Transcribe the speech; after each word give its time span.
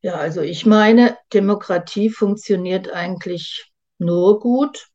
Ja, 0.00 0.14
also 0.14 0.42
ich 0.42 0.64
meine, 0.64 1.18
Demokratie 1.32 2.10
funktioniert 2.10 2.92
eigentlich 2.92 3.72
nur 3.98 4.38
gut, 4.38 4.88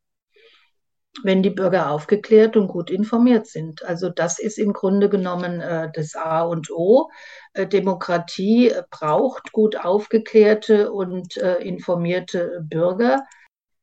wenn 1.22 1.44
die 1.44 1.50
Bürger 1.50 1.92
aufgeklärt 1.92 2.56
und 2.58 2.70
gut 2.70 2.90
informiert 2.90 3.46
sind. 3.46 3.84
Also 3.84 4.10
das 4.10 4.40
ist 4.40 4.58
im 4.58 4.74
Grunde 4.74 5.10
genommen 5.10 5.62
äh, 5.62 5.92
das 5.94 6.16
A 6.16 6.42
und 6.42 6.72
O. 6.72 7.10
Äh, 7.54 7.68
Demokratie 7.68 8.74
braucht 8.90 9.52
gut 9.52 9.76
aufgeklärte 9.78 10.92
und 10.92 11.38
äh, 11.38 11.58
informierte 11.58 12.62
Bürger. 12.64 13.24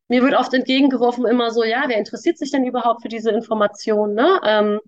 Mir 0.08 0.22
wird 0.22 0.34
oft 0.34 0.52
entgegengeworfen 0.54 1.24
immer 1.26 1.52
so, 1.52 1.62
ja, 1.62 1.84
wer 1.86 1.98
interessiert 1.98 2.36
sich 2.36 2.50
denn 2.50 2.64
überhaupt 2.64 3.02
für 3.02 3.08
diese 3.08 3.30
Information? 3.30 4.14
Ne? 4.14 4.40
Ähm, 4.44 4.80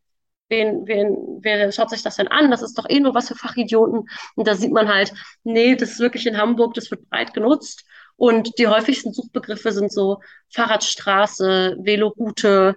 wen, 0.52 0.86
wen, 0.86 1.16
wer 1.40 1.72
schaut 1.72 1.90
sich 1.90 2.02
das 2.02 2.16
denn 2.16 2.28
an? 2.28 2.50
Das 2.50 2.62
ist 2.62 2.78
doch 2.78 2.88
eh 2.88 3.00
nur 3.00 3.14
was 3.14 3.28
für 3.28 3.34
Fachidioten. 3.34 4.08
Und 4.36 4.46
da 4.46 4.54
sieht 4.54 4.70
man 4.70 4.88
halt, 4.88 5.12
nee, 5.42 5.74
das 5.74 5.92
ist 5.92 6.00
wirklich 6.00 6.26
in 6.26 6.38
Hamburg, 6.38 6.74
das 6.74 6.90
wird 6.90 7.08
breit 7.08 7.34
genutzt. 7.34 7.84
Und 8.16 8.58
die 8.58 8.68
häufigsten 8.68 9.12
Suchbegriffe 9.12 9.72
sind 9.72 9.90
so 9.90 10.20
Fahrradstraße, 10.54 11.78
Veloroute, 11.80 12.76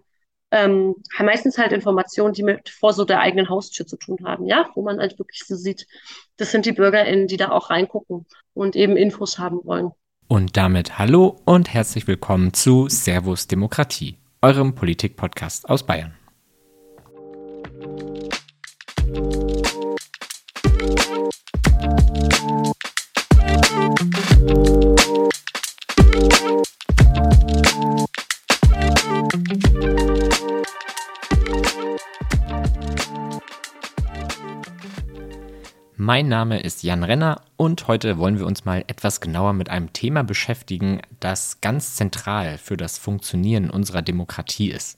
ähm, 0.51 0.95
meistens 1.19 1.57
halt 1.57 1.73
Informationen, 1.73 2.33
die 2.33 2.43
mit 2.43 2.69
vor 2.69 2.93
so 2.93 3.03
der 3.03 3.19
eigenen 3.19 3.49
Haustür 3.49 3.85
zu 3.85 3.97
tun 3.97 4.17
haben, 4.23 4.45
ja, 4.45 4.69
wo 4.73 4.81
man 4.81 4.99
halt 4.99 5.19
wirklich 5.19 5.43
so 5.45 5.55
sieht, 5.55 5.85
das 6.37 6.51
sind 6.51 6.65
die 6.65 6.71
BürgerInnen, 6.71 7.27
die 7.27 7.37
da 7.37 7.51
auch 7.51 7.69
reingucken 7.69 8.25
und 8.53 8.75
eben 8.75 8.95
Infos 8.95 9.37
haben 9.37 9.59
wollen. 9.65 9.91
Und 10.27 10.55
damit 10.55 10.97
hallo 10.97 11.41
und 11.45 11.73
herzlich 11.73 12.07
willkommen 12.07 12.53
zu 12.53 12.87
Servus 12.87 13.47
Demokratie, 13.47 14.17
eurem 14.41 14.73
Politik-Podcast 14.73 15.69
aus 15.69 15.85
Bayern. 15.85 16.15
Mein 35.97 36.27
Name 36.27 36.61
ist 36.61 36.81
Jan 36.81 37.03
Renner 37.03 37.41
und 37.55 37.87
heute 37.87 38.17
wollen 38.17 38.39
wir 38.39 38.47
uns 38.47 38.65
mal 38.65 38.83
etwas 38.87 39.21
genauer 39.21 39.53
mit 39.53 39.69
einem 39.69 39.93
Thema 39.93 40.23
beschäftigen, 40.23 41.01
das 41.19 41.61
ganz 41.61 41.95
zentral 41.95 42.57
für 42.57 42.77
das 42.77 42.97
Funktionieren 42.97 43.69
unserer 43.69 44.01
Demokratie 44.01 44.71
ist. 44.71 44.97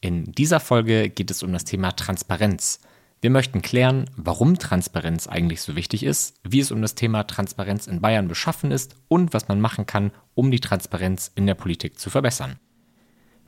In 0.00 0.30
dieser 0.32 0.60
Folge 0.60 1.10
geht 1.10 1.30
es 1.30 1.42
um 1.42 1.52
das 1.52 1.64
Thema 1.64 1.90
Transparenz. 1.90 2.78
Wir 3.20 3.30
möchten 3.30 3.62
klären, 3.62 4.08
warum 4.16 4.56
Transparenz 4.56 5.26
eigentlich 5.26 5.60
so 5.60 5.74
wichtig 5.74 6.04
ist, 6.04 6.36
wie 6.44 6.60
es 6.60 6.70
um 6.70 6.80
das 6.80 6.94
Thema 6.94 7.24
Transparenz 7.24 7.88
in 7.88 8.00
Bayern 8.00 8.28
beschaffen 8.28 8.70
ist 8.70 8.94
und 9.08 9.34
was 9.34 9.48
man 9.48 9.60
machen 9.60 9.86
kann, 9.86 10.12
um 10.34 10.52
die 10.52 10.60
Transparenz 10.60 11.32
in 11.34 11.46
der 11.46 11.54
Politik 11.54 11.98
zu 11.98 12.10
verbessern. 12.10 12.60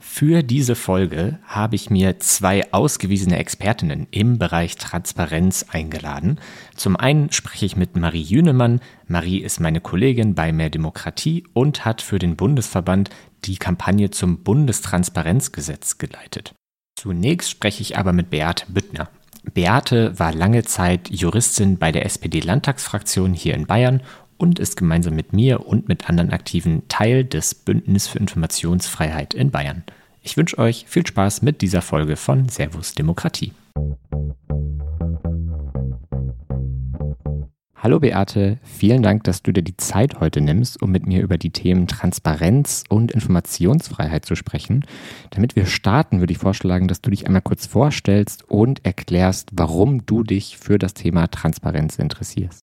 Für 0.03 0.43
diese 0.43 0.77
Folge 0.77 1.39
habe 1.45 1.77
ich 1.77 1.91
mir 1.91 2.19
zwei 2.19 2.73
ausgewiesene 2.73 3.37
Expertinnen 3.37 4.09
im 4.11 4.39
Bereich 4.39 4.77
Transparenz 4.77 5.67
eingeladen. 5.71 6.41
Zum 6.75 6.97
einen 6.97 7.31
spreche 7.31 7.67
ich 7.67 7.77
mit 7.77 7.97
Marie 7.97 8.23
Jünemann. 8.23 8.81
Marie 9.07 9.39
ist 9.39 9.61
meine 9.61 9.83
Kollegin 9.83 10.35
bei 10.35 10.53
Mehr 10.53 10.71
Demokratie 10.71 11.45
und 11.53 11.85
hat 11.85 12.01
für 12.01 12.19
den 12.19 12.35
Bundesverband 12.35 13.11
die 13.45 13.57
Kampagne 13.57 14.11
zum 14.11 14.43
Bundestransparenzgesetz 14.43 15.99
geleitet. 15.99 16.55
Zunächst 16.97 17.51
spreche 17.51 17.83
ich 17.83 17.97
aber 17.97 18.13
mit 18.13 18.31
Beate 18.31 18.67
Büttner. 18.69 19.09
Beate 19.55 20.19
war 20.19 20.35
lange 20.35 20.65
Zeit 20.65 21.09
Juristin 21.11 21.79
bei 21.79 21.93
der 21.93 22.05
SPD-Landtagsfraktion 22.05 23.33
hier 23.33 23.55
in 23.55 23.67
Bayern 23.67 24.03
und 24.37 24.59
ist 24.59 24.77
gemeinsam 24.77 25.15
mit 25.15 25.33
mir 25.33 25.67
und 25.67 25.89
mit 25.89 26.09
anderen 26.09 26.31
Aktiven 26.31 26.89
Teil 26.89 27.25
des 27.25 27.55
Bündnis 27.55 28.07
für 28.07 28.19
Informationsfreiheit 28.19 29.35
in 29.35 29.51
Bayern. 29.51 29.85
Ich 30.23 30.37
wünsche 30.37 30.59
euch 30.59 30.85
viel 30.87 31.07
Spaß 31.07 31.43
mit 31.43 31.63
dieser 31.63 31.83
Folge 31.83 32.17
von 32.17 32.49
Servus 32.49 32.95
Demokratie. 32.95 33.53
Hallo 37.83 37.99
Beate, 37.99 38.59
vielen 38.63 39.03
Dank, 39.03 39.25
dass 39.25 39.43
du 39.43 39.53
dir 39.55 39.63
die 39.63 39.79
Zeit 39.79 40.21
heute 40.21 40.43
nimmst, 40.43 40.83
um 40.83 40.91
mit 40.93 41.07
mir 41.07 41.23
über 41.23 41.39
die 41.39 41.49
Themen 41.49 41.87
Transparenz 41.87 42.85
und 42.91 43.11
Informationsfreiheit 43.11 44.27
zu 44.27 44.35
sprechen. 44.35 44.85
Damit 45.31 45.57
wir 45.57 45.65
starten, 45.65 46.21
würde 46.21 46.35
ich 46.35 46.39
vorschlagen, 46.39 46.89
dass 46.89 47.01
du 47.01 47.09
dich 47.09 47.27
einmal 47.27 47.41
kurz 47.41 47.65
vorstellst 47.65 48.45
und 48.51 48.85
erklärst, 48.85 49.49
warum 49.55 50.05
du 50.05 50.23
dich 50.23 50.59
für 50.59 50.79
das 50.79 50.93
Thema 50.93 51.29
Transparenz 51.29 51.97
interessierst. 51.97 52.61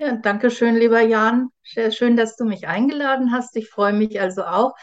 Ja, 0.00 0.16
danke 0.16 0.50
schön, 0.50 0.74
lieber 0.74 1.00
Jan. 1.00 1.50
Schön, 1.62 2.16
dass 2.16 2.34
du 2.34 2.44
mich 2.44 2.66
eingeladen 2.66 3.30
hast. 3.30 3.56
Ich 3.56 3.68
freue 3.68 3.92
mich 3.92 4.20
also 4.20 4.42
auch, 4.42 4.74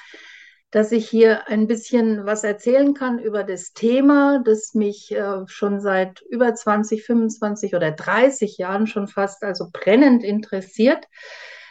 dass 0.73 0.91
ich 0.91 1.07
hier 1.07 1.47
ein 1.47 1.67
bisschen 1.67 2.25
was 2.25 2.43
erzählen 2.43 2.95
kann 2.95 3.19
über 3.19 3.43
das 3.43 3.73
Thema, 3.73 4.41
das 4.43 4.73
mich 4.73 5.11
äh, 5.11 5.45
schon 5.45 5.79
seit 5.79 6.23
über 6.23 6.55
20, 6.55 7.03
25 7.03 7.75
oder 7.75 7.91
30 7.91 8.57
Jahren 8.57 8.87
schon 8.87 9.07
fast 9.07 9.43
also 9.43 9.67
brennend 9.71 10.23
interessiert. 10.23 11.05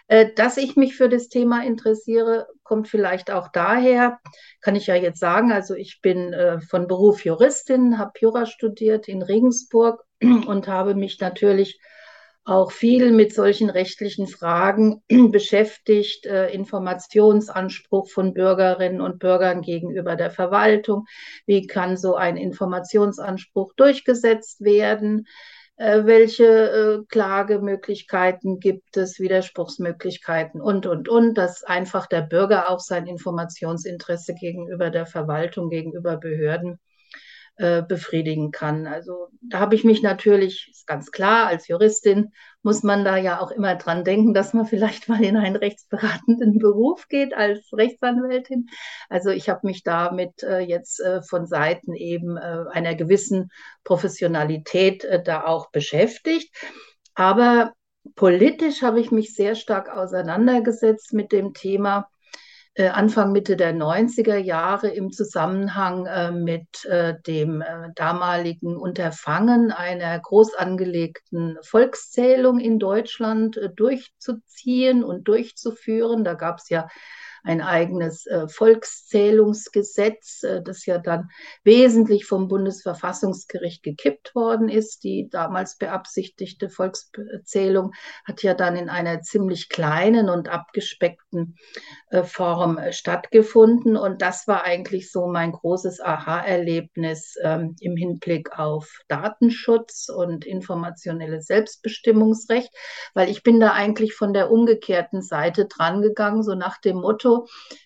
Äh, 0.06 0.32
dass 0.36 0.56
ich 0.56 0.76
mich 0.76 0.94
für 0.94 1.08
das 1.08 1.28
Thema 1.28 1.64
interessiere, 1.64 2.46
kommt 2.62 2.86
vielleicht 2.86 3.32
auch 3.32 3.48
daher, 3.48 4.20
kann 4.60 4.76
ich 4.76 4.86
ja 4.86 4.94
jetzt 4.94 5.18
sagen, 5.18 5.50
also 5.50 5.74
ich 5.74 6.00
bin 6.00 6.32
äh, 6.32 6.60
von 6.60 6.86
Beruf 6.86 7.24
Juristin, 7.24 7.98
habe 7.98 8.12
Jura 8.20 8.46
studiert 8.46 9.08
in 9.08 9.22
Regensburg 9.22 10.04
und 10.20 10.68
habe 10.68 10.94
mich 10.94 11.18
natürlich 11.18 11.80
auch 12.44 12.72
viel 12.72 13.12
mit 13.12 13.34
solchen 13.34 13.70
rechtlichen 13.70 14.26
Fragen 14.26 15.02
beschäftigt, 15.30 16.26
äh, 16.26 16.50
Informationsanspruch 16.50 18.10
von 18.10 18.34
Bürgerinnen 18.34 19.00
und 19.00 19.18
Bürgern 19.18 19.62
gegenüber 19.62 20.16
der 20.16 20.30
Verwaltung. 20.30 21.06
Wie 21.46 21.66
kann 21.66 21.96
so 21.96 22.16
ein 22.16 22.36
Informationsanspruch 22.36 23.74
durchgesetzt 23.74 24.60
werden? 24.60 25.26
Äh, 25.76 26.04
welche 26.04 26.44
äh, 26.44 27.04
Klagemöglichkeiten 27.08 28.60
gibt 28.60 28.96
es, 28.96 29.18
Widerspruchsmöglichkeiten 29.18 30.60
und, 30.60 30.86
und, 30.86 31.08
und, 31.08 31.34
dass 31.34 31.64
einfach 31.64 32.06
der 32.06 32.22
Bürger 32.22 32.70
auch 32.70 32.80
sein 32.80 33.06
Informationsinteresse 33.06 34.34
gegenüber 34.34 34.90
der 34.90 35.06
Verwaltung, 35.06 35.70
gegenüber 35.70 36.16
Behörden 36.16 36.78
äh, 37.56 37.82
befriedigen 37.82 38.50
kann. 38.50 38.86
Also 38.86 39.28
da 39.40 39.60
habe 39.60 39.74
ich 39.74 39.84
mich 39.84 40.02
natürlich, 40.02 40.68
ist 40.70 40.86
ganz 40.86 41.10
klar, 41.10 41.46
als 41.46 41.68
Juristin 41.68 42.32
muss 42.62 42.82
man 42.82 43.04
da 43.04 43.16
ja 43.16 43.40
auch 43.40 43.50
immer 43.50 43.74
dran 43.76 44.04
denken, 44.04 44.34
dass 44.34 44.54
man 44.54 44.66
vielleicht 44.66 45.08
mal 45.08 45.22
in 45.22 45.36
einen 45.36 45.56
rechtsberatenden 45.56 46.58
Beruf 46.58 47.08
geht 47.08 47.34
als 47.34 47.70
Rechtsanwältin. 47.72 48.68
Also 49.08 49.30
ich 49.30 49.48
habe 49.48 49.66
mich 49.66 49.82
damit 49.82 50.42
äh, 50.42 50.60
jetzt 50.60 51.00
äh, 51.00 51.22
von 51.22 51.46
Seiten 51.46 51.94
eben 51.94 52.36
äh, 52.36 52.64
einer 52.70 52.94
gewissen 52.94 53.50
Professionalität 53.84 55.04
äh, 55.04 55.22
da 55.22 55.44
auch 55.44 55.70
beschäftigt. 55.70 56.54
Aber 57.14 57.72
politisch 58.14 58.82
habe 58.82 59.00
ich 59.00 59.10
mich 59.10 59.34
sehr 59.34 59.54
stark 59.54 59.94
auseinandergesetzt 59.94 61.12
mit 61.12 61.32
dem 61.32 61.52
Thema 61.52 62.08
Anfang 62.78 63.32
Mitte 63.32 63.56
der 63.56 63.74
90er 63.74 64.36
Jahre 64.36 64.88
im 64.88 65.12
Zusammenhang 65.12 66.06
äh, 66.06 66.30
mit 66.30 66.84
äh, 66.86 67.14
dem 67.26 67.62
damaligen 67.94 68.76
Unterfangen 68.76 69.72
einer 69.72 70.18
groß 70.18 70.54
angelegten 70.54 71.58
Volkszählung 71.62 72.60
in 72.60 72.78
Deutschland 72.78 73.60
durchzuziehen 73.76 75.04
und 75.04 75.28
durchzuführen. 75.28 76.24
Da 76.24 76.34
gab 76.34 76.58
es 76.58 76.70
ja 76.70 76.88
ein 77.44 77.60
eigenes 77.60 78.26
äh, 78.26 78.46
Volkszählungsgesetz, 78.48 80.42
äh, 80.44 80.62
das 80.62 80.86
ja 80.86 80.98
dann 80.98 81.30
wesentlich 81.64 82.24
vom 82.26 82.48
Bundesverfassungsgericht 82.48 83.82
gekippt 83.82 84.34
worden 84.34 84.68
ist. 84.68 85.02
Die 85.02 85.28
damals 85.28 85.76
beabsichtigte 85.76 86.68
Volkszählung 86.68 87.92
hat 88.24 88.42
ja 88.42 88.54
dann 88.54 88.76
in 88.76 88.88
einer 88.88 89.22
ziemlich 89.22 89.68
kleinen 89.68 90.28
und 90.28 90.48
abgespeckten 90.48 91.56
äh, 92.10 92.22
Form 92.22 92.78
stattgefunden. 92.90 93.96
Und 93.96 94.22
das 94.22 94.46
war 94.46 94.64
eigentlich 94.64 95.10
so 95.10 95.26
mein 95.26 95.52
großes 95.52 96.00
Aha-Erlebnis 96.00 97.34
ähm, 97.42 97.74
im 97.80 97.96
Hinblick 97.96 98.56
auf 98.58 99.00
Datenschutz 99.08 100.08
und 100.08 100.44
informationelles 100.44 101.46
Selbstbestimmungsrecht, 101.46 102.70
weil 103.14 103.28
ich 103.28 103.42
bin 103.42 103.58
da 103.58 103.72
eigentlich 103.72 104.14
von 104.14 104.32
der 104.32 104.50
umgekehrten 104.50 105.22
Seite 105.22 105.66
drangegangen, 105.66 106.42
so 106.42 106.54
nach 106.54 106.80
dem 106.80 106.98
Motto, 106.98 107.31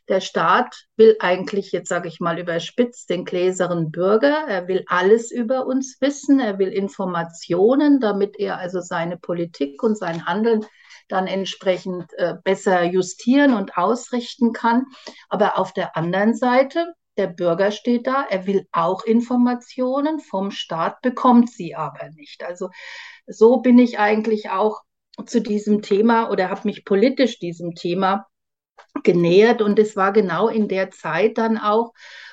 der 0.08 0.20
Staat 0.20 0.86
will 0.96 1.16
eigentlich, 1.20 1.72
jetzt 1.72 1.88
sage 1.88 2.08
ich 2.08 2.20
mal 2.20 2.38
überspitzt, 2.38 3.10
den 3.10 3.24
gläseren 3.24 3.90
Bürger. 3.90 4.46
Er 4.48 4.68
will 4.68 4.84
alles 4.86 5.30
über 5.30 5.66
uns 5.66 5.98
wissen. 6.00 6.40
Er 6.40 6.58
will 6.58 6.68
Informationen, 6.68 8.00
damit 8.00 8.38
er 8.38 8.58
also 8.58 8.80
seine 8.80 9.16
Politik 9.16 9.82
und 9.82 9.98
sein 9.98 10.26
Handeln 10.26 10.64
dann 11.08 11.26
entsprechend 11.26 12.12
äh, 12.14 12.34
besser 12.42 12.82
justieren 12.84 13.54
und 13.54 13.76
ausrichten 13.76 14.52
kann. 14.52 14.86
Aber 15.28 15.58
auf 15.58 15.72
der 15.72 15.96
anderen 15.96 16.34
Seite, 16.34 16.94
der 17.16 17.28
Bürger 17.28 17.70
steht 17.70 18.06
da, 18.06 18.26
er 18.28 18.46
will 18.46 18.66
auch 18.72 19.04
Informationen 19.04 20.20
vom 20.20 20.50
Staat, 20.50 21.00
bekommt 21.00 21.50
sie 21.50 21.74
aber 21.74 22.10
nicht. 22.10 22.44
Also 22.44 22.70
so 23.26 23.58
bin 23.58 23.78
ich 23.78 23.98
eigentlich 23.98 24.50
auch 24.50 24.82
zu 25.24 25.40
diesem 25.40 25.80
Thema 25.80 26.30
oder 26.30 26.50
habe 26.50 26.62
mich 26.64 26.84
politisch 26.84 27.38
diesem 27.38 27.74
Thema 27.74 28.26
genähert. 29.02 29.62
Und 29.62 29.78
es 29.78 29.96
war 29.96 30.12
genau 30.12 30.48
in 30.48 30.68
der 30.68 30.90
Zeit 30.90 31.38
dann 31.38 31.58
auch, 31.58 31.92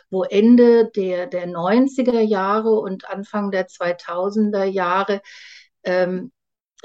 wo 0.09 0.23
Ende 0.23 0.89
der, 0.95 1.27
der 1.27 1.47
90er 1.47 2.21
Jahre 2.21 2.71
und 2.71 3.09
Anfang 3.09 3.51
der 3.51 3.67
2000er 3.67 4.63
Jahre 4.65 5.21
ähm, 5.83 6.31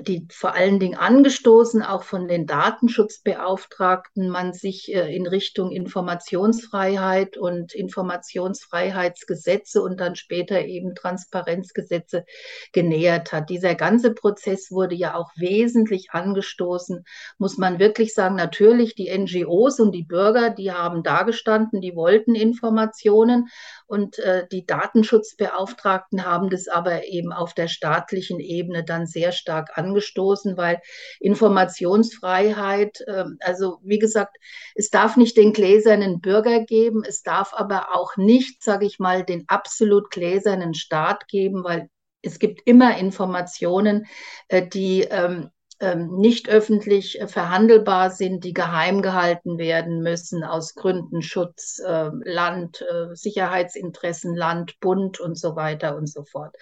die 0.00 0.28
vor 0.30 0.54
allen 0.54 0.78
Dingen 0.78 0.96
angestoßen, 0.96 1.82
auch 1.82 2.04
von 2.04 2.28
den 2.28 2.46
Datenschutzbeauftragten, 2.46 4.28
man 4.28 4.52
sich 4.52 4.94
äh, 4.94 5.12
in 5.14 5.26
Richtung 5.26 5.72
Informationsfreiheit 5.72 7.36
und 7.36 7.74
Informationsfreiheitsgesetze 7.74 9.82
und 9.82 9.98
dann 9.98 10.14
später 10.14 10.64
eben 10.64 10.94
Transparenzgesetze 10.94 12.24
genähert 12.72 13.32
hat. 13.32 13.50
Dieser 13.50 13.74
ganze 13.74 14.14
Prozess 14.14 14.70
wurde 14.70 14.94
ja 14.94 15.16
auch 15.16 15.32
wesentlich 15.36 16.12
angestoßen, 16.12 17.04
muss 17.38 17.58
man 17.58 17.80
wirklich 17.80 18.14
sagen. 18.14 18.36
Natürlich 18.36 18.94
die 18.94 19.10
NGOs 19.10 19.80
und 19.80 19.90
die 19.90 20.04
Bürger, 20.04 20.50
die 20.50 20.70
haben 20.70 21.02
dagestanden, 21.02 21.80
die 21.80 21.96
wollten 21.96 22.36
Informationen 22.36 23.48
und 23.86 24.20
äh, 24.20 24.46
die 24.52 24.64
Datenschutzbeauftragten 24.64 26.24
haben 26.24 26.50
das 26.50 26.68
aber 26.68 27.08
eben 27.08 27.32
auf 27.32 27.52
der 27.52 27.66
staatlichen 27.66 28.38
Ebene 28.38 28.84
dann 28.84 29.06
sehr 29.06 29.32
stark 29.32 29.76
angestoßen 29.76 29.87
angestoßen, 29.88 30.56
weil 30.56 30.80
Informationsfreiheit, 31.20 33.04
ähm, 33.06 33.38
also 33.40 33.78
wie 33.82 33.98
gesagt, 33.98 34.36
es 34.74 34.90
darf 34.90 35.16
nicht 35.16 35.36
den 35.36 35.52
gläsernen 35.52 36.20
Bürger 36.20 36.60
geben, 36.60 37.02
es 37.06 37.22
darf 37.22 37.52
aber 37.54 37.94
auch 37.94 38.16
nicht, 38.16 38.62
sage 38.62 38.86
ich 38.86 38.98
mal, 38.98 39.24
den 39.24 39.44
absolut 39.48 40.10
gläsernen 40.10 40.74
Staat 40.74 41.28
geben, 41.28 41.64
weil 41.64 41.88
es 42.22 42.38
gibt 42.38 42.62
immer 42.66 42.98
Informationen, 42.98 44.06
äh, 44.48 44.66
die 44.66 45.02
ähm, 45.02 45.50
ähm, 45.80 46.16
nicht 46.16 46.48
öffentlich 46.48 47.20
äh, 47.20 47.28
verhandelbar 47.28 48.10
sind, 48.10 48.44
die 48.44 48.52
geheim 48.52 49.02
gehalten 49.02 49.58
werden 49.58 50.02
müssen 50.02 50.42
aus 50.44 50.74
Gründen 50.74 51.22
Schutz, 51.22 51.80
äh, 51.84 52.10
Land, 52.24 52.82
äh, 52.82 53.14
Sicherheitsinteressen, 53.14 54.34
Land, 54.34 54.80
Bund 54.80 55.20
und 55.20 55.38
so 55.38 55.56
weiter 55.56 55.96
und 55.96 56.08
so 56.08 56.24
fort. 56.24 56.56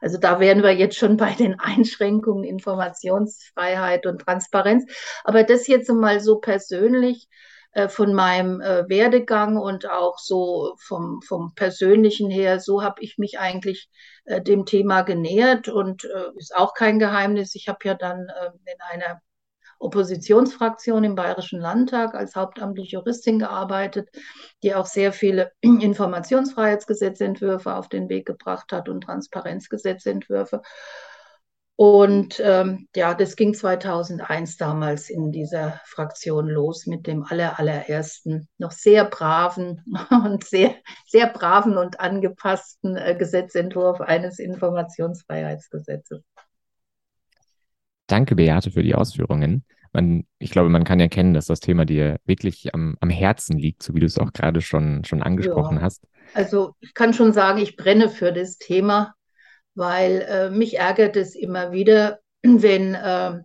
Also 0.00 0.18
da 0.18 0.40
wären 0.40 0.62
wir 0.62 0.74
jetzt 0.74 0.96
schon 0.96 1.16
bei 1.16 1.32
den 1.32 1.60
Einschränkungen 1.60 2.44
Informationsfreiheit 2.44 4.06
und 4.06 4.22
Transparenz. 4.22 4.84
Aber 5.24 5.44
das 5.44 5.66
jetzt 5.66 5.90
mal 5.90 6.20
so 6.20 6.38
persönlich 6.38 7.28
äh, 7.72 7.88
von 7.88 8.12
meinem 8.12 8.60
äh, 8.60 8.86
Werdegang 8.88 9.56
und 9.56 9.88
auch 9.88 10.18
so 10.18 10.74
vom, 10.78 11.22
vom 11.22 11.54
persönlichen 11.54 12.30
her, 12.30 12.60
so 12.60 12.82
habe 12.82 13.02
ich 13.02 13.16
mich 13.16 13.38
eigentlich 13.38 13.88
äh, 14.24 14.42
dem 14.42 14.66
Thema 14.66 15.02
genähert 15.02 15.68
und 15.68 16.04
ist 16.36 16.54
auch 16.54 16.74
kein 16.74 16.98
Geheimnis. 16.98 17.54
Ich 17.54 17.68
habe 17.68 17.78
ja 17.84 17.94
dann 17.94 18.28
in 18.64 18.80
einer 18.90 19.20
Oppositionsfraktion 19.78 21.02
im 21.02 21.14
Bayerischen 21.14 21.60
Landtag 21.60 22.14
als 22.14 22.36
hauptamtliche 22.36 22.96
Juristin 22.96 23.38
gearbeitet, 23.38 24.08
die 24.62 24.74
auch 24.74 24.86
sehr 24.86 25.12
viele 25.12 25.52
Informationsfreiheitsgesetzentwürfe 25.60 27.74
auf 27.74 27.88
den 27.88 28.08
Weg 28.08 28.26
gebracht 28.26 28.72
hat 28.72 28.88
und 28.88 29.02
Transparenzgesetzentwürfe. 29.02 30.62
Und 31.76 32.40
ähm, 32.44 32.86
ja, 32.94 33.14
das 33.14 33.34
ging 33.34 33.54
2001 33.54 34.56
damals 34.56 35.08
in 35.08 35.32
dieser 35.32 35.80
Fraktion 35.84 36.46
los 36.46 36.86
mit 36.86 37.06
dem 37.06 37.24
aller, 37.24 37.58
allerersten, 37.58 38.48
noch 38.58 38.72
sehr 38.72 39.04
braven 39.04 39.82
und 40.10 40.44
sehr, 40.44 40.74
sehr 41.06 41.28
braven 41.28 41.78
und 41.78 41.98
angepassten 41.98 42.96
äh, 42.96 43.16
Gesetzentwurf 43.18 44.00
eines 44.00 44.38
Informationsfreiheitsgesetzes. 44.38 46.22
Danke, 48.06 48.36
Beate, 48.36 48.70
für 48.70 48.82
die 48.82 48.94
Ausführungen. 48.94 49.64
Man, 49.94 50.24
ich 50.38 50.50
glaube, 50.50 50.68
man 50.68 50.84
kann 50.84 51.00
erkennen, 51.00 51.34
dass 51.34 51.46
das 51.46 51.60
Thema 51.60 51.84
dir 51.84 52.18
wirklich 52.24 52.74
am, 52.74 52.96
am 53.00 53.10
Herzen 53.10 53.58
liegt, 53.58 53.82
so 53.82 53.94
wie 53.94 54.00
du 54.00 54.06
es 54.06 54.18
auch 54.18 54.32
gerade 54.32 54.60
schon, 54.60 55.04
schon 55.04 55.22
angesprochen 55.22 55.78
ja. 55.78 55.82
hast. 55.82 56.06
Also 56.34 56.74
ich 56.80 56.94
kann 56.94 57.14
schon 57.14 57.32
sagen, 57.32 57.58
ich 57.58 57.76
brenne 57.76 58.08
für 58.08 58.32
das 58.32 58.58
Thema 58.58 59.14
weil 59.74 60.22
äh, 60.22 60.50
mich 60.50 60.78
ärgert 60.78 61.16
es 61.16 61.34
immer 61.34 61.72
wieder, 61.72 62.20
wenn, 62.42 62.94
äh, 62.94 63.40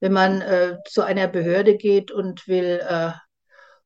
wenn 0.00 0.12
man 0.12 0.40
äh, 0.40 0.78
zu 0.86 1.02
einer 1.02 1.28
Behörde 1.28 1.76
geht 1.76 2.10
und 2.10 2.46
will, 2.48 2.80
äh, 2.86 3.10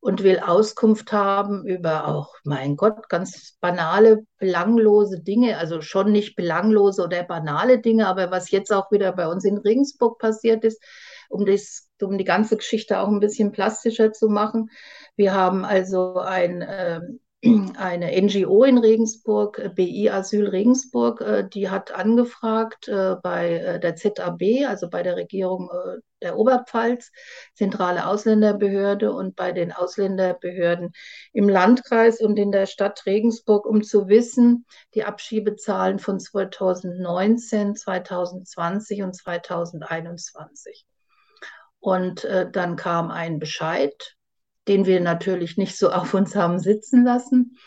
und 0.01 0.25
will 0.25 0.41
Auskunft 0.41 1.13
haben 1.13 1.65
über 1.65 2.09
auch, 2.09 2.35
mein 2.43 2.77
Gott, 2.77 3.09
ganz 3.09 3.57
banale, 3.61 4.27
belanglose 4.39 5.21
Dinge, 5.21 5.59
also 5.59 5.81
schon 5.81 6.11
nicht 6.11 6.35
belanglose 6.35 7.05
oder 7.05 7.23
banale 7.23 7.79
Dinge, 7.81 8.09
aber 8.09 8.33
was 8.33 8.51
jetzt 8.51 8.73
auch 8.73 8.91
wieder 8.91 9.13
bei 9.13 9.29
uns 9.29 9.45
in 9.45 9.59
Regensburg 9.59 10.19
passiert 10.19 10.65
ist, 10.65 10.83
um, 11.29 11.47
das, 11.47 11.89
um 12.01 12.19
die 12.19 12.25
ganze 12.25 12.57
Geschichte 12.57 12.99
auch 12.99 13.07
ein 13.09 13.21
bisschen 13.21 13.53
plastischer 13.53 14.13
zu 14.13 14.29
machen. 14.29 14.71
Wir 15.15 15.35
haben 15.35 15.65
also 15.65 16.19
ein 16.19 16.65
ähm, 16.69 17.21
eine 17.77 18.23
NGO 18.23 18.63
in 18.63 18.79
Regensburg, 18.79 19.59
äh, 19.59 19.69
BI 19.69 20.09
Asyl 20.09 20.49
Regensburg, 20.49 21.21
äh, 21.21 21.49
die 21.49 21.69
hat 21.71 21.93
angefragt 21.93 22.87
äh, 22.87 23.17
bei 23.21 23.81
der 23.83 23.97
ZAB, 23.97 24.43
also 24.69 24.89
bei 24.89 25.03
der 25.03 25.17
Regierung 25.17 25.71
der 26.21 26.39
Oberpfalz, 26.39 27.11
Zentrale 27.55 28.07
Ausländerbehörde 28.07 29.13
und 29.13 29.35
bei 29.35 29.51
den 29.51 29.73
Ausländerbehörden 29.73 30.93
im 31.33 31.49
Landkreis 31.49 32.21
und 32.21 32.39
in 32.39 32.53
der 32.53 32.67
Stadt 32.67 33.05
Regensburg, 33.07 33.67
um 33.67 33.83
zu 33.83 34.09
wissen, 34.09 34.65
die 34.95 35.03
Abschiebezahlen 35.03 35.99
von 35.99 36.21
2019, 36.21 37.75
2020 37.75 39.03
und 39.03 39.17
2021. 39.17 40.87
Und 41.81 42.25
dann 42.53 42.77
kam 42.77 43.11
ein 43.11 43.41
Bescheid 43.41 44.17
den 44.69 44.87
wir 44.87 45.01
natürlich 45.01 45.57
nicht 45.57 45.77
so 45.77 45.91
auf 45.91 46.15
uns 46.15 46.37
haben 46.37 46.59
sitzen 46.59 47.05
lassen. 47.05 47.59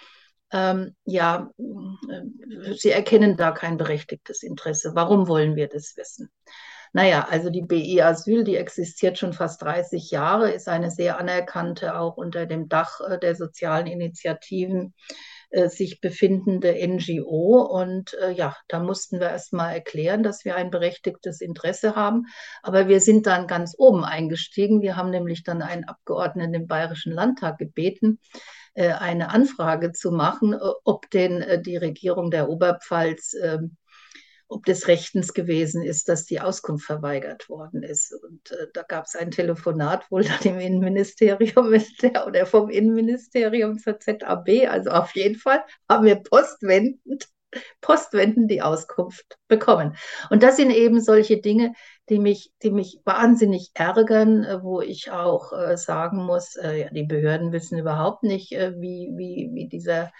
Ähm, 0.52 0.96
ja, 1.06 1.52
sie 2.78 2.92
erkennen 2.92 3.36
da 3.36 3.52
kein 3.52 3.78
berechtigtes 3.78 4.44
Interesse. 4.44 4.92
Warum 4.94 5.28
wollen 5.28 5.56
wir 5.56 5.68
das 5.68 5.98
wissen? 5.98 6.30
Naja, 6.94 7.28
also 7.30 7.50
die 7.50 7.62
BI 7.62 8.02
Asyl, 8.02 8.46
die 8.46 8.56
existiert 8.56 9.18
schon 9.18 9.34
fast 9.34 9.62
30 9.62 10.12
Jahre, 10.12 10.52
ist 10.52 10.70
eine 10.70 10.92
sehr 10.92 11.20
anerkannte, 11.20 12.00
auch 12.00 12.16
unter 12.16 12.46
dem 12.46 12.70
Dach 12.70 13.02
äh, 13.02 13.20
der 13.20 13.36
sozialen 13.36 13.88
Initiativen 13.88 14.94
äh, 15.50 15.70
sich 15.70 16.02
befindende 16.02 16.76
NGO. 16.88 17.62
Und 17.62 18.14
äh, 18.16 18.32
ja, 18.32 18.56
da 18.68 18.80
mussten 18.80 19.20
wir 19.20 19.30
erst 19.30 19.54
mal 19.54 19.72
erklären, 19.72 20.24
dass 20.24 20.46
wir 20.46 20.56
ein 20.56 20.72
berechtigtes 20.72 21.42
Interesse 21.42 21.96
haben. 21.96 22.26
Aber 22.64 22.88
wir 22.88 23.02
sind 23.02 23.28
dann 23.28 23.48
ganz 23.48 23.76
oben 23.78 24.04
eingestiegen. 24.04 24.82
Wir 24.82 24.96
haben 24.96 25.10
nämlich 25.10 25.44
dann 25.44 25.62
einen 25.62 25.86
Abgeordneten 25.86 26.54
im 26.54 26.68
Bayerischen 26.68 27.14
Landtag 27.14 27.58
gebeten, 27.58 28.20
äh, 28.74 28.92
eine 28.92 29.30
Anfrage 29.30 29.92
zu 29.92 30.12
machen, 30.12 30.54
äh, 30.54 30.58
ob 30.84 31.10
denn 31.12 31.64
die 31.64 31.78
Regierung 31.78 32.32
der 32.32 32.50
Oberpfalz 32.50 33.36
ähm, 33.42 33.78
ob 34.48 34.66
des 34.66 34.88
Rechtens 34.88 35.34
gewesen 35.34 35.84
ist, 35.84 36.08
dass 36.08 36.26
die 36.26 36.40
Auskunft 36.40 36.86
verweigert 36.86 37.50
worden 37.50 37.84
ist. 37.84 38.14
Und 38.14 38.52
äh, 38.52 38.68
da 38.74 38.84
gab 38.84 39.06
es 39.06 39.16
ein 39.16 39.32
Telefonat 39.32 40.10
wohl 40.12 40.24
dann 40.24 40.42
im 40.44 40.60
Innenministerium 40.60 41.74
der, 42.02 42.28
oder 42.28 42.46
vom 42.46 42.70
Innenministerium 42.70 43.80
zur 43.80 44.00
ZAB. 44.00 44.68
Also 44.70 44.92
auf 44.92 45.16
jeden 45.16 45.36
Fall 45.36 45.64
haben 45.90 46.06
wir 46.06 46.16
postwendend, 46.16 47.28
postwendend 47.82 48.52
die 48.52 48.62
Auskunft 48.62 49.38
bekommen. 49.48 49.96
Und 50.30 50.44
das 50.44 50.58
sind 50.58 50.72
eben 50.72 51.02
solche 51.02 51.42
Dinge, 51.42 51.74
die 52.10 52.20
mich, 52.20 52.52
die 52.62 52.72
mich 52.72 53.00
wahnsinnig 53.04 53.72
ärgern, 53.74 54.44
äh, 54.44 54.62
wo 54.62 54.82
ich 54.82 55.12
auch 55.12 55.54
äh, 55.54 55.76
sagen 55.78 56.18
muss, 56.18 56.56
äh, 56.56 56.82
ja, 56.82 56.90
die 56.92 57.04
Behörden 57.04 57.52
wissen 57.52 57.80
überhaupt 57.80 58.24
nicht, 58.24 58.52
äh, 58.52 58.74
wie, 58.80 59.12
wie, 59.16 59.50
wie 59.54 59.68
dieser 59.68 60.12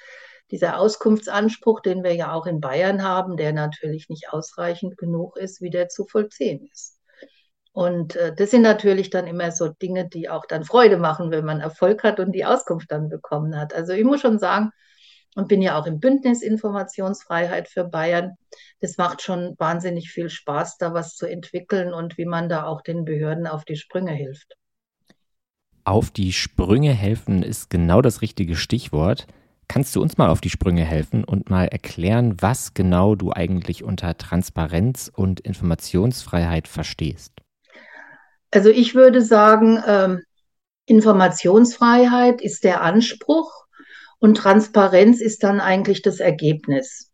dieser 0.52 0.80
Auskunftsanspruch, 0.80 1.82
den 1.82 2.04
wir 2.04 2.14
ja 2.14 2.34
auch 2.34 2.46
in 2.46 2.62
Bayern 2.62 3.04
haben, 3.04 3.38
der 3.38 3.54
natürlich 3.54 4.10
nicht 4.10 4.30
ausreichend 4.32 4.98
genug 4.98 5.38
ist, 5.38 5.62
wie 5.62 5.70
der 5.70 5.90
zu 5.90 6.06
vollziehen 6.06 6.68
ist. 6.72 7.00
Und 7.72 8.16
äh, 8.16 8.34
das 8.34 8.52
sind 8.52 8.62
natürlich 8.62 9.10
dann 9.10 9.28
immer 9.28 9.52
so 9.52 9.70
Dinge, 9.70 10.08
die 10.08 10.30
auch 10.30 10.46
dann 10.46 10.64
Freude 10.64 10.98
machen, 10.98 11.32
wenn 11.32 11.46
man 11.46 11.60
Erfolg 11.60 12.04
hat 12.04 12.20
und 12.20 12.32
die 12.32 12.46
Auskunft 12.46 12.92
dann 12.92 13.10
bekommen 13.10 13.60
hat. 13.60 13.74
Also 13.74 13.94
ich 13.94 14.06
muss 14.06 14.22
schon 14.22 14.40
sagen, 14.40 14.72
und 15.36 15.50
bin 15.50 15.62
ja 15.62 15.78
auch 15.78 15.86
im 15.86 16.00
Bündnis 16.00 16.42
Informationsfreiheit 16.42 17.68
für 17.68 17.84
Bayern. 17.84 18.38
Das 18.80 18.98
macht 18.98 19.22
schon 19.22 19.56
wahnsinnig 19.60 20.10
viel 20.10 20.30
Spaß, 20.30 20.78
da 20.78 20.94
was 20.94 21.16
zu 21.16 21.26
entwickeln 21.26 21.94
und 21.94 22.18
wie 22.18 22.26
man 22.26 22.50
da 22.50 22.66
auch 22.66 22.82
den 22.82 23.06
Behörden 23.06 23.46
auf 23.46 23.66
die 23.66 23.76
Sprünge 23.76 24.14
hilft. 24.14 24.56
Auf 25.84 26.10
die 26.10 26.32
Sprünge 26.32 26.94
helfen 26.94 27.44
ist 27.44 27.70
genau 27.70 28.02
das 28.02 28.22
richtige 28.22 28.56
Stichwort. 28.56 29.28
Kannst 29.68 29.96
du 29.96 30.02
uns 30.02 30.18
mal 30.18 30.30
auf 30.30 30.42
die 30.42 30.50
Sprünge 30.50 30.84
helfen 30.84 31.24
und 31.24 31.50
mal 31.50 31.66
erklären, 31.66 32.36
was 32.40 32.74
genau 32.74 33.16
du 33.16 33.32
eigentlich 33.32 33.84
unter 33.84 34.18
Transparenz 34.18 35.12
und 35.14 35.40
Informationsfreiheit 35.40 36.68
verstehst? 36.68 37.32
Also 38.52 38.70
ich 38.70 38.96
würde 38.96 39.22
sagen, 39.22 39.82
ähm, 39.86 40.22
Informationsfreiheit 40.86 42.42
ist 42.42 42.64
der 42.64 42.82
Anspruch 42.82 43.66
und 44.20 44.38
Transparenz 44.38 45.20
ist 45.20 45.44
dann 45.44 45.60
eigentlich 45.60 46.02
das 46.02 46.20
Ergebnis. 46.20 47.05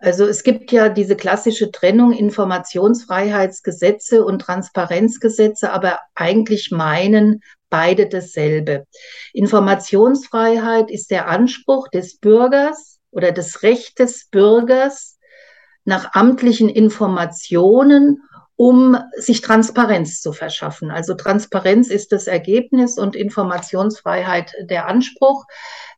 Also 0.00 0.26
es 0.26 0.42
gibt 0.42 0.72
ja 0.72 0.88
diese 0.88 1.14
klassische 1.14 1.70
Trennung 1.70 2.12
Informationsfreiheitsgesetze 2.12 4.24
und 4.24 4.40
Transparenzgesetze, 4.40 5.72
aber 5.72 5.98
eigentlich 6.14 6.70
meinen 6.70 7.42
beide 7.68 8.08
dasselbe. 8.08 8.86
Informationsfreiheit 9.34 10.90
ist 10.90 11.10
der 11.10 11.28
Anspruch 11.28 11.88
des 11.88 12.18
Bürgers 12.18 12.98
oder 13.10 13.30
des 13.30 13.62
Recht 13.62 13.98
des 13.98 14.26
Bürgers 14.30 15.18
nach 15.84 16.14
amtlichen 16.14 16.70
Informationen, 16.70 18.22
um 18.60 18.96
sich 19.16 19.40
Transparenz 19.40 20.20
zu 20.20 20.34
verschaffen. 20.34 20.90
Also 20.90 21.14
Transparenz 21.14 21.88
ist 21.88 22.12
das 22.12 22.26
Ergebnis 22.26 22.98
und 22.98 23.16
Informationsfreiheit 23.16 24.52
der 24.60 24.86
Anspruch. 24.86 25.46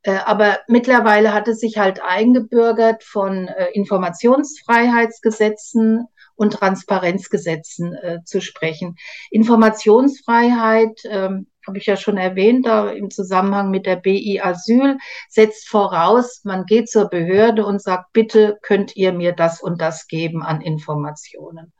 Äh, 0.04 0.18
aber 0.26 0.60
mittlerweile 0.68 1.34
hat 1.34 1.48
es 1.48 1.58
sich 1.58 1.78
halt 1.78 2.00
eingebürgert 2.00 3.02
von 3.02 3.48
äh, 3.48 3.70
Informationsfreiheitsgesetzen 3.72 6.06
und 6.36 6.52
Transparenzgesetzen 6.52 7.94
äh, 7.94 8.18
zu 8.24 8.40
sprechen. 8.40 8.94
Informationsfreiheit, 9.32 11.00
ähm, 11.10 11.48
habe 11.66 11.78
ich 11.78 11.86
ja 11.86 11.96
schon 11.96 12.16
erwähnt, 12.16 12.66
da 12.66 12.90
im 12.90 13.10
Zusammenhang 13.10 13.70
mit 13.70 13.86
der 13.86 13.96
BI 13.96 14.40
Asyl, 14.42 14.98
setzt 15.28 15.68
voraus, 15.68 16.42
man 16.44 16.64
geht 16.66 16.88
zur 16.90 17.08
Behörde 17.08 17.64
und 17.64 17.82
sagt, 17.82 18.12
bitte 18.12 18.58
könnt 18.62 18.96
ihr 18.96 19.12
mir 19.12 19.32
das 19.32 19.62
und 19.62 19.80
das 19.80 20.06
geben 20.06 20.42
an 20.42 20.60
Informationen. 20.60 21.72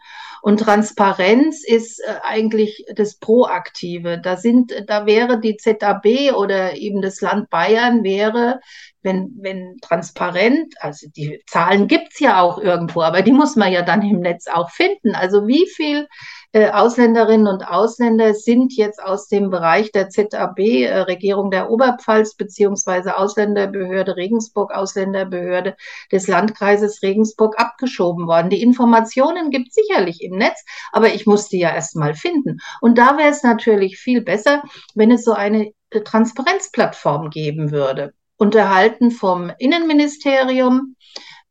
Und 0.43 0.59
Transparenz 0.59 1.65
ist 1.65 2.01
äh, 2.01 2.15
eigentlich 2.25 2.85
das 2.97 3.17
Proaktive. 3.17 4.21
Da 4.21 4.37
sind, 4.37 4.73
da 4.89 5.07
wäre 5.07 5.39
die 5.39 5.57
ZAB 5.57 6.35
oder 6.35 6.77
eben 6.77 7.01
das 7.01 7.21
Land 7.21 7.49
Bayern 7.49 8.03
wäre, 8.03 8.59
wenn, 9.03 9.33
wenn 9.41 9.77
transparent, 9.81 10.75
also 10.81 11.07
die 11.15 11.41
Zahlen 11.47 11.87
gibt's 11.87 12.19
ja 12.19 12.41
auch 12.41 12.59
irgendwo, 12.59 13.03
aber 13.03 13.23
die 13.23 13.33
muss 13.33 13.55
man 13.55 13.73
ja 13.73 13.83
dann 13.83 14.03
im 14.03 14.19
Netz 14.19 14.49
auch 14.49 14.71
finden. 14.71 15.15
Also 15.15 15.47
wie 15.47 15.69
viel 15.69 16.09
äh, 16.53 16.71
Ausländerinnen 16.71 17.47
und 17.47 17.67
Ausländer 17.67 18.35
sind 18.35 18.75
jetzt 18.77 19.03
aus 19.03 19.27
dem 19.29 19.49
Bereich 19.49 19.91
der 19.91 20.11
ZAB, 20.11 20.59
äh, 20.59 20.99
Regierung 21.01 21.51
der 21.51 21.71
Oberpfalz 21.71 22.35
beziehungsweise 22.35 23.17
Ausländerbehörde 23.17 24.17
Regensburg, 24.17 24.71
Ausländerbehörde 24.73 25.77
des 26.11 26.29
Landkreises 26.29 27.03
Regensburg 27.03 27.59
abgeschoben 27.59 28.27
worden. 28.27 28.51
Die 28.51 28.63
Informationen 28.63 29.51
gibt 29.51 29.73
sicherlich 29.73 30.23
im 30.23 30.37
Netz, 30.37 30.63
aber 30.93 31.15
ich 31.15 31.27
musste 31.27 31.57
ja 31.57 31.75
erst 31.75 31.97
mal 31.97 32.15
finden. 32.15 32.59
Und 32.83 32.99
da 32.99 33.17
wäre 33.17 33.31
es 33.31 33.43
natürlich 33.43 33.99
viel 33.99 34.21
besser, 34.21 34.63
wenn 34.95 35.11
es 35.11 35.25
so 35.25 35.33
eine 35.33 35.73
äh, 35.89 36.01
Transparenzplattform 36.03 37.31
geben 37.31 37.71
würde, 37.71 38.13
unterhalten 38.37 39.11
vom 39.11 39.51
Innenministerium, 39.59 40.97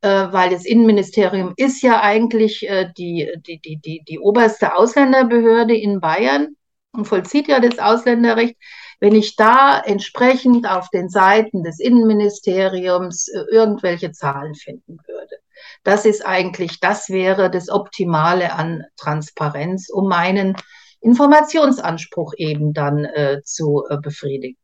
weil 0.08 0.50
das 0.50 0.64
Innenministerium 0.64 1.54
ist 1.56 1.82
ja 1.82 2.00
eigentlich 2.00 2.68
äh, 2.68 2.90
die, 2.96 3.30
die, 3.46 3.60
die, 3.60 3.76
die, 3.76 4.02
die 4.06 4.18
oberste 4.18 4.74
Ausländerbehörde 4.76 5.76
in 5.76 6.00
Bayern 6.00 6.56
und 6.92 7.06
vollzieht 7.06 7.48
ja 7.48 7.60
das 7.60 7.78
Ausländerrecht. 7.78 8.56
Wenn 9.00 9.14
ich 9.14 9.36
da 9.36 9.80
entsprechend 9.80 10.68
auf 10.68 10.88
den 10.90 11.08
Seiten 11.08 11.62
des 11.62 11.80
Innenministeriums 11.80 13.28
äh, 13.28 13.44
irgendwelche 13.50 14.12
Zahlen 14.12 14.54
finden 14.54 14.98
würde. 15.06 15.36
Das 15.84 16.04
ist 16.04 16.24
eigentlich, 16.24 16.80
das 16.80 17.08
wäre 17.08 17.50
das 17.50 17.68
Optimale 17.68 18.52
an 18.52 18.84
Transparenz, 18.96 19.88
um 19.88 20.08
meinen 20.08 20.56
Informationsanspruch 21.00 22.34
eben 22.36 22.72
dann 22.72 23.04
äh, 23.04 23.42
zu 23.44 23.84
äh, 23.88 23.98
befriedigen. 23.98 24.56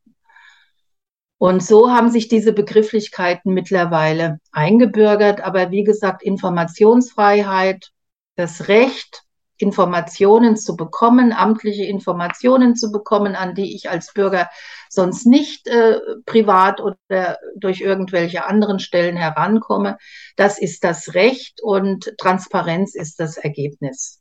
Und 1.38 1.62
so 1.62 1.90
haben 1.90 2.10
sich 2.10 2.26
diese 2.28 2.52
Begrifflichkeiten 2.52 3.54
mittlerweile 3.54 4.40
eingebürgert. 4.50 5.40
Aber 5.40 5.70
wie 5.70 5.84
gesagt, 5.84 6.22
Informationsfreiheit, 6.22 7.92
das 8.34 8.68
Recht, 8.68 9.22
Informationen 9.56 10.56
zu 10.56 10.76
bekommen, 10.76 11.32
amtliche 11.32 11.84
Informationen 11.84 12.76
zu 12.76 12.92
bekommen, 12.92 13.34
an 13.34 13.54
die 13.54 13.74
ich 13.74 13.90
als 13.90 14.12
Bürger 14.12 14.48
sonst 14.88 15.26
nicht 15.26 15.66
äh, 15.66 15.98
privat 16.26 16.80
oder 16.80 17.38
durch 17.56 17.80
irgendwelche 17.80 18.46
anderen 18.46 18.78
Stellen 18.78 19.16
herankomme. 19.16 19.98
Das 20.36 20.58
ist 20.58 20.84
das 20.84 21.14
Recht 21.14 21.60
und 21.60 22.14
Transparenz 22.18 22.94
ist 22.94 23.18
das 23.18 23.36
Ergebnis. 23.36 24.20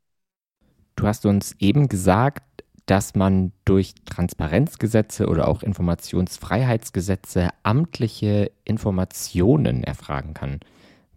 Du 0.95 1.05
hast 1.05 1.27
uns 1.27 1.55
eben 1.59 1.87
gesagt, 1.87 2.56
dass 2.87 3.15
man 3.15 3.51
durch 3.65 3.93
Transparenzgesetze 4.05 5.27
oder 5.27 5.47
auch 5.47 5.61
Informationsfreiheitsgesetze 5.61 7.49
amtliche 7.61 8.51
Informationen 8.63 9.83
erfragen 9.83 10.33
kann. 10.33 10.61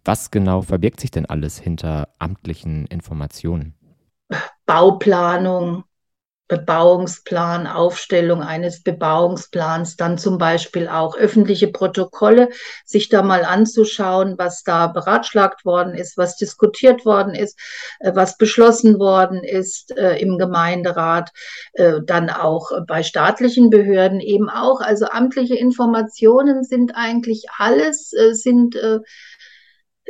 Was 0.05 0.31
genau 0.31 0.61
verbirgt 0.61 0.99
sich 0.99 1.11
denn 1.11 1.25
alles 1.25 1.57
hinter 1.57 2.09
amtlichen 2.19 2.85
Informationen? 2.87 3.73
Bauplanung, 4.65 5.83
Bebauungsplan, 6.51 7.65
Aufstellung 7.65 8.43
eines 8.43 8.83
Bebauungsplans, 8.83 9.95
dann 9.95 10.17
zum 10.17 10.37
Beispiel 10.37 10.89
auch 10.89 11.15
öffentliche 11.15 11.69
Protokolle, 11.69 12.49
sich 12.83 13.07
da 13.07 13.21
mal 13.21 13.45
anzuschauen, 13.45 14.35
was 14.37 14.63
da 14.63 14.87
beratschlagt 14.87 15.63
worden 15.63 15.95
ist, 15.95 16.17
was 16.17 16.35
diskutiert 16.35 17.05
worden 17.05 17.35
ist, 17.35 17.57
äh, 18.01 18.11
was 18.15 18.37
beschlossen 18.37 18.99
worden 18.99 19.45
ist 19.45 19.97
äh, 19.97 20.17
im 20.17 20.37
Gemeinderat, 20.37 21.31
äh, 21.71 22.01
dann 22.05 22.29
auch 22.29 22.69
bei 22.85 23.01
staatlichen 23.01 23.69
Behörden 23.69 24.19
eben 24.19 24.49
auch. 24.49 24.81
Also 24.81 25.05
amtliche 25.05 25.55
Informationen 25.55 26.65
sind 26.65 26.91
eigentlich 26.95 27.45
alles, 27.57 28.09
sind 28.09 28.75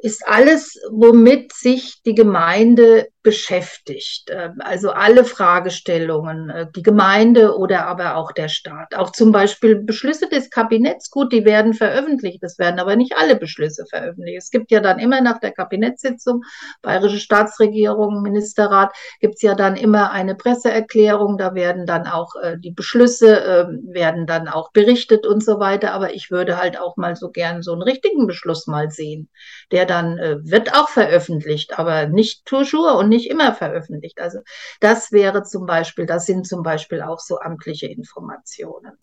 ist 0.02 0.28
alles, 0.28 0.80
womit 0.92 1.54
sich 1.54 2.02
die 2.04 2.16
Gemeinde 2.16 3.08
beschäftigt. 3.24 4.30
Ähm, 4.32 4.56
also 4.60 4.92
alle 4.92 5.24
Fragestellungen, 5.24 6.50
äh, 6.50 6.68
die 6.76 6.82
Gemeinde 6.82 7.56
oder 7.56 7.86
aber 7.86 8.16
auch 8.16 8.32
der 8.32 8.50
Staat. 8.50 8.96
Auch 8.96 9.12
zum 9.12 9.32
Beispiel 9.32 9.76
Beschlüsse 9.76 10.28
des 10.28 10.50
Kabinetts, 10.50 11.12
gut, 11.12 11.32
die 11.32 11.46
werden 11.46 11.74
veröffentlicht. 11.74 12.44
Es 12.44 12.58
werden 12.58 12.80
aber 12.80 12.96
nicht 12.96 13.16
alle 13.18 13.36
Beschlüsse 13.36 13.86
veröffentlicht. 13.90 14.38
Es 14.40 14.50
gibt 14.50 14.72
ja 14.72 14.80
dann 14.80 14.98
immer 14.98 15.22
nach 15.22 15.40
der 15.40 15.52
Kabinettssitzung, 15.52 16.42
Bayerische 16.82 17.20
Staatsregierung, 17.20 18.24
Ministerrat, 18.24 18.92
gibt 19.20 19.36
es 19.36 19.42
ja 19.44 19.54
dann 19.54 19.76
immer 19.76 20.12
eine 20.12 20.34
Presseerklärung. 20.34 21.38
Da 21.38 21.54
werden 21.54 21.86
dann 21.86 22.08
auch 22.08 22.36
äh, 22.42 22.58
die 22.58 22.72
Beschlüsse, 22.72 23.44
äh, 23.44 23.66
werden 23.94 24.26
dann 24.26 24.48
auch 24.48 24.72
berichtet 24.72 25.28
und 25.28 25.44
so 25.44 25.60
weiter. 25.60 25.94
Aber 25.94 26.14
ich 26.16 26.32
würde 26.32 26.58
halt 26.58 26.80
auch 26.80 26.98
mal 26.98 27.16
so 27.16 27.30
gern 27.30 27.62
so 27.62 27.74
einen 27.74 27.84
richtigen 27.84 28.26
Beschluss 28.26 28.66
mal 28.66 28.90
sehen. 28.90 29.30
Der 29.72 29.86
dann 29.92 30.18
äh, 30.18 30.38
wird 30.44 30.74
auch 30.74 30.90
veröffentlicht, 30.90 31.78
aber 31.78 32.08
nicht 32.08 32.46
toujours 32.46 32.96
und 32.96 33.10
nicht 33.10 33.30
immer 33.30 33.54
veröffentlicht. 33.54 34.20
Also 34.20 34.40
das 34.80 35.12
wäre 35.12 35.44
zum 35.44 35.66
Beispiel, 35.66 36.06
das 36.06 36.26
sind 36.26 36.48
zum 36.48 36.64
Beispiel 36.64 37.02
auch 37.02 37.20
so 37.20 37.40
amtliche 37.40 37.88
Informationen. 37.88 38.94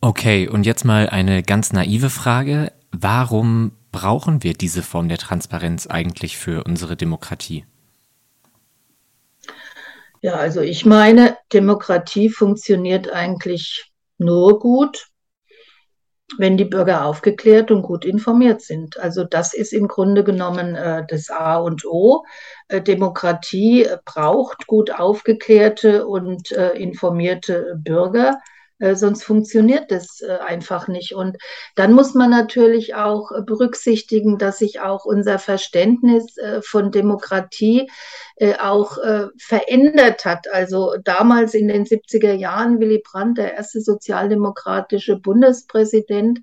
Okay, 0.00 0.48
und 0.48 0.66
jetzt 0.66 0.84
mal 0.84 1.08
eine 1.08 1.42
ganz 1.42 1.72
naive 1.72 2.10
Frage. 2.10 2.72
Warum 2.90 3.72
brauchen 3.92 4.42
wir 4.42 4.54
diese 4.54 4.82
Form 4.82 5.08
der 5.08 5.18
Transparenz 5.18 5.86
eigentlich 5.86 6.36
für 6.36 6.64
unsere 6.64 6.96
Demokratie? 6.96 7.64
Ja, 10.20 10.34
also 10.34 10.60
ich 10.60 10.84
meine, 10.84 11.36
Demokratie 11.52 12.28
funktioniert 12.28 13.10
eigentlich 13.10 13.92
nur 14.18 14.58
gut, 14.58 15.06
wenn 16.38 16.56
die 16.56 16.64
Bürger 16.64 17.04
aufgeklärt 17.04 17.70
und 17.70 17.82
gut 17.82 18.04
informiert 18.04 18.62
sind. 18.62 18.98
Also 18.98 19.24
das 19.24 19.54
ist 19.54 19.72
im 19.72 19.88
Grunde 19.88 20.24
genommen 20.24 20.74
äh, 20.74 21.04
das 21.06 21.30
A 21.30 21.56
und 21.56 21.84
O. 21.84 22.24
Äh, 22.68 22.80
Demokratie 22.80 23.86
braucht 24.04 24.66
gut 24.66 24.90
aufgeklärte 24.90 26.06
und 26.06 26.50
äh, 26.52 26.72
informierte 26.72 27.74
Bürger. 27.76 28.40
Äh, 28.84 28.96
sonst 28.96 29.24
funktioniert 29.24 29.90
das 29.90 30.20
äh, 30.20 30.36
einfach 30.46 30.88
nicht. 30.88 31.14
Und 31.14 31.38
dann 31.74 31.92
muss 31.94 32.14
man 32.14 32.30
natürlich 32.30 32.94
auch 32.94 33.30
berücksichtigen, 33.46 34.36
dass 34.36 34.58
sich 34.58 34.80
auch 34.80 35.06
unser 35.06 35.38
Verständnis 35.38 36.36
äh, 36.36 36.60
von 36.62 36.90
Demokratie 36.90 37.90
auch 38.60 38.98
verändert 39.38 40.24
hat. 40.24 40.48
Also 40.52 40.96
damals 41.04 41.54
in 41.54 41.68
den 41.68 41.84
70er 41.84 42.32
Jahren, 42.32 42.80
Willy 42.80 43.00
Brandt, 43.04 43.38
der 43.38 43.54
erste 43.54 43.80
sozialdemokratische 43.80 45.16
Bundespräsident, 45.20 46.40
äh, 46.40 46.42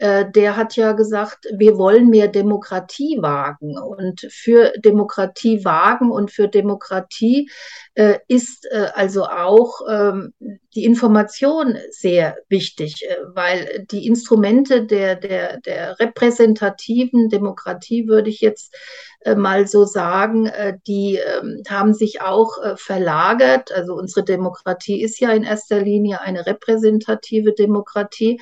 der 0.00 0.56
hat 0.56 0.76
ja 0.76 0.92
gesagt, 0.92 1.46
wir 1.56 1.76
wollen 1.76 2.08
mehr 2.08 2.28
Demokratie 2.28 3.18
wagen. 3.20 3.76
Und 3.76 4.20
für 4.30 4.72
Demokratie 4.78 5.64
wagen 5.64 6.10
und 6.10 6.30
für 6.30 6.48
Demokratie 6.48 7.50
äh, 7.94 8.18
ist 8.28 8.66
äh, 8.70 8.90
also 8.94 9.24
auch 9.24 9.80
ähm, 9.90 10.32
die 10.74 10.84
Information 10.84 11.76
sehr 11.90 12.36
wichtig, 12.48 13.04
äh, 13.04 13.16
weil 13.34 13.86
die 13.90 14.06
Instrumente 14.06 14.84
der, 14.86 15.16
der, 15.16 15.60
der 15.60 15.98
repräsentativen 15.98 17.28
Demokratie, 17.28 18.06
würde 18.06 18.30
ich 18.30 18.40
jetzt 18.40 18.76
äh, 19.20 19.34
mal 19.34 19.66
so 19.66 19.84
sagen, 19.84 20.46
äh, 20.46 20.78
die 20.86 21.16
ähm, 21.16 21.64
haben 21.68 21.92
sich 21.92 22.20
auch 22.20 22.76
verlagert. 22.76 23.72
Also 23.72 23.94
unsere 23.94 24.24
Demokratie 24.24 25.02
ist 25.02 25.18
ja 25.18 25.32
in 25.32 25.42
erster 25.42 25.80
Linie 25.80 26.20
eine 26.20 26.46
repräsentative 26.46 27.52
Demokratie. 27.52 28.38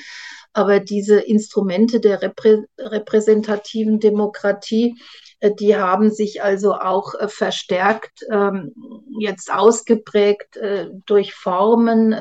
Aber 0.56 0.80
diese 0.80 1.20
Instrumente 1.20 2.00
der 2.00 2.22
reprä 2.22 2.64
repräsentativen 2.78 4.00
Demokratie, 4.00 4.98
äh, 5.40 5.52
die 5.54 5.76
haben 5.76 6.10
sich 6.10 6.42
also 6.42 6.72
auch 6.72 7.14
äh, 7.14 7.28
verstärkt 7.28 8.25
ähm, 8.30 8.72
jetzt 9.20 9.52
ausgeprägt 9.52 10.56
äh, 10.56 10.88
durch 11.04 11.34
Formen, 11.34 12.14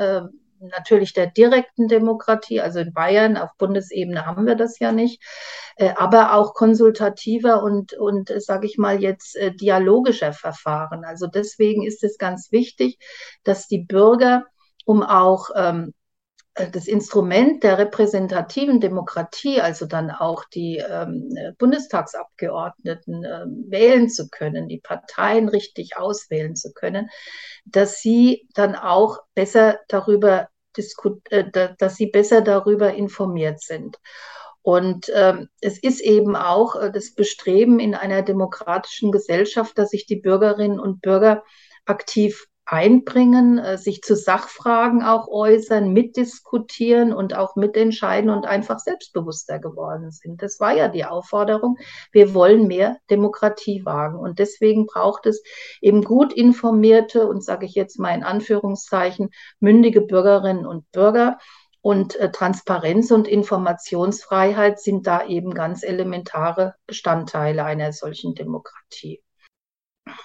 natürlich 0.60 1.14
der 1.14 1.28
direkten 1.28 1.88
Demokratie, 1.88 2.60
also 2.60 2.80
in 2.80 2.92
Bayern 2.92 3.38
auf 3.38 3.52
Bundesebene 3.58 4.26
haben 4.26 4.48
wir 4.48 4.56
das 4.56 4.80
ja 4.80 4.92
nicht, 4.92 5.22
aber 5.96 6.34
auch 6.34 6.56
konsultativer 6.56 7.62
und, 7.62 7.94
und 7.94 8.34
sage 8.42 8.66
ich 8.66 8.78
mal 8.80 9.00
jetzt, 9.00 9.38
dialogischer 9.62 10.34
Verfahren. 10.34 11.04
Also 11.04 11.28
deswegen 11.28 11.84
ist 11.84 12.04
es 12.04 12.18
ganz 12.18 12.52
wichtig, 12.52 12.98
dass 13.44 13.68
die 13.68 13.84
Bürger, 13.84 14.46
um 14.86 15.04
auch 15.04 15.50
ähm, 15.56 15.94
das 16.56 16.88
Instrument 16.88 17.64
der 17.64 17.78
repräsentativen 17.78 18.80
Demokratie, 18.80 19.60
also 19.60 19.86
dann 19.86 20.10
auch 20.10 20.46
die 20.46 20.78
ähm, 20.78 21.30
Bundestagsabgeordneten 21.58 23.24
äh, 23.26 23.46
wählen 23.70 24.10
zu 24.10 24.30
können, 24.30 24.70
die 24.70 24.80
Parteien 24.80 25.50
richtig 25.50 25.98
auswählen 25.98 26.56
zu 26.56 26.72
können, 26.72 27.10
dass 27.66 28.00
sie 28.00 28.48
dann 28.54 28.76
auch 28.76 29.20
besser 29.34 29.80
darüber 29.90 30.50
äh, 31.30 31.46
dass 31.78 31.96
sie 31.96 32.08
besser 32.08 32.42
darüber 32.42 32.94
informiert 32.94 33.62
sind. 33.62 33.98
Und 34.62 35.12
ähm, 35.14 35.48
es 35.62 35.78
ist 35.82 36.02
eben 36.02 36.36
auch 36.36 36.76
äh, 36.76 36.92
das 36.92 37.14
Bestreben 37.14 37.80
in 37.80 37.96
einer 37.96 38.24
demokratischen 38.24 39.12
Gesellschaft, 39.12 39.78
dass 39.78 39.92
sich 39.92 40.06
die 40.06 40.16
Bürgerinnen 40.16 40.80
und 40.80 41.02
Bürger 41.02 41.44
aktiv 41.86 42.48
einbringen, 42.66 43.60
äh, 43.60 43.78
sich 43.78 44.02
zu 44.02 44.16
Sachfragen 44.16 45.04
auch 45.04 45.28
äußern, 45.28 45.94
mitdiskutieren 45.94 47.14
und 47.14 47.36
auch 47.36 47.56
mitentscheiden 47.56 48.30
und 48.30 48.46
einfach 48.46 48.80
selbstbewusster 48.80 49.60
geworden 49.60 50.12
sind. 50.12 50.42
Das 50.42 50.60
war 50.60 50.76
ja 50.76 50.88
die 50.88 51.06
Aufforderung. 51.06 51.78
Wir 52.12 52.34
wollen 52.34 52.68
mehr 52.68 52.98
Demokratie 53.10 53.86
wagen. 53.86 54.18
Und 54.18 54.40
deswegen 54.40 54.88
braucht 54.88 55.28
es 55.28 55.44
eben 55.82 56.04
gut 56.04 56.34
informierte 56.34 57.28
und 57.28 57.44
sage 57.44 57.66
ich 57.66 57.76
jetzt 57.76 58.00
mal 58.00 58.16
in 58.16 58.24
Anführungszeichen 58.24 59.30
mündige 59.60 60.02
Bürgerinnen 60.02 60.66
und 60.66 60.92
Bürger. 60.92 61.38
Und 61.82 62.16
äh, 62.16 62.32
Transparenz 62.32 63.12
und 63.12 63.28
Informationsfreiheit 63.28 64.80
sind 64.80 65.06
da 65.06 65.24
eben 65.28 65.54
ganz 65.54 65.84
elementare 65.84 66.74
Bestandteile 66.88 67.64
einer 67.64 67.94
solchen 67.94 68.34
Demokratie. 68.34 69.22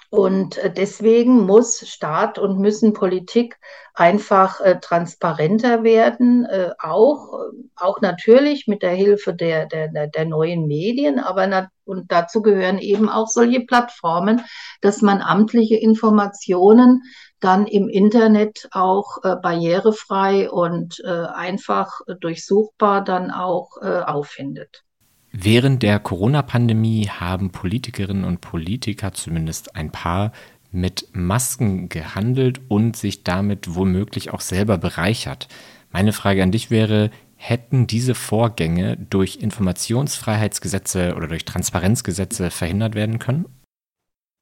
Und 0.09 0.57
äh, 0.57 0.73
deswegen 0.73 1.45
muss 1.45 1.87
Staat 1.87 2.37
und 2.37 2.59
müssen 2.59 2.93
Politik 2.93 3.57
einfach 3.93 4.59
äh, 4.61 4.79
transparenter 4.79 5.83
werden, 5.83 6.45
äh, 6.45 6.71
auch, 6.79 7.49
auch 7.75 8.01
natürlich 8.01 8.67
mit 8.67 8.81
der 8.81 8.91
Hilfe 8.91 9.33
der, 9.33 9.65
der, 9.65 9.89
der 10.07 10.25
neuen 10.25 10.67
Medien, 10.67 11.19
aber 11.19 11.47
na, 11.47 11.69
und 11.83 12.11
dazu 12.11 12.41
gehören 12.41 12.77
eben 12.77 13.09
auch 13.09 13.27
solche 13.27 13.61
Plattformen, 13.61 14.41
dass 14.81 15.01
man 15.01 15.21
amtliche 15.21 15.75
Informationen 15.75 17.03
dann 17.41 17.67
im 17.67 17.89
Internet 17.89 18.69
auch 18.71 19.17
äh, 19.23 19.35
barrierefrei 19.35 20.49
und 20.49 21.01
äh, 21.03 21.09
einfach 21.09 21.99
durchsuchbar 22.19 23.03
dann 23.03 23.31
auch 23.31 23.77
äh, 23.81 24.01
auffindet. 24.01 24.83
Während 25.31 25.81
der 25.81 25.99
Corona-Pandemie 25.99 27.07
haben 27.07 27.51
Politikerinnen 27.51 28.25
und 28.25 28.41
Politiker, 28.41 29.13
zumindest 29.13 29.75
ein 29.75 29.91
paar, 29.91 30.33
mit 30.71 31.07
Masken 31.13 31.89
gehandelt 31.89 32.61
und 32.69 32.95
sich 32.95 33.23
damit 33.23 33.75
womöglich 33.75 34.31
auch 34.33 34.41
selber 34.41 34.77
bereichert. 34.77 35.47
Meine 35.91 36.13
Frage 36.13 36.43
an 36.43 36.51
dich 36.51 36.71
wäre, 36.71 37.11
hätten 37.35 37.87
diese 37.87 38.15
Vorgänge 38.15 38.97
durch 38.97 39.37
Informationsfreiheitsgesetze 39.37 41.15
oder 41.15 41.27
durch 41.27 41.43
Transparenzgesetze 41.43 42.51
verhindert 42.51 42.95
werden 42.95 43.19
können? 43.19 43.45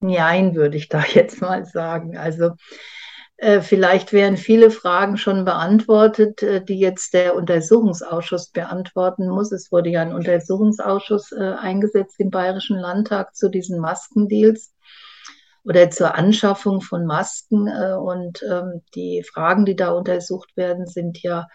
Nein, 0.01 0.55
würde 0.55 0.77
ich 0.77 0.89
da 0.89 1.03
jetzt 1.13 1.41
mal 1.41 1.65
sagen. 1.65 2.17
Also 2.17 2.51
vielleicht 3.62 4.12
wären 4.12 4.36
viele 4.36 4.69
Fragen 4.69 5.15
schon 5.15 5.46
beantwortet, 5.46 6.43
äh, 6.43 6.63
die 6.63 6.79
jetzt 6.79 7.13
der 7.13 7.36
Untersuchungsausschuss 7.36 8.49
beantworten 8.49 9.30
muss. 9.30 9.52
Es 9.52 9.71
wurde 9.71 9.89
ja 9.89 10.02
ein 10.02 10.13
Untersuchungsausschuss 10.13 11.32
äh, 11.32 11.54
eingesetzt 11.58 12.15
im 12.19 12.32
Bayerischen 12.32 12.78
Landtag 12.78 13.36
zu 13.36 13.49
diesen 13.49 13.80
Maskendeals 13.80 14.73
oder 15.63 15.89
zur 15.89 16.15
Anschaffung 16.15 16.82
von 16.82 17.06
Masken. 17.06 17.69
Und 17.69 18.43
ähm, 18.43 18.82
die 18.95 19.23
Fragen, 19.23 19.65
die 19.65 19.75
da 19.75 19.91
untersucht 19.91 20.56
werden, 20.56 20.88
sind 20.88 21.21
ja 21.21 21.47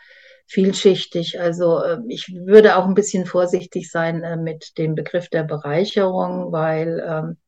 vielschichtig. 0.46 1.40
Also 1.40 1.82
ich 2.06 2.32
würde 2.34 2.76
auch 2.76 2.84
ein 2.84 2.94
bisschen 2.94 3.24
vorsichtig 3.24 3.90
sein 3.90 4.42
mit 4.44 4.76
dem 4.76 4.94
Begriff 4.94 5.30
der 5.30 5.42
Bereicherung, 5.42 6.52
weil 6.52 7.02
ähm, 7.06 7.30
äh, 7.30 7.43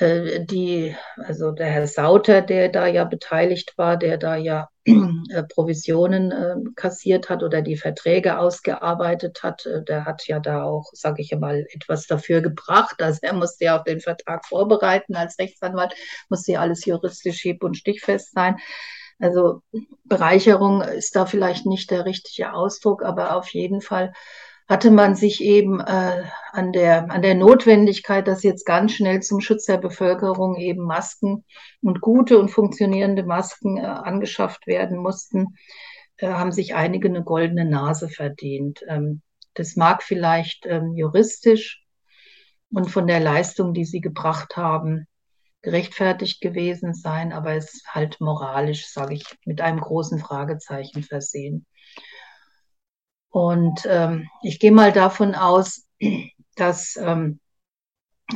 die, 0.00 0.96
also 1.16 1.52
der 1.52 1.66
Herr 1.66 1.86
Sauter, 1.86 2.42
der 2.42 2.68
da 2.68 2.86
ja 2.86 3.04
beteiligt 3.04 3.78
war, 3.78 3.96
der 3.96 4.18
da 4.18 4.34
ja 4.34 4.68
äh, 4.86 5.42
Provisionen 5.44 6.32
äh, 6.32 6.56
kassiert 6.74 7.30
hat 7.30 7.42
oder 7.42 7.62
die 7.62 7.76
Verträge 7.76 8.38
ausgearbeitet 8.38 9.42
hat, 9.42 9.64
äh, 9.66 9.82
der 9.84 10.04
hat 10.04 10.26
ja 10.26 10.40
da 10.40 10.64
auch, 10.64 10.90
sage 10.92 11.22
ich 11.22 11.34
mal, 11.36 11.64
etwas 11.72 12.06
dafür 12.06 12.40
gebracht. 12.40 13.00
Also 13.02 13.20
er 13.22 13.34
musste 13.34 13.64
ja 13.64 13.78
auch 13.78 13.84
den 13.84 14.00
Vertrag 14.00 14.44
vorbereiten 14.46 15.14
als 15.14 15.38
Rechtsanwalt, 15.38 15.94
musste 16.28 16.52
ja 16.52 16.60
alles 16.60 16.84
juristisch 16.84 17.40
hieb- 17.40 17.62
und 17.62 17.76
stichfest 17.76 18.32
sein. 18.34 18.56
Also 19.20 19.62
Bereicherung 20.04 20.82
ist 20.82 21.14
da 21.16 21.24
vielleicht 21.24 21.66
nicht 21.66 21.90
der 21.90 22.04
richtige 22.04 22.52
Ausdruck, 22.52 23.04
aber 23.04 23.36
auf 23.36 23.48
jeden 23.54 23.80
Fall 23.80 24.12
hatte 24.66 24.90
man 24.90 25.14
sich 25.14 25.42
eben 25.42 25.80
äh, 25.80 26.24
an, 26.52 26.72
der, 26.72 27.10
an 27.10 27.22
der 27.22 27.34
Notwendigkeit, 27.34 28.26
dass 28.26 28.42
jetzt 28.42 28.64
ganz 28.64 28.92
schnell 28.92 29.20
zum 29.20 29.40
Schutz 29.40 29.66
der 29.66 29.76
Bevölkerung 29.76 30.56
eben 30.56 30.84
Masken 30.84 31.44
und 31.82 32.00
gute 32.00 32.38
und 32.38 32.48
funktionierende 32.48 33.24
Masken 33.24 33.76
äh, 33.76 33.82
angeschafft 33.82 34.66
werden 34.66 34.96
mussten, 34.98 35.56
äh, 36.16 36.28
haben 36.28 36.52
sich 36.52 36.74
einige 36.74 37.08
eine 37.08 37.22
goldene 37.22 37.66
Nase 37.66 38.08
verdient. 38.08 38.80
Ähm, 38.88 39.20
das 39.52 39.76
mag 39.76 40.02
vielleicht 40.02 40.64
ähm, 40.66 40.94
juristisch 40.94 41.84
und 42.72 42.90
von 42.90 43.06
der 43.06 43.20
Leistung, 43.20 43.74
die 43.74 43.84
sie 43.84 44.00
gebracht 44.00 44.56
haben, 44.56 45.06
gerechtfertigt 45.62 46.40
gewesen 46.40 46.94
sein, 46.94 47.32
aber 47.32 47.54
es 47.54 47.82
halt 47.88 48.20
moralisch, 48.20 48.86
sage 48.88 49.14
ich, 49.14 49.24
mit 49.44 49.60
einem 49.60 49.80
großen 49.80 50.18
Fragezeichen 50.18 51.02
versehen. 51.02 51.66
Und 53.34 53.84
ähm, 53.90 54.28
ich 54.42 54.60
gehe 54.60 54.70
mal 54.70 54.92
davon 54.92 55.34
aus, 55.34 55.88
dass 56.54 56.96
ähm, 56.96 57.40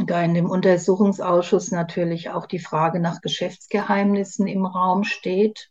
da 0.06 0.24
in 0.24 0.34
dem 0.34 0.50
Untersuchungsausschuss 0.50 1.70
natürlich 1.70 2.30
auch 2.30 2.46
die 2.46 2.58
Frage 2.58 2.98
nach 2.98 3.20
Geschäftsgeheimnissen 3.20 4.48
im 4.48 4.66
Raum 4.66 5.04
steht 5.04 5.70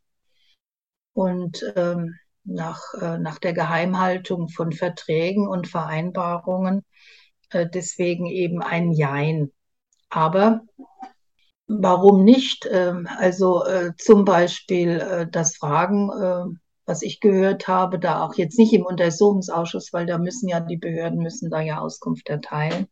und 1.11 1.61
ähm, 1.75 2.15
nach, 2.45 2.81
äh, 3.01 3.17
nach 3.17 3.37
der 3.37 3.51
Geheimhaltung 3.51 4.47
von 4.47 4.71
Verträgen 4.71 5.45
und 5.45 5.67
Vereinbarungen. 5.67 6.85
Äh, 7.49 7.67
deswegen 7.67 8.27
eben 8.27 8.61
ein 8.61 8.93
Jein. 8.93 9.51
Aber 10.07 10.61
warum 11.67 12.23
nicht? 12.23 12.65
Ähm, 12.71 13.09
also 13.17 13.65
äh, 13.65 13.91
zum 13.97 14.23
Beispiel 14.23 15.01
äh, 15.01 15.27
das 15.29 15.57
Fragen 15.57 16.11
äh, 16.11 16.66
was 16.87 17.01
ich 17.01 17.19
gehört 17.19 17.67
habe, 17.67 17.99
da 17.99 18.23
auch 18.23 18.35
jetzt 18.35 18.57
nicht 18.57 18.73
im 18.73 18.85
Untersuchungsausschuss, 18.85 19.91
weil 19.91 20.05
da 20.05 20.17
müssen 20.17 20.47
ja 20.47 20.61
die 20.61 20.77
Behörden 20.77 21.19
müssen 21.19 21.51
da 21.51 21.61
ja 21.61 21.79
Auskunft 21.79 22.29
erteilen. 22.29 22.87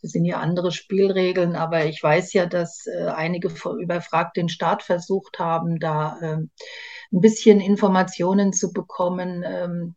Das 0.00 0.12
sind 0.12 0.24
ja 0.24 0.38
andere 0.38 0.70
Spielregeln, 0.70 1.56
aber 1.56 1.86
ich 1.86 2.00
weiß 2.00 2.32
ja, 2.34 2.46
dass 2.46 2.86
äh, 2.86 3.06
einige 3.06 3.48
überfragt 3.80 4.36
den 4.36 4.48
Staat 4.48 4.84
versucht 4.84 5.40
haben, 5.40 5.80
da 5.80 6.18
äh, 6.20 6.36
ein 6.36 7.20
bisschen 7.20 7.60
Informationen 7.60 8.52
zu 8.52 8.72
bekommen. 8.72 9.42
Ähm, 9.44 9.96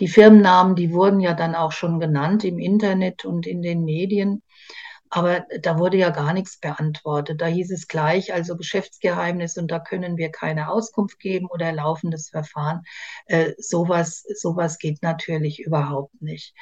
die 0.00 0.08
Firmennamen, 0.08 0.76
die 0.76 0.92
wurden 0.92 1.20
ja 1.20 1.34
dann 1.34 1.54
auch 1.54 1.72
schon 1.72 2.00
genannt 2.00 2.44
im 2.44 2.58
Internet 2.58 3.26
und 3.26 3.46
in 3.46 3.60
den 3.60 3.84
Medien. 3.84 4.42
Aber 5.10 5.44
da 5.60 5.78
wurde 5.78 5.96
ja 5.96 6.10
gar 6.10 6.32
nichts 6.32 6.58
beantwortet. 6.58 7.40
Da 7.40 7.46
hieß 7.46 7.72
es 7.72 7.88
gleich, 7.88 8.32
also 8.32 8.56
Geschäftsgeheimnis 8.56 9.56
und 9.56 9.70
da 9.70 9.80
können 9.80 10.16
wir 10.16 10.30
keine 10.30 10.70
Auskunft 10.70 11.18
geben 11.18 11.46
oder 11.46 11.72
laufendes 11.72 12.30
Verfahren. 12.30 12.82
Äh, 13.26 13.52
sowas, 13.58 14.24
sowas 14.36 14.78
geht 14.78 15.02
natürlich 15.02 15.60
überhaupt 15.60 16.22
nicht. 16.22 16.54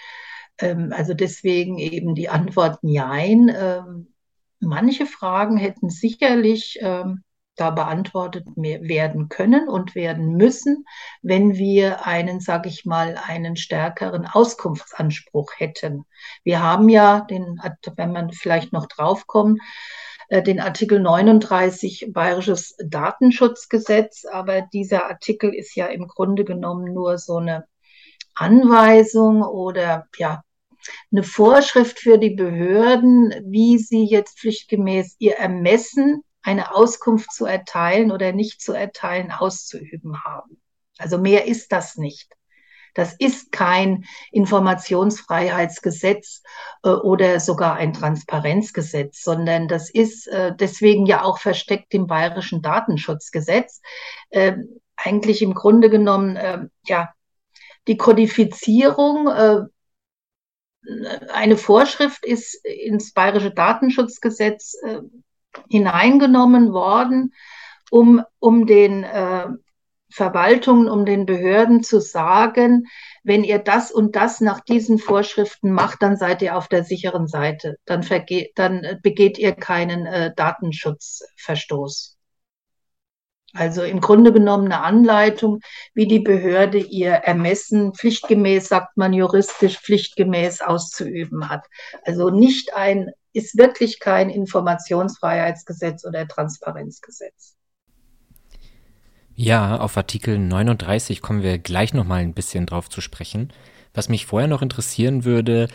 Ähm, 0.58 0.92
also 0.96 1.14
deswegen 1.14 1.78
eben 1.78 2.14
die 2.14 2.30
Antwort 2.30 2.78
Nein. 2.82 3.54
Ähm, 3.54 4.14
manche 4.60 5.06
Fragen 5.06 5.58
hätten 5.58 5.90
sicherlich 5.90 6.78
ähm, 6.80 7.22
da 7.60 7.70
beantwortet 7.70 8.46
werden 8.56 9.28
können 9.28 9.68
und 9.68 9.94
werden 9.94 10.36
müssen, 10.36 10.84
wenn 11.22 11.56
wir 11.56 12.06
einen, 12.06 12.40
sage 12.40 12.68
ich 12.68 12.84
mal, 12.84 13.18
einen 13.22 13.56
stärkeren 13.56 14.26
Auskunftsanspruch 14.26 15.52
hätten. 15.56 16.04
Wir 16.44 16.62
haben 16.62 16.88
ja 16.88 17.20
den, 17.20 17.60
wenn 17.96 18.12
man 18.12 18.32
vielleicht 18.32 18.72
noch 18.72 18.86
draufkommt, 18.86 19.60
äh, 20.28 20.42
den 20.42 20.60
Artikel 20.60 21.00
39 21.00 22.10
Bayerisches 22.12 22.76
Datenschutzgesetz, 22.84 24.24
aber 24.24 24.62
dieser 24.72 25.06
Artikel 25.06 25.54
ist 25.54 25.74
ja 25.74 25.86
im 25.86 26.06
Grunde 26.06 26.44
genommen 26.44 26.92
nur 26.92 27.18
so 27.18 27.36
eine 27.36 27.66
Anweisung 28.34 29.42
oder 29.42 30.06
ja, 30.16 30.42
eine 31.10 31.22
Vorschrift 31.22 31.98
für 31.98 32.18
die 32.18 32.30
Behörden, 32.30 33.34
wie 33.44 33.78
sie 33.78 34.04
jetzt 34.04 34.38
pflichtgemäß 34.38 35.16
ihr 35.18 35.36
Ermessen, 35.36 36.22
eine 36.48 36.74
Auskunft 36.74 37.30
zu 37.30 37.44
erteilen 37.44 38.10
oder 38.10 38.32
nicht 38.32 38.62
zu 38.62 38.72
erteilen, 38.72 39.30
auszuüben 39.30 40.24
haben. 40.24 40.58
Also 40.96 41.18
mehr 41.18 41.44
ist 41.44 41.72
das 41.72 41.96
nicht. 41.96 42.32
Das 42.94 43.12
ist 43.12 43.52
kein 43.52 44.06
Informationsfreiheitsgesetz 44.32 46.42
äh, 46.82 46.88
oder 46.88 47.38
sogar 47.38 47.76
ein 47.76 47.92
Transparenzgesetz, 47.92 49.22
sondern 49.22 49.68
das 49.68 49.90
ist 49.90 50.26
äh, 50.26 50.56
deswegen 50.56 51.04
ja 51.04 51.22
auch 51.22 51.38
versteckt 51.38 51.92
im 51.92 52.06
bayerischen 52.06 52.62
Datenschutzgesetz. 52.62 53.82
Äh, 54.30 54.54
eigentlich 54.96 55.42
im 55.42 55.52
Grunde 55.52 55.90
genommen, 55.90 56.38
ähm, 56.40 56.70
ja, 56.86 57.12
die 57.86 57.98
Kodifizierung 57.98 59.28
äh, 59.28 59.64
eine 61.30 61.58
Vorschrift 61.58 62.24
ist 62.24 62.64
ins 62.64 63.12
bayerische 63.12 63.50
Datenschutzgesetz 63.50 64.74
äh, 64.82 65.02
hineingenommen 65.68 66.72
worden, 66.72 67.34
um, 67.90 68.22
um 68.38 68.66
den 68.66 69.04
äh, 69.04 69.46
Verwaltungen, 70.10 70.88
um 70.88 71.04
den 71.04 71.26
Behörden 71.26 71.82
zu 71.82 72.00
sagen, 72.00 72.86
wenn 73.24 73.44
ihr 73.44 73.58
das 73.58 73.92
und 73.92 74.16
das 74.16 74.40
nach 74.40 74.60
diesen 74.60 74.98
Vorschriften 74.98 75.70
macht, 75.70 76.02
dann 76.02 76.16
seid 76.16 76.40
ihr 76.40 76.56
auf 76.56 76.68
der 76.68 76.84
sicheren 76.84 77.28
Seite. 77.28 77.76
Dann, 77.84 78.02
vergeht, 78.02 78.52
dann 78.54 78.98
begeht 79.02 79.38
ihr 79.38 79.52
keinen 79.52 80.06
äh, 80.06 80.34
Datenschutzverstoß. 80.34 82.18
Also 83.54 83.82
im 83.82 84.00
Grunde 84.00 84.32
genommen 84.32 84.66
eine 84.66 84.82
Anleitung, 84.82 85.60
wie 85.94 86.06
die 86.06 86.20
Behörde 86.20 86.78
ihr 86.78 87.12
Ermessen 87.12 87.94
pflichtgemäß, 87.94 88.68
sagt 88.68 88.96
man 88.96 89.12
juristisch, 89.12 89.78
pflichtgemäß 89.78 90.60
auszuüben 90.60 91.48
hat. 91.48 91.66
Also 92.04 92.30
nicht 92.30 92.74
ein, 92.74 93.10
ist 93.38 93.56
wirklich 93.56 94.00
kein 94.00 94.30
Informationsfreiheitsgesetz 94.30 96.04
oder 96.04 96.26
Transparenzgesetz. 96.26 97.54
Ja, 99.34 99.78
auf 99.78 99.96
Artikel 99.96 100.36
39 100.36 101.22
kommen 101.22 101.44
wir 101.44 101.58
gleich 101.58 101.94
noch 101.94 102.04
mal 102.04 102.20
ein 102.20 102.34
bisschen 102.34 102.66
drauf 102.66 102.90
zu 102.90 103.00
sprechen. 103.00 103.52
Was 103.94 104.08
mich 104.08 104.26
vorher 104.26 104.48
noch 104.48 104.62
interessieren 104.62 105.24
würde, 105.24 105.68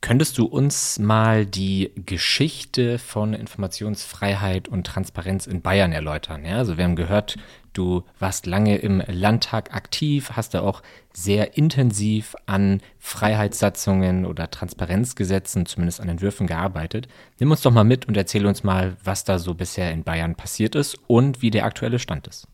könntest 0.00 0.38
du 0.38 0.46
uns 0.46 1.00
mal 1.00 1.44
die 1.44 1.92
Geschichte 2.06 3.00
von 3.00 3.34
Informationsfreiheit 3.34 4.68
und 4.68 4.86
Transparenz 4.86 5.48
in 5.48 5.62
Bayern 5.62 5.90
erläutern? 5.90 6.44
Ja, 6.44 6.58
also 6.58 6.76
wir 6.76 6.84
haben 6.84 6.94
gehört, 6.94 7.36
du 7.78 8.02
warst 8.18 8.46
lange 8.46 8.76
im 8.78 9.02
Landtag 9.06 9.74
aktiv, 9.74 10.32
hast 10.34 10.54
da 10.54 10.60
auch 10.60 10.82
sehr 11.14 11.56
intensiv 11.56 12.34
an 12.46 12.80
Freiheitssatzungen 12.98 14.26
oder 14.26 14.50
Transparenzgesetzen, 14.50 15.64
zumindest 15.64 16.00
an 16.00 16.08
Entwürfen 16.08 16.46
gearbeitet. 16.46 17.08
Nimm 17.38 17.50
uns 17.50 17.62
doch 17.62 17.70
mal 17.70 17.84
mit 17.84 18.08
und 18.08 18.16
erzähl 18.16 18.46
uns 18.46 18.64
mal, 18.64 18.96
was 19.04 19.24
da 19.24 19.38
so 19.38 19.54
bisher 19.54 19.92
in 19.92 20.02
Bayern 20.02 20.34
passiert 20.34 20.74
ist 20.74 20.98
und 21.06 21.40
wie 21.40 21.50
der 21.50 21.64
aktuelle 21.64 21.98
Stand 21.98 22.26
ist. 22.26 22.48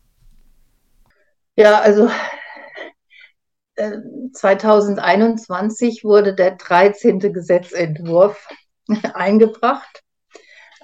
Ja, 1.55 1.79
also 1.79 2.09
äh, 3.75 3.97
2021 4.33 6.03
wurde 6.03 6.35
der 6.35 6.51
13. 6.51 7.19
Gesetzentwurf 7.19 8.47
eingebracht 9.13 10.04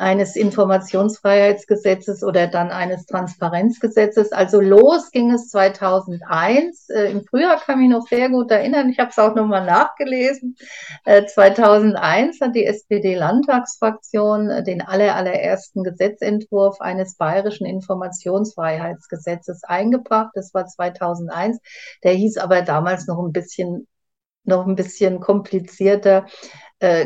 eines 0.01 0.35
Informationsfreiheitsgesetzes 0.35 2.23
oder 2.23 2.47
dann 2.47 2.71
eines 2.71 3.05
Transparenzgesetzes. 3.05 4.31
Also 4.31 4.59
los 4.59 5.11
ging 5.11 5.31
es 5.31 5.49
2001. 5.49 6.89
Äh, 6.89 7.11
Im 7.11 7.23
Frühjahr 7.23 7.59
kann 7.59 7.79
ich 7.79 7.87
mich 7.87 7.97
noch 7.97 8.07
sehr 8.07 8.29
gut 8.29 8.49
erinnern. 8.49 8.89
Ich 8.89 8.97
habe 8.97 9.11
es 9.11 9.19
auch 9.19 9.35
nochmal 9.35 9.63
nachgelesen. 9.63 10.57
Äh, 11.05 11.25
2001 11.27 12.41
hat 12.41 12.55
die 12.55 12.65
SPD-Landtagsfraktion 12.65 14.49
äh, 14.49 14.63
den 14.63 14.81
aller, 14.81 15.15
allerersten 15.15 15.83
Gesetzentwurf 15.83 16.81
eines 16.81 17.15
bayerischen 17.15 17.67
Informationsfreiheitsgesetzes 17.67 19.63
eingebracht. 19.63 20.31
Das 20.33 20.51
war 20.55 20.65
2001. 20.65 21.59
Der 22.03 22.13
hieß 22.13 22.37
aber 22.37 22.63
damals 22.63 23.05
noch 23.05 23.19
ein 23.19 23.31
bisschen 23.31 23.87
noch 24.43 24.65
ein 24.65 24.75
bisschen 24.75 25.19
komplizierter 25.19 26.25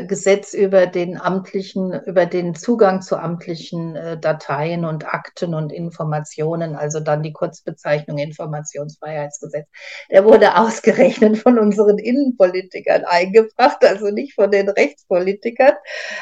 Gesetz 0.06 0.54
über 0.54 0.86
den 0.86 1.20
amtlichen, 1.20 1.92
über 2.06 2.24
den 2.24 2.54
Zugang 2.54 3.02
zu 3.02 3.18
amtlichen 3.18 3.94
äh, 3.94 4.18
Dateien 4.18 4.86
und 4.86 5.06
Akten 5.06 5.52
und 5.52 5.70
Informationen, 5.70 6.76
also 6.76 7.00
dann 7.00 7.22
die 7.22 7.34
Kurzbezeichnung 7.34 8.16
Informationsfreiheitsgesetz. 8.16 9.66
Der 10.10 10.24
wurde 10.24 10.56
ausgerechnet 10.56 11.36
von 11.36 11.58
unseren 11.58 11.98
Innenpolitikern 11.98 13.04
eingebracht, 13.04 13.84
also 13.84 14.08
nicht 14.08 14.32
von 14.32 14.50
den 14.50 14.70
Rechtspolitikern. 14.70 15.74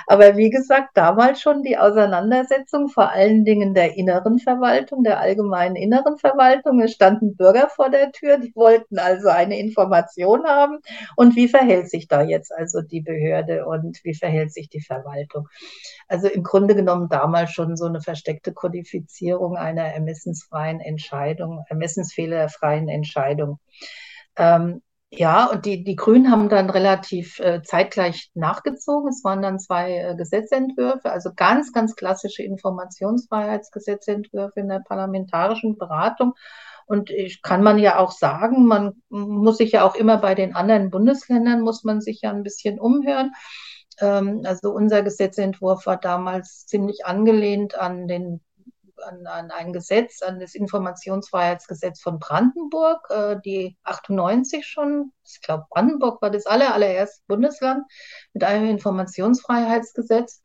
Aber 0.09 0.37
wie 0.37 0.51
gesagt, 0.51 0.89
damals 0.95 1.41
schon 1.41 1.63
die 1.63 1.79
Auseinandersetzung 1.79 2.89
vor 2.89 3.13
allen 3.13 3.45
Dingen 3.45 3.73
der 3.73 3.97
inneren 3.97 4.41
Verwaltung, 4.41 5.05
der 5.05 5.21
allgemeinen 5.21 5.77
inneren 5.77 6.19
Verwaltung. 6.19 6.81
Es 6.81 6.91
standen 6.91 7.37
Bürger 7.37 7.69
vor 7.69 7.89
der 7.89 8.11
Tür, 8.11 8.39
die 8.39 8.53
wollten 8.57 8.99
also 8.99 9.29
eine 9.29 9.61
Information 9.61 10.45
haben. 10.45 10.81
Und 11.15 11.37
wie 11.37 11.47
verhält 11.47 11.89
sich 11.89 12.09
da 12.09 12.23
jetzt 12.23 12.53
also 12.53 12.81
die 12.81 13.01
Behörde? 13.01 13.44
Behörde 13.45 13.67
und 13.67 14.03
wie 14.05 14.15
verhält 14.15 14.53
sich 14.53 14.69
die 14.69 14.81
Verwaltung. 14.81 15.49
Also 16.09 16.29
im 16.29 16.43
Grunde 16.43 16.75
genommen 16.75 17.09
damals 17.09 17.53
schon 17.53 17.77
so 17.77 17.87
eine 17.87 18.01
versteckte 18.01 18.53
Kodifizierung 18.53 19.57
einer 19.57 19.85
ermessensfreien 19.85 20.81
Entscheidung, 20.81 21.65
ermessensfehlerfreien 21.69 22.89
Entscheidung. 22.89 23.61
Ähm, 24.37 24.83
ja, 25.11 25.47
und 25.47 25.65
die, 25.65 25.85
die 25.85 25.95
Grünen 25.95 26.29
haben 26.31 26.49
dann 26.49 26.71
relativ 26.71 27.39
äh, 27.39 27.63
zeitgleich 27.63 28.33
nachgezogen. 28.35 29.11
Es 29.11 29.23
waren 29.23 29.43
dann 29.43 29.61
zwei 29.61 29.99
äh, 29.99 30.17
Gesetzentwürfe, 30.17 31.13
also 31.13 31.31
ganz, 31.35 31.73
ganz 31.73 31.95
klassische 31.95 32.43
Informationsfreiheitsgesetzentwürfe 32.43 34.59
in 34.59 34.69
der 34.69 34.81
parlamentarischen 34.81 35.79
Beratung. 35.79 36.35
Und 36.87 37.11
ich 37.11 37.43
kann 37.43 37.63
man 37.63 37.79
ja 37.79 37.99
auch 37.99 38.13
sagen, 38.13 38.67
man 38.67 39.03
muss 39.09 39.59
sich 39.59 39.73
ja 39.73 39.85
auch 39.85 39.95
immer 39.95 40.19
bei 40.19 40.35
den 40.35 40.55
anderen 40.55 40.91
Bundesländern, 40.91 41.61
muss 41.61 41.85
man 41.85 42.01
sich 42.01 42.21
ja 42.23 42.31
ein 42.31 42.43
bisschen 42.43 42.79
umhören. 42.79 43.33
Ähm, 44.01 44.43
also 44.45 44.71
unser 44.71 45.03
Gesetzentwurf 45.03 45.87
war 45.87 45.97
damals 45.97 46.67
ziemlich 46.67 47.07
angelehnt 47.07 47.79
an 47.79 48.09
den 48.09 48.41
an, 49.03 49.27
an 49.27 49.51
ein 49.51 49.73
Gesetz, 49.73 50.23
an 50.23 50.41
das 50.41 50.55
Informationsfreiheitsgesetz 50.55 52.01
von 52.01 52.19
Brandenburg, 52.19 53.07
äh, 53.11 53.37
die 53.45 53.77
98 53.85 54.67
schon, 54.67 55.13
ich 55.25 55.41
glaube 55.43 55.67
Brandenburg 55.71 56.23
war 56.23 56.31
das 56.31 56.47
aller, 56.47 56.75
allererste 56.75 57.23
Bundesland 57.27 57.85
mit 58.33 58.45
einem 58.45 58.69
Informationsfreiheitsgesetz. 58.69 60.43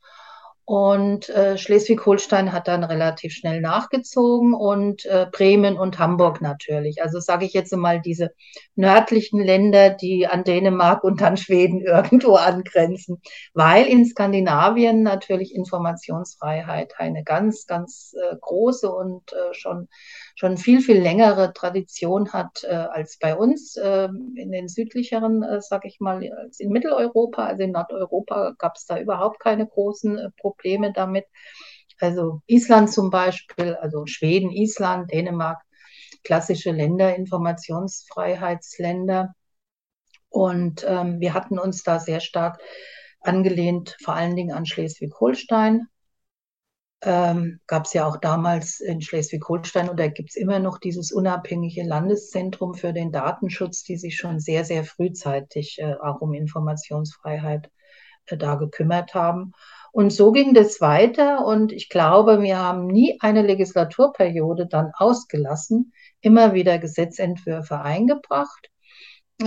Und 0.69 1.29
äh, 1.29 1.57
Schleswig-Holstein 1.57 2.53
hat 2.53 2.67
dann 2.67 2.83
relativ 2.83 3.33
schnell 3.33 3.59
nachgezogen 3.59 4.53
und 4.53 5.03
äh, 5.07 5.25
Bremen 5.31 5.79
und 5.79 5.97
Hamburg 5.97 6.41
natürlich. 6.41 7.01
Also 7.01 7.19
sage 7.19 7.45
ich 7.45 7.53
jetzt 7.53 7.75
mal 7.75 7.99
diese 7.99 8.35
nördlichen 8.75 9.43
Länder, 9.43 9.89
die 9.89 10.27
an 10.27 10.43
Dänemark 10.43 11.03
und 11.03 11.23
an 11.23 11.37
Schweden 11.37 11.81
irgendwo 11.85 12.35
angrenzen, 12.35 13.19
weil 13.55 13.87
in 13.87 14.05
Skandinavien 14.05 15.01
natürlich 15.01 15.55
Informationsfreiheit 15.55 16.93
eine 16.99 17.23
ganz, 17.23 17.65
ganz 17.65 18.13
äh, 18.13 18.35
große 18.39 18.91
und 18.91 19.33
äh, 19.33 19.55
schon 19.55 19.87
schon 20.39 20.55
viel, 20.55 20.79
viel 20.81 21.01
längere 21.01 21.51
Tradition 21.51 22.31
hat 22.31 22.63
äh, 22.63 22.69
als 22.69 23.17
bei 23.19 23.35
uns 23.35 23.75
äh, 23.75 24.05
in 24.05 24.53
den 24.53 24.69
südlicheren, 24.69 25.43
äh, 25.43 25.59
sag 25.59 25.83
ich 25.83 25.99
mal, 25.99 26.23
als 26.31 26.61
in 26.61 26.69
Mitteleuropa. 26.69 27.45
Also 27.45 27.63
in 27.63 27.73
Nordeuropa 27.73 28.53
gab 28.57 28.77
es 28.77 28.85
da 28.85 29.01
überhaupt 29.01 29.41
keine 29.41 29.67
großen 29.67 30.17
äh, 30.17 30.29
Probleme 30.39 30.93
damit. 30.93 31.25
Also 31.99 32.41
Island 32.45 32.89
zum 32.89 33.09
Beispiel, 33.09 33.75
also 33.75 34.05
Schweden, 34.05 34.49
Island, 34.49 35.11
Dänemark, 35.11 35.59
klassische 36.23 36.71
Länder, 36.71 37.17
Informationsfreiheitsländer. 37.17 39.33
Und 40.29 40.85
ähm, 40.87 41.19
wir 41.19 41.33
hatten 41.33 41.59
uns 41.59 41.83
da 41.83 41.99
sehr 41.99 42.21
stark 42.21 42.61
angelehnt, 43.19 43.97
vor 44.01 44.13
allen 44.13 44.37
Dingen 44.37 44.55
an 44.55 44.65
Schleswig-Holstein, 44.65 45.89
ähm, 47.01 47.59
gab 47.67 47.85
es 47.85 47.93
ja 47.93 48.05
auch 48.05 48.17
damals 48.17 48.81
in 48.81 49.01
Schleswig-Holstein 49.01 49.89
oder 49.89 50.09
gibt 50.09 50.31
es 50.31 50.35
immer 50.35 50.59
noch 50.59 50.79
dieses 50.79 51.11
unabhängige 51.11 51.83
Landeszentrum 51.83 52.73
für 52.73 52.91
den 52.91 53.11
Datenschutz, 53.11 53.83
die 53.83 53.95
sich 53.95 54.17
schon 54.17 54.39
sehr, 54.39 54.65
sehr 54.65 54.83
frühzeitig 54.83 55.79
äh, 55.79 55.95
auch 56.01 56.19
um 56.21 56.33
Informationsfreiheit 56.33 57.71
äh, 58.25 58.37
da 58.37 58.55
gekümmert 58.55 59.13
haben. 59.13 59.53
Und 59.91 60.11
so 60.11 60.31
ging 60.31 60.53
das 60.53 60.81
weiter 60.81 61.45
und 61.45 61.71
ich 61.71 61.89
glaube, 61.89 62.41
wir 62.41 62.59
haben 62.59 62.87
nie 62.87 63.17
eine 63.21 63.41
Legislaturperiode 63.41 64.67
dann 64.67 64.91
ausgelassen, 64.95 65.93
immer 66.21 66.53
wieder 66.53 66.77
Gesetzentwürfe 66.79 67.79
eingebracht 67.81 68.69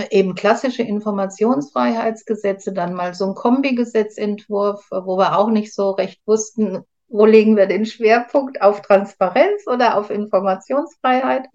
eben 0.09 0.33
klassische 0.33 0.81
Informationsfreiheitsgesetze, 0.81 2.73
dann 2.73 2.95
mal 2.95 3.13
so 3.13 3.27
ein 3.27 3.35
Kombi-Gesetzentwurf, 3.35 4.87
wo 4.89 5.17
wir 5.17 5.37
auch 5.37 5.49
nicht 5.49 5.71
so 5.71 5.91
recht 5.91 6.19
wussten, 6.25 6.83
wo 7.07 7.25
legen 7.25 7.55
wir 7.55 7.67
den 7.67 7.85
Schwerpunkt? 7.85 8.61
Auf 8.61 8.81
Transparenz 8.81 9.67
oder 9.67 9.97
auf 9.97 10.09
Informationsfreiheit? 10.09 11.47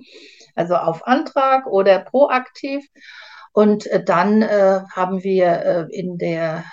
Also 0.54 0.76
auf 0.76 1.06
Antrag 1.06 1.66
oder 1.66 1.98
proaktiv? 2.00 2.86
Und 3.52 3.86
äh, 3.86 4.04
dann 4.04 4.42
äh, 4.42 4.80
haben 4.94 5.22
wir 5.22 5.46
äh, 5.46 5.86
in 5.90 6.18
der 6.18 6.64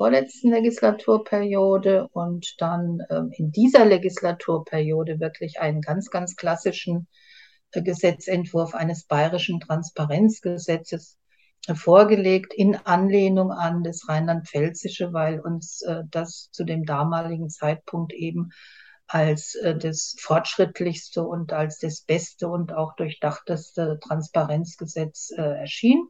vorletzten 0.00 0.50
Legislaturperiode 0.50 2.08
und 2.12 2.54
dann 2.58 3.00
ähm, 3.10 3.30
in 3.32 3.50
dieser 3.52 3.84
Legislaturperiode 3.84 5.20
wirklich 5.20 5.60
einen 5.60 5.82
ganz, 5.82 6.08
ganz 6.08 6.36
klassischen 6.36 7.06
äh, 7.72 7.82
Gesetzentwurf 7.82 8.74
eines 8.74 9.04
bayerischen 9.04 9.60
Transparenzgesetzes 9.60 11.18
vorgelegt 11.74 12.54
in 12.54 12.76
Anlehnung 12.76 13.52
an 13.52 13.82
das 13.82 14.08
Rheinland-Pfälzische, 14.08 15.12
weil 15.12 15.40
uns 15.40 15.82
äh, 15.82 16.02
das 16.10 16.50
zu 16.52 16.64
dem 16.64 16.84
damaligen 16.84 17.50
Zeitpunkt 17.50 18.12
eben 18.12 18.50
als 19.06 19.54
äh, 19.56 19.76
das 19.76 20.16
fortschrittlichste 20.18 21.22
und 21.22 21.52
als 21.52 21.78
das 21.78 22.02
beste 22.02 22.48
und 22.48 22.72
auch 22.72 22.94
durchdachteste 22.96 23.98
Transparenzgesetz 24.02 25.32
äh, 25.36 25.42
erschien. 25.42 26.08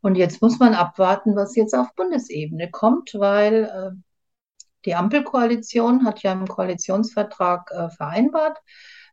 Und 0.00 0.16
jetzt 0.16 0.42
muss 0.42 0.58
man 0.58 0.74
abwarten, 0.74 1.36
was 1.36 1.54
jetzt 1.54 1.74
auf 1.74 1.94
Bundesebene 1.94 2.70
kommt, 2.70 3.14
weil 3.14 3.64
äh, 3.64 3.90
die 4.84 4.94
Ampelkoalition 4.94 6.04
hat 6.04 6.22
ja 6.22 6.32
im 6.32 6.46
Koalitionsvertrag 6.46 7.70
äh, 7.70 7.88
vereinbart, 7.90 8.58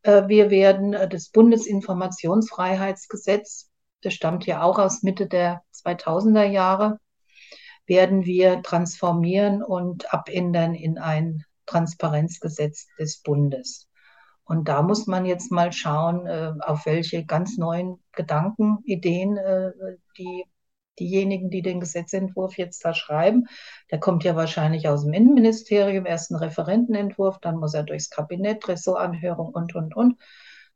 äh, 0.04 0.28
wir 0.28 0.50
werden 0.50 0.96
das 1.10 1.30
Bundesinformationsfreiheitsgesetz 1.30 3.69
das 4.02 4.14
stammt 4.14 4.46
ja 4.46 4.62
auch 4.62 4.80
aus 4.80 5.04
Mitte 5.04 5.28
der 5.28 5.64
2000er 5.74 6.46
Jahre, 6.46 7.00
werden 7.86 8.26
wir 8.26 8.62
transformieren 8.62 9.64
und 9.64 10.14
abändern 10.14 10.76
in 10.76 10.98
ein 10.98 11.44
Transparenzgesetz 11.66 12.88
des 12.98 13.22
Bundes. 13.22 13.88
Und 14.44 14.68
da 14.68 14.82
muss 14.82 15.06
man 15.06 15.26
jetzt 15.26 15.52
mal 15.52 15.72
schauen, 15.72 16.26
äh, 16.26 16.54
auf 16.62 16.86
welche 16.86 17.26
ganz 17.26 17.58
neuen 17.58 18.04
Gedanken, 18.12 18.80
Ideen 18.84 19.38
äh, 19.38 19.72
die 20.18 20.46
diejenigen, 21.00 21.50
die 21.50 21.62
den 21.62 21.80
Gesetzentwurf 21.80 22.58
jetzt 22.58 22.84
da 22.84 22.94
schreiben, 22.94 23.48
der 23.92 24.00
kommt 24.00 24.24
ja 24.24 24.36
wahrscheinlich 24.36 24.88
aus 24.88 25.04
dem 25.04 25.14
Innenministerium, 25.14 26.06
erst 26.06 26.32
ein 26.32 26.36
Referentenentwurf, 26.36 27.40
dann 27.40 27.58
muss 27.58 27.74
er 27.74 27.84
durchs 27.84 28.10
Kabinett, 28.10 28.68
Ressortanhörung 28.68 29.50
und, 29.50 29.76
und, 29.76 29.96
und. 29.96 30.18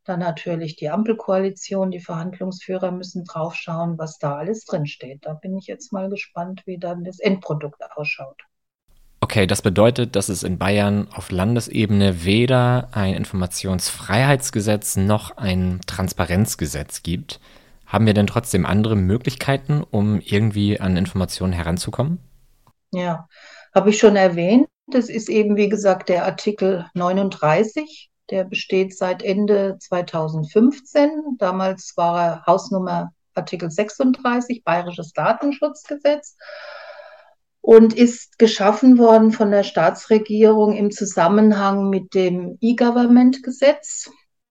Dann 0.04 0.20
natürlich 0.20 0.76
die 0.76 0.90
Ampelkoalition, 0.90 1.90
die 1.90 2.00
Verhandlungsführer 2.00 2.90
müssen 2.90 3.24
draufschauen, 3.24 3.98
was 3.98 4.18
da 4.18 4.36
alles 4.36 4.66
drinsteht. 4.66 5.24
Da 5.24 5.32
bin 5.32 5.56
ich 5.56 5.66
jetzt 5.66 5.92
mal 5.92 6.10
gespannt, 6.10 6.62
wie 6.66 6.78
dann 6.78 7.04
das 7.04 7.18
Endprodukt 7.20 7.80
ausschaut. 7.96 8.42
Okay, 9.24 9.46
das 9.46 9.62
bedeutet, 9.62 10.16
dass 10.16 10.28
es 10.28 10.42
in 10.42 10.58
Bayern 10.58 11.08
auf 11.10 11.30
Landesebene 11.30 12.24
weder 12.26 12.88
ein 12.92 13.14
Informationsfreiheitsgesetz 13.14 14.96
noch 14.96 15.38
ein 15.38 15.80
Transparenzgesetz 15.86 17.02
gibt. 17.02 17.40
Haben 17.86 18.04
wir 18.04 18.12
denn 18.12 18.26
trotzdem 18.26 18.66
andere 18.66 18.96
Möglichkeiten, 18.96 19.82
um 19.82 20.20
irgendwie 20.20 20.78
an 20.78 20.98
Informationen 20.98 21.54
heranzukommen? 21.54 22.18
Ja, 22.92 23.26
habe 23.74 23.88
ich 23.88 23.98
schon 23.98 24.16
erwähnt. 24.16 24.68
Das 24.88 25.08
ist 25.08 25.30
eben, 25.30 25.56
wie 25.56 25.70
gesagt, 25.70 26.10
der 26.10 26.26
Artikel 26.26 26.84
39 26.92 28.10
der 28.30 28.44
besteht 28.44 28.96
seit 28.96 29.22
Ende 29.22 29.76
2015. 29.78 31.36
Damals 31.38 31.92
war 31.96 32.22
er 32.22 32.46
Hausnummer 32.46 33.12
Artikel 33.34 33.70
36, 33.70 34.64
Bayerisches 34.64 35.12
Datenschutzgesetz 35.12 36.36
und 37.60 37.94
ist 37.94 38.38
geschaffen 38.38 38.98
worden 38.98 39.32
von 39.32 39.50
der 39.50 39.62
Staatsregierung 39.62 40.76
im 40.76 40.90
Zusammenhang 40.90 41.88
mit 41.88 42.14
dem 42.14 42.58
E-Government-Gesetz, 42.60 44.10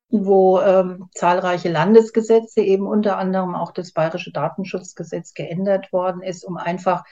wo 0.09 0.59
ähm, 0.59 1.09
zahlreiche 1.13 1.69
Landesgesetze, 1.69 2.61
eben 2.61 2.87
unter 2.87 3.17
anderem 3.17 3.55
auch 3.55 3.71
das 3.71 3.91
Bayerische 3.91 4.31
Datenschutzgesetz, 4.31 5.33
geändert 5.33 5.93
worden 5.93 6.21
ist, 6.21 6.43
um 6.43 6.57
einfach 6.57 7.03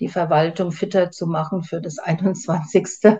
die 0.00 0.08
Verwaltung 0.08 0.70
fitter 0.70 1.10
zu 1.10 1.26
machen 1.26 1.62
für 1.62 1.80
das 1.80 1.98
21. 1.98 3.18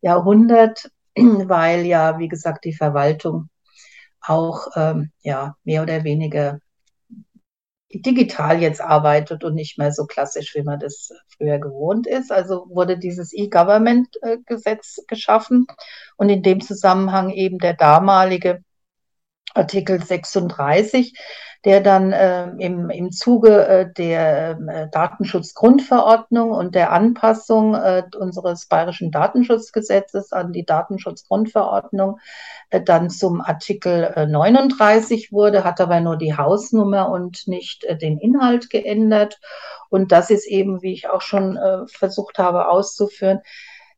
Jahrhundert. 0.00 0.90
weil 1.48 1.86
ja, 1.86 2.18
wie 2.18 2.28
gesagt, 2.28 2.64
die 2.64 2.74
Verwaltung 2.74 3.48
auch 4.20 4.68
ähm, 4.76 5.10
ja, 5.22 5.56
mehr 5.64 5.82
oder 5.82 6.04
weniger 6.04 6.60
digital 7.92 8.60
jetzt 8.60 8.80
arbeitet 8.80 9.44
und 9.44 9.54
nicht 9.54 9.78
mehr 9.78 9.92
so 9.92 10.06
klassisch, 10.06 10.54
wie 10.54 10.62
man 10.62 10.80
das 10.80 11.10
früher 11.36 11.58
gewohnt 11.58 12.06
ist. 12.06 12.32
Also 12.32 12.66
wurde 12.68 12.98
dieses 12.98 13.32
E-Government-Gesetz 13.32 15.04
geschaffen 15.06 15.66
und 16.16 16.28
in 16.28 16.42
dem 16.42 16.60
Zusammenhang 16.60 17.30
eben 17.30 17.58
der 17.58 17.74
damalige 17.74 18.62
Artikel 19.56 20.02
36, 20.02 21.14
der 21.66 21.80
dann 21.80 22.12
äh, 22.12 22.44
im, 22.58 22.90
im 22.90 23.10
Zuge 23.10 23.66
äh, 23.66 23.92
der 23.92 24.58
äh, 24.68 24.88
Datenschutzgrundverordnung 24.88 26.52
und 26.52 26.76
der 26.76 26.92
Anpassung 26.92 27.74
äh, 27.74 28.04
unseres 28.16 28.66
bayerischen 28.66 29.10
Datenschutzgesetzes 29.10 30.32
an 30.32 30.52
die 30.52 30.64
Datenschutzgrundverordnung 30.64 32.20
äh, 32.70 32.80
dann 32.80 33.10
zum 33.10 33.40
Artikel 33.40 34.28
39 34.28 35.28
äh, 35.28 35.32
wurde, 35.32 35.64
hat 35.64 35.80
aber 35.80 35.98
nur 35.98 36.16
die 36.16 36.36
Hausnummer 36.36 37.10
und 37.10 37.48
nicht 37.48 37.84
den 38.00 38.18
Inhalt 38.18 38.70
geändert. 38.70 39.40
Und 39.88 40.12
das 40.12 40.30
ist 40.30 40.46
eben, 40.46 40.82
wie 40.82 40.92
ich 40.92 41.08
auch 41.08 41.20
schon 41.20 41.58
versucht 41.86 42.38
habe 42.38 42.68
auszuführen, 42.68 43.40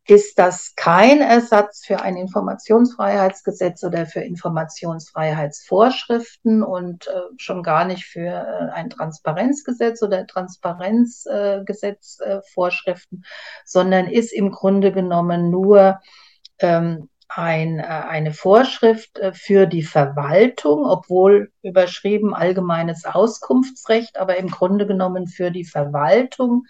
ist 0.08 0.38
das 0.38 0.74
kein 0.74 1.20
Ersatz 1.20 1.84
für 1.84 2.00
ein 2.00 2.16
Informationsfreiheitsgesetz 2.16 3.84
oder 3.84 4.06
für 4.06 4.20
Informationsfreiheitsvorschriften 4.20 6.62
und 6.62 7.08
äh, 7.08 7.20
schon 7.36 7.62
gar 7.62 7.84
nicht 7.84 8.06
für 8.06 8.26
äh, 8.26 8.70
ein 8.72 8.88
Transparenzgesetz 8.88 10.02
oder 10.02 10.26
Transparenzgesetzvorschriften, 10.26 13.18
äh, 13.18 13.22
sondern 13.66 14.06
ist 14.06 14.32
im 14.32 14.50
Grunde 14.50 14.92
genommen 14.92 15.50
nur 15.50 16.00
ähm, 16.58 17.10
ein, 17.28 17.78
äh, 17.78 17.82
eine 17.82 18.32
Vorschrift 18.32 19.18
äh, 19.18 19.32
für 19.32 19.66
die 19.66 19.82
Verwaltung, 19.82 20.84
obwohl 20.84 21.52
überschrieben 21.62 22.34
allgemeines 22.34 23.04
Auskunftsrecht, 23.04 24.18
aber 24.18 24.36
im 24.36 24.48
Grunde 24.48 24.86
genommen 24.86 25.26
für 25.26 25.50
die 25.50 25.64
Verwaltung 25.64 26.64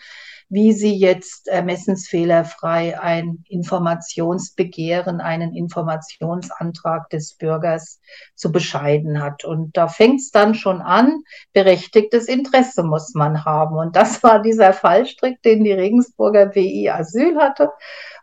wie 0.51 0.73
sie 0.73 0.97
jetzt 0.97 1.47
ermessensfehlerfrei 1.47 2.99
ein 2.99 3.45
Informationsbegehren, 3.49 5.21
einen 5.21 5.55
Informationsantrag 5.55 7.11
des 7.11 7.35
Bürgers 7.35 8.01
zu 8.35 8.51
bescheiden 8.51 9.23
hat. 9.23 9.45
Und 9.45 9.77
da 9.77 9.89
fängt 9.89 10.21
es 10.21 10.31
dann 10.31 10.55
schon 10.55 10.81
an, 10.81 11.23
berechtigtes 11.53 12.29
Interesse 12.29 12.83
muss 12.83 13.15
man 13.15 13.45
haben. 13.45 13.77
Und 13.77 13.95
das 13.95 14.23
war 14.23 14.41
dieser 14.41 14.73
Fallstrick, 14.73 15.43
den 15.43 15.65
die 15.65 15.73
Regensburger 15.73 16.47
BI 16.47 16.89
Asyl 16.89 17.37
hatte 17.39 17.71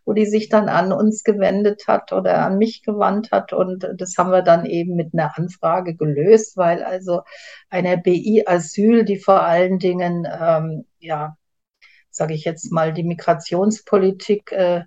wo 0.06 0.13
die 0.13 0.26
sich 0.26 0.50
dann 0.50 0.70
an 0.70 0.91
uns 0.94 1.24
gewendet 1.24 1.88
hat 1.88 2.13
oder 2.13 2.46
an 2.46 2.58
mich 2.58 2.84
gewandt 2.84 3.32
hat. 3.32 3.54
Und 3.54 3.88
das 3.98 4.15
haben 4.18 4.32
wir 4.32 4.44
dann 4.44 4.65
eben 4.65 4.96
mit 4.96 5.13
einer 5.13 5.38
Anfrage 5.38 5.96
gelöst, 5.96 6.58
weil 6.58 6.84
also 6.84 7.22
einer 7.70 7.98
BI 7.98 8.44
Asyl, 8.46 9.04
die 9.06 9.18
vor 9.18 9.41
allen 9.41 9.80
Dingen 9.80 10.28
ähm, 10.39 10.86
ja 11.00 11.38
sage 12.15 12.34
ich 12.34 12.46
jetzt 12.46 12.72
mal, 12.72 12.94
die 12.94 13.04
Migrationspolitik 13.04 14.52
äh, 14.54 14.84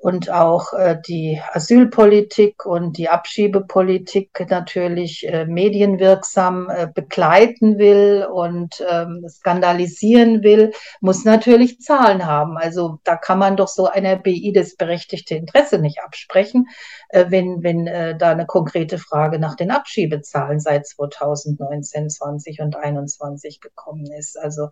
und 0.00 0.30
auch 0.30 0.72
äh, 0.72 0.98
die 1.06 1.40
Asylpolitik 1.52 2.64
und 2.64 2.96
die 2.96 3.08
Abschiebepolitik 3.08 4.46
natürlich 4.48 5.28
äh, 5.28 5.44
medienwirksam 5.44 6.70
äh, 6.70 6.88
begleiten 6.92 7.78
will 7.78 8.26
und 8.32 8.82
ähm, 8.90 9.26
skandalisieren 9.28 10.42
will, 10.42 10.72
muss 11.00 11.24
natürlich 11.24 11.80
Zahlen 11.80 12.24
haben. 12.24 12.56
Also 12.56 12.98
da 13.04 13.16
kann 13.16 13.38
man 13.38 13.56
doch 13.56 13.68
so 13.68 13.86
einer 13.86 14.16
BI 14.16 14.52
das 14.54 14.74
berechtigte 14.74 15.34
Interesse 15.34 15.78
nicht 15.78 16.00
absprechen, 16.02 16.68
äh, 17.10 17.26
wenn, 17.28 17.62
wenn 17.62 17.86
äh, 17.86 18.16
da 18.16 18.30
eine 18.30 18.46
konkrete 18.46 18.96
Frage 18.96 19.38
nach 19.38 19.54
den 19.54 19.70
Abschiebezahlen 19.70 20.60
seit 20.60 20.86
2019, 20.86 22.08
20 22.08 22.60
und 22.60 22.76
21 22.76 23.60
gekommen 23.60 24.10
ist. 24.10 24.38
Also 24.38 24.70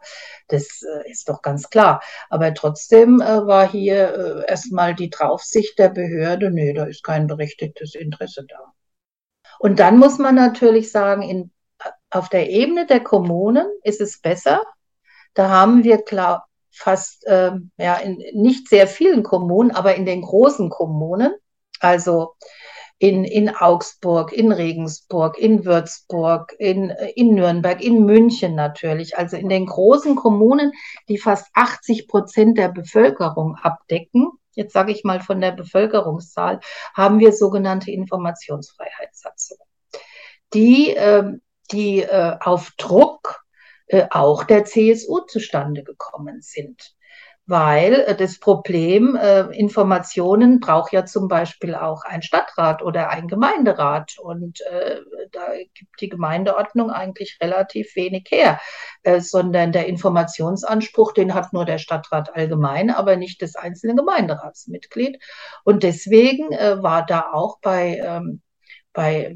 das 0.49 0.83
äh, 0.83 1.11
ist 1.11 1.29
doch 1.29 1.43
ganz 1.43 1.69
klar. 1.69 2.01
Aber 2.31 2.55
trotzdem 2.55 3.21
äh, 3.21 3.47
war 3.47 3.71
hier 3.71 4.45
äh, 4.47 4.51
erstmal 4.51 4.95
die 4.95 5.11
Draufsicht 5.19 5.79
der 5.79 5.89
Behörde, 5.89 6.51
nee, 6.51 6.73
da 6.73 6.85
ist 6.85 7.03
kein 7.03 7.27
berechtigtes 7.27 7.95
Interesse 7.95 8.45
da. 8.49 8.73
Und 9.59 9.81
dann 9.81 9.99
muss 9.99 10.19
man 10.19 10.35
natürlich 10.35 10.93
sagen, 10.93 11.23
in, 11.23 11.51
auf 12.11 12.29
der 12.29 12.51
Ebene 12.51 12.87
der 12.87 13.01
Kommunen 13.01 13.67
ist 13.83 14.01
es 14.01 14.21
besser. 14.21 14.63
Da 15.35 15.49
haben 15.49 15.85
wir 15.85 16.03
klar 16.03 16.49
fast 16.71 17.25
ähm, 17.27 17.71
ja 17.77 17.97
in 17.97 18.23
nicht 18.35 18.69
sehr 18.69 18.87
vielen 18.87 19.23
Kommunen, 19.23 19.73
aber 19.73 19.97
in 19.97 20.07
den 20.07 20.23
großen 20.23 20.71
Kommunen, 20.71 21.35
also 21.81 22.35
in, 22.99 23.25
in 23.25 23.49
Augsburg, 23.49 24.33
in 24.33 24.51
Regensburg, 24.51 25.39
in 25.39 25.65
Würzburg, 25.65 26.55
in, 26.59 26.91
in 27.15 27.35
Nürnberg, 27.35 27.81
in 27.83 28.05
München 28.05 28.55
natürlich, 28.55 29.17
also 29.17 29.37
in 29.37 29.49
den 29.49 29.67
großen 29.67 30.17
Kommunen, 30.17 30.73
die 31.09 31.19
fast 31.19 31.47
80 31.55 32.09
Prozent 32.09 32.59
der 32.59 32.69
Bevölkerung 32.69 33.55
abdecken, 33.57 34.31
jetzt 34.59 34.73
sage 34.73 34.93
ich 34.93 35.05
mal 35.05 35.21
von 35.21 35.41
der 35.41 35.53
Bevölkerungszahl, 35.53 36.61
haben 36.95 37.21
wir 37.21 37.33
sogenannte 37.33 37.91
Informationsfreiheitssatzungen, 37.91 39.65
die, 40.53 40.95
äh, 40.97 41.33
die 41.71 42.03
äh, 42.03 42.37
auf 42.41 42.73
Druck 42.77 43.45
äh, 43.87 44.07
auch 44.11 44.45
der 44.45 44.65
CSU 44.65 45.21
zustande 45.21 45.85
gekommen 45.85 46.43
sind 46.43 46.95
weil 47.49 47.95
äh, 47.95 48.15
das 48.15 48.39
Problem 48.39 49.17
äh, 49.17 49.41
Informationen 49.57 50.61
braucht 50.61 50.93
ja 50.93 51.07
zum 51.07 51.29
Beispiel 51.29 51.75
auch 51.75 52.05
ein 52.05 52.23
Stadtrat 52.23 52.83
oder 52.83 53.09
ein 53.09 53.27
Gemeinderat. 53.27 54.19
Und 54.23 54.61
äh, 54.61 55.01
da 55.33 55.55
gibt 55.75 56.01
die 56.01 56.11
Gemeindeordnung 56.11 56.91
eigentlich 56.91 57.39
relativ 57.41 57.97
wenig 57.97 58.27
her, 58.31 58.61
äh, 59.03 59.21
sondern 59.21 59.73
der 59.73 59.87
Informationsanspruch, 59.87 61.13
den 61.13 61.35
hat 61.35 61.55
nur 61.55 61.65
der 61.65 61.79
Stadtrat 61.79 62.37
allgemein, 62.37 62.91
aber 62.91 63.17
nicht 63.17 63.41
das 63.41 63.57
einzelne 63.57 63.97
Gemeinderatsmitglied. 63.97 65.19
Und 65.65 65.83
deswegen 65.83 66.53
äh, 66.53 66.83
war 66.83 67.07
da 67.07 67.33
auch 67.33 67.59
bei 67.61 67.99
ähm, 68.05 68.43
bei 68.93 69.35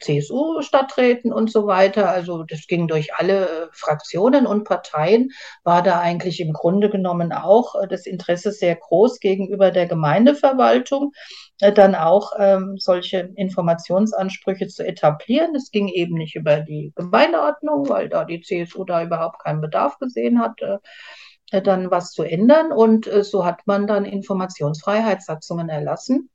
CSU-Stadträten 0.00 1.32
und 1.32 1.50
so 1.50 1.66
weiter. 1.66 2.08
Also 2.08 2.44
das 2.44 2.66
ging 2.66 2.88
durch 2.88 3.14
alle 3.14 3.46
äh, 3.46 3.68
Fraktionen 3.72 4.46
und 4.46 4.64
Parteien, 4.64 5.30
war 5.64 5.82
da 5.82 6.00
eigentlich 6.00 6.40
im 6.40 6.52
Grunde 6.52 6.90
genommen 6.90 7.32
auch 7.32 7.74
äh, 7.74 7.88
das 7.88 8.06
Interesse 8.06 8.52
sehr 8.52 8.76
groß 8.76 9.20
gegenüber 9.20 9.70
der 9.70 9.86
Gemeindeverwaltung, 9.86 11.12
äh, 11.60 11.72
dann 11.72 11.94
auch 11.94 12.32
ähm, 12.38 12.76
solche 12.78 13.30
Informationsansprüche 13.36 14.68
zu 14.68 14.86
etablieren. 14.86 15.54
Es 15.54 15.70
ging 15.70 15.88
eben 15.88 16.14
nicht 16.14 16.36
über 16.36 16.60
die 16.60 16.92
Gemeindeordnung, 16.94 17.88
weil 17.88 18.08
da 18.08 18.24
die 18.24 18.40
CSU 18.40 18.84
da 18.84 19.02
überhaupt 19.02 19.42
keinen 19.42 19.60
Bedarf 19.60 19.98
gesehen 19.98 20.40
hat. 20.40 20.60
Dann 21.50 21.90
was 21.90 22.10
zu 22.10 22.24
ändern 22.24 22.72
und 22.72 23.08
so 23.22 23.46
hat 23.46 23.66
man 23.66 23.86
dann 23.86 24.04
Informationsfreiheitssatzungen 24.04 25.70
erlassen 25.70 26.28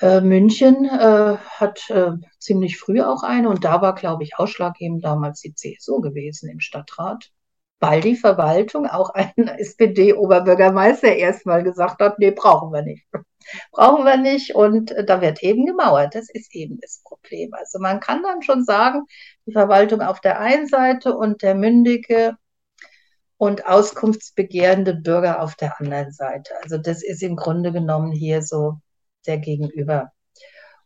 äh, 0.00 0.20
München 0.20 0.84
äh, 0.84 1.36
hat 1.36 1.90
äh, 1.90 2.12
ziemlich 2.38 2.78
früh 2.78 3.02
auch 3.02 3.22
eine 3.22 3.48
und 3.48 3.64
da 3.64 3.82
war, 3.82 3.94
glaube 3.94 4.22
ich, 4.22 4.38
ausschlaggebend 4.38 5.04
damals 5.04 5.40
die 5.40 5.54
CSU 5.54 6.00
gewesen 6.00 6.48
im 6.50 6.60
Stadtrat, 6.60 7.30
weil 7.80 8.00
die 8.00 8.16
Verwaltung 8.16 8.86
auch 8.86 9.10
einen 9.10 9.48
SPD-Oberbürgermeister 9.58 11.14
erstmal 11.14 11.62
gesagt 11.62 12.00
hat, 12.00 12.18
nee, 12.18 12.30
brauchen 12.30 12.72
wir 12.72 12.82
nicht. 12.82 13.06
brauchen 13.72 14.04
wir 14.04 14.16
nicht 14.16 14.54
und 14.54 14.92
äh, 14.92 15.04
da 15.04 15.20
wird 15.20 15.42
eben 15.42 15.66
gemauert. 15.66 16.14
Das 16.14 16.28
ist 16.30 16.54
eben 16.54 16.78
das 16.80 17.00
Problem. 17.04 17.52
Also 17.54 17.78
man 17.80 18.00
kann 18.00 18.22
dann 18.22 18.42
schon 18.42 18.64
sagen, 18.64 19.04
die 19.46 19.52
Verwaltung 19.52 20.00
auf 20.00 20.20
der 20.20 20.40
einen 20.40 20.68
Seite 20.68 21.16
und 21.16 21.42
der 21.42 21.54
mündige 21.54 22.36
und 23.36 23.66
auskunftsbegehrende 23.66 24.94
Bürger 24.94 25.42
auf 25.42 25.54
der 25.56 25.80
anderen 25.80 26.12
Seite. 26.12 26.54
Also 26.62 26.78
das 26.78 27.02
ist 27.02 27.22
im 27.22 27.36
Grunde 27.36 27.72
genommen 27.72 28.12
hier 28.12 28.42
so 28.42 28.80
der 29.26 29.38
Gegenüber. 29.38 30.12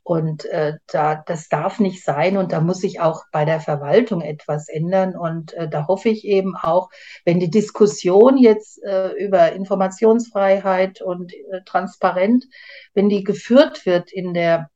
Und 0.05 0.47
äh, 0.47 0.75
da, 0.88 1.23
das 1.27 1.49
darf 1.49 1.79
nicht 1.79 2.05
sein 2.05 2.37
und 2.37 2.51
da 2.51 2.61
muss 2.61 2.81
sich 2.81 3.01
auch 3.01 3.23
bei 3.31 3.45
der 3.45 3.61
Verwaltung 3.61 4.21
etwas 4.21 4.68
ändern. 4.68 5.16
Und 5.16 5.53
äh, 5.55 5.68
da 5.68 5.87
hoffe 5.87 6.09
ich 6.09 6.25
eben 6.25 6.57
auch, 6.57 6.90
wenn 7.25 7.38
die 7.38 7.51
Diskussion 7.51 8.37
jetzt 8.37 8.83
äh, 8.83 9.12
über 9.12 9.53
Informationsfreiheit 9.53 11.03
und 11.03 11.33
äh, 11.33 11.62
transparent, 11.64 12.47
wenn 12.95 13.09
die 13.09 13.23
geführt 13.23 13.87
wird 13.87 14.12
in 14.12 14.35
der 14.35 14.71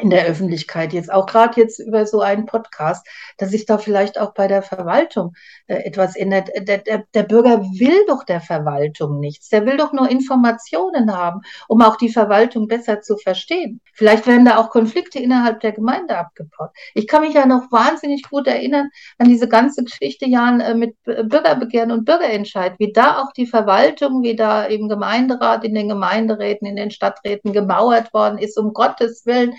in 0.00 0.10
der 0.10 0.26
Öffentlichkeit 0.26 0.92
jetzt, 0.92 1.12
auch 1.12 1.26
gerade 1.26 1.60
jetzt 1.60 1.78
über 1.78 2.06
so 2.06 2.20
einen 2.20 2.46
Podcast, 2.46 3.06
dass 3.36 3.50
sich 3.50 3.66
da 3.66 3.76
vielleicht 3.76 4.18
auch 4.18 4.32
bei 4.32 4.48
der 4.48 4.62
Verwaltung 4.62 5.34
äh, 5.66 5.76
etwas 5.84 6.16
ändert. 6.16 6.48
Der, 6.56 6.78
der, 6.78 7.04
der 7.12 7.22
Bürger 7.24 7.60
will 7.60 8.04
doch 8.06 8.24
der 8.24 8.40
Verwaltung 8.40 9.20
nichts. 9.20 9.50
Der 9.50 9.66
will 9.66 9.76
doch 9.76 9.92
nur 9.92 10.10
Informationen 10.10 11.14
haben, 11.14 11.42
um 11.68 11.82
auch 11.82 11.96
die 11.96 12.08
Verwaltung 12.08 12.68
besser 12.68 13.02
zu 13.02 13.18
verstehen. 13.18 13.80
Vielleicht 13.92 14.26
werden 14.26 14.46
da 14.46 14.56
auch 14.56 14.70
Konflikte 14.70 15.18
innerhalb 15.18 15.60
der 15.60 15.72
Gemeinde 15.72 16.16
abgebaut. 16.16 16.70
Ich 16.94 17.06
kann 17.06 17.20
mich 17.20 17.34
ja 17.34 17.44
noch 17.44 17.70
wahnsinnig 17.70 18.22
gut 18.30 18.46
erinnern 18.46 18.88
an 19.18 19.28
diese 19.28 19.46
ganze 19.46 19.84
Geschichte, 19.84 20.26
Jan, 20.26 20.60
äh, 20.60 20.74
mit 20.74 20.96
Bürgerbegehren 21.04 21.90
und 21.90 22.06
Bürgerentscheid, 22.06 22.74
wie 22.78 22.92
da 22.92 23.22
auch 23.22 23.32
die 23.32 23.46
Verwaltung, 23.46 24.22
wie 24.22 24.36
da 24.36 24.64
im 24.64 24.88
Gemeinderat, 24.88 25.64
in 25.64 25.74
den 25.74 25.88
Gemeinderäten, 25.88 26.66
in 26.66 26.76
den 26.76 26.90
Stadträten 26.90 27.52
gemauert 27.52 28.14
worden 28.14 28.38
ist, 28.38 28.56
um 28.56 28.72
Gottes 28.72 29.26
Willen 29.26 29.52
äh, 29.52 29.56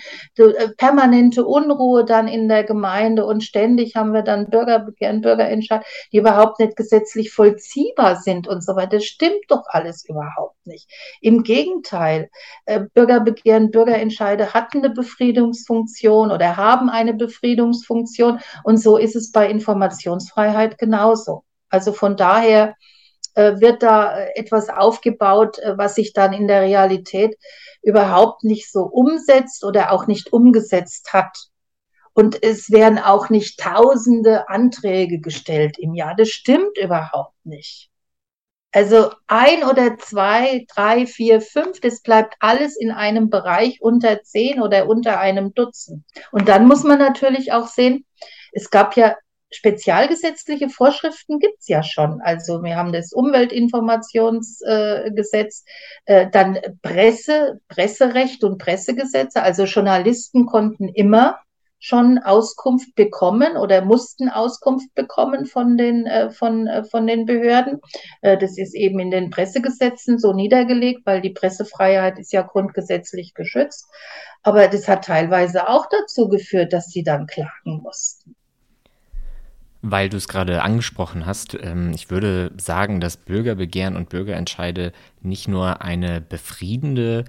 permanente 0.76 1.44
Unruhe 1.44 2.04
dann 2.04 2.28
in 2.28 2.48
der 2.48 2.64
Gemeinde 2.64 3.24
und 3.26 3.42
ständig 3.42 3.94
haben 3.96 4.12
wir 4.12 4.22
dann 4.22 4.50
Bürgerbegehren, 4.50 5.20
Bürgerentscheid, 5.20 5.84
die 6.12 6.18
überhaupt 6.18 6.60
nicht 6.60 6.76
gesetzlich 6.76 7.32
vollziehbar 7.32 8.16
sind 8.16 8.48
und 8.48 8.64
so 8.64 8.76
weiter. 8.76 8.96
Das 8.96 9.04
stimmt 9.04 9.44
doch 9.48 9.64
alles 9.66 10.04
überhaupt 10.08 10.66
nicht. 10.66 10.88
Im 11.20 11.42
Gegenteil, 11.42 12.30
äh, 12.66 12.80
Bürgerbegehren, 12.92 13.70
Bürgerentscheide 13.70 14.54
hatten 14.54 14.78
eine 14.78 14.90
Befriedungsfunktion 14.90 16.30
oder 16.30 16.56
haben 16.56 16.90
eine 16.90 17.14
Befriedungsfunktion 17.14 18.40
und 18.62 18.78
so 18.78 18.96
ist 18.96 19.16
es 19.16 19.32
bei 19.32 19.48
Informationsfreiheit 19.48 20.78
genauso. 20.78 21.44
Also 21.68 21.92
von 21.92 22.16
daher 22.16 22.70
äh, 22.70 22.93
wird 23.34 23.82
da 23.82 24.18
etwas 24.34 24.68
aufgebaut, 24.68 25.58
was 25.76 25.96
sich 25.96 26.12
dann 26.12 26.32
in 26.32 26.46
der 26.46 26.62
Realität 26.62 27.36
überhaupt 27.82 28.44
nicht 28.44 28.70
so 28.70 28.82
umsetzt 28.82 29.64
oder 29.64 29.92
auch 29.92 30.06
nicht 30.06 30.32
umgesetzt 30.32 31.12
hat. 31.12 31.36
Und 32.12 32.42
es 32.42 32.70
werden 32.70 32.98
auch 32.98 33.28
nicht 33.28 33.58
tausende 33.58 34.48
Anträge 34.48 35.20
gestellt 35.20 35.76
im 35.78 35.94
Jahr. 35.94 36.14
Das 36.16 36.28
stimmt 36.28 36.78
überhaupt 36.78 37.34
nicht. 37.44 37.90
Also 38.74 39.12
ein 39.28 39.62
oder 39.62 39.98
zwei, 39.98 40.66
drei, 40.74 41.06
vier, 41.06 41.40
fünf, 41.40 41.80
das 41.80 42.02
bleibt 42.02 42.34
alles 42.40 42.76
in 42.76 42.90
einem 42.90 43.30
Bereich 43.30 43.80
unter 43.80 44.22
zehn 44.22 44.60
oder 44.60 44.88
unter 44.88 45.20
einem 45.20 45.54
Dutzend. 45.54 46.04
Und 46.32 46.48
dann 46.48 46.66
muss 46.66 46.82
man 46.82 46.98
natürlich 46.98 47.52
auch 47.52 47.68
sehen, 47.68 48.04
es 48.52 48.70
gab 48.70 48.96
ja 48.96 49.16
spezialgesetzliche 49.54 50.68
Vorschriften 50.68 51.38
gibt 51.38 51.60
es 51.60 51.68
ja 51.68 51.82
schon. 51.82 52.20
Also 52.22 52.62
wir 52.62 52.76
haben 52.76 52.92
das 52.92 53.12
Umweltinformationsgesetz, 53.12 55.64
äh, 56.06 56.22
äh, 56.22 56.30
dann 56.30 56.58
Presse, 56.82 57.60
Presserecht 57.68 58.44
und 58.44 58.58
Pressegesetze. 58.58 59.42
Also 59.42 59.64
Journalisten 59.64 60.46
konnten 60.46 60.88
immer 60.88 61.38
schon 61.84 62.18
Auskunft 62.18 62.94
bekommen 62.94 63.58
oder 63.58 63.84
mussten 63.84 64.30
Auskunft 64.30 64.94
bekommen 64.94 65.44
von 65.44 65.76
den, 65.76 66.06
äh, 66.06 66.30
von, 66.30 66.66
äh, 66.66 66.82
von 66.84 67.06
den 67.06 67.26
Behörden. 67.26 67.78
Äh, 68.22 68.38
das 68.38 68.56
ist 68.56 68.74
eben 68.74 68.98
in 69.00 69.10
den 69.10 69.28
Pressegesetzen 69.28 70.18
so 70.18 70.32
niedergelegt, 70.32 71.02
weil 71.04 71.20
die 71.20 71.34
Pressefreiheit 71.34 72.18
ist 72.18 72.32
ja 72.32 72.40
grundgesetzlich 72.40 73.34
geschützt. 73.34 73.86
Aber 74.42 74.68
das 74.68 74.88
hat 74.88 75.04
teilweise 75.04 75.68
auch 75.68 75.86
dazu 75.90 76.28
geführt, 76.28 76.72
dass 76.72 76.86
sie 76.86 77.02
dann 77.02 77.26
klagen 77.26 77.82
mussten. 77.82 78.34
Weil 79.86 80.08
du 80.08 80.16
es 80.16 80.28
gerade 80.28 80.62
angesprochen 80.62 81.26
hast, 81.26 81.58
ähm, 81.60 81.92
ich 81.94 82.08
würde 82.08 82.52
sagen, 82.56 83.02
dass 83.02 83.18
Bürgerbegehren 83.18 83.96
und 83.96 84.08
Bürgerentscheide 84.08 84.92
nicht 85.20 85.46
nur 85.46 85.82
eine 85.82 86.22
befriedende 86.22 87.26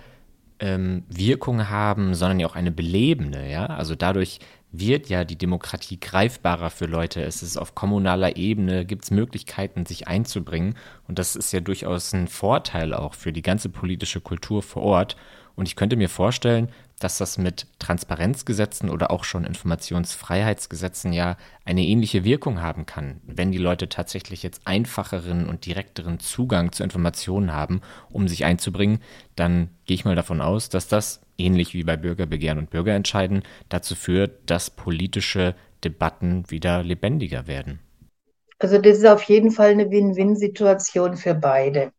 ähm, 0.62 1.04
Wirkung 1.10 1.68
haben, 1.68 2.14
sondern 2.14 2.40
ja 2.40 2.48
auch 2.48 2.56
eine 2.56 2.72
belebende. 2.72 3.46
Ja? 3.46 3.66
Also 3.66 3.96
dadurch 3.96 4.40
wird 4.72 5.10
ja 5.10 5.26
die 5.26 5.38
Demokratie 5.38 6.00
greifbarer 6.00 6.70
für 6.70 6.86
Leute. 6.86 7.22
Es 7.24 7.44
ist 7.44 7.58
auf 7.58 7.76
kommunaler 7.76 8.38
Ebene, 8.38 8.86
gibt 8.86 9.04
es 9.04 9.12
Möglichkeiten, 9.12 9.86
sich 9.86 10.08
einzubringen. 10.08 10.76
Und 11.10 11.20
das 11.20 11.36
ist 11.36 11.52
ja 11.52 11.60
durchaus 11.60 12.14
ein 12.14 12.30
Vorteil 12.30 12.94
auch 12.94 13.16
für 13.16 13.34
die 13.34 13.42
ganze 13.42 13.68
politische 13.68 14.22
Kultur 14.22 14.64
vor 14.64 14.84
Ort. 14.84 15.18
Und 15.56 15.68
ich 15.68 15.76
könnte 15.76 15.96
mir 15.96 16.10
vorstellen, 16.10 16.70
dass 17.00 17.18
das 17.18 17.38
mit 17.38 17.68
Transparenzgesetzen 17.80 18.90
oder 18.90 19.12
auch 19.12 19.24
schon 19.24 19.44
Informationsfreiheitsgesetzen 19.44 21.12
ja 21.14 21.38
eine 21.66 21.84
ähnliche 21.84 22.24
Wirkung 22.24 22.62
haben 22.62 22.86
kann, 22.86 23.22
wenn 23.26 23.52
die 23.52 23.58
Leute 23.58 23.90
tatsächlich 23.90 24.44
jetzt 24.44 24.62
einfacheren 24.66 25.50
und 25.50 25.66
direkteren 25.66 26.20
Zugang 26.20 26.72
zu 26.72 26.84
Informationen 26.84 27.54
haben, 27.54 27.82
um 28.10 28.28
sich 28.28 28.46
einzubringen, 28.46 29.00
dann 29.36 29.70
gehe 29.86 29.96
ich 29.96 30.06
mal 30.06 30.16
davon 30.16 30.42
aus, 30.42 30.70
dass 30.70 30.88
das, 30.88 31.22
ähnlich 31.38 31.74
wie 31.74 31.84
bei 31.84 31.98
Bürgerbegehren 31.98 32.60
und 32.60 32.70
Bürgerentscheiden, 32.70 33.44
dazu 33.68 33.96
führt, 33.96 34.50
dass 34.50 34.70
politische 34.70 35.56
Debatten 35.84 36.50
wieder 36.50 36.82
lebendiger 36.82 37.48
werden. 37.48 37.80
Also 38.58 38.78
das 38.78 39.00
ist 39.00 39.06
auf 39.06 39.24
jeden 39.24 39.52
Fall 39.52 39.72
eine 39.72 39.92
Win-Win-Situation 39.92 41.18
für 41.18 41.36
beide. 41.36 41.92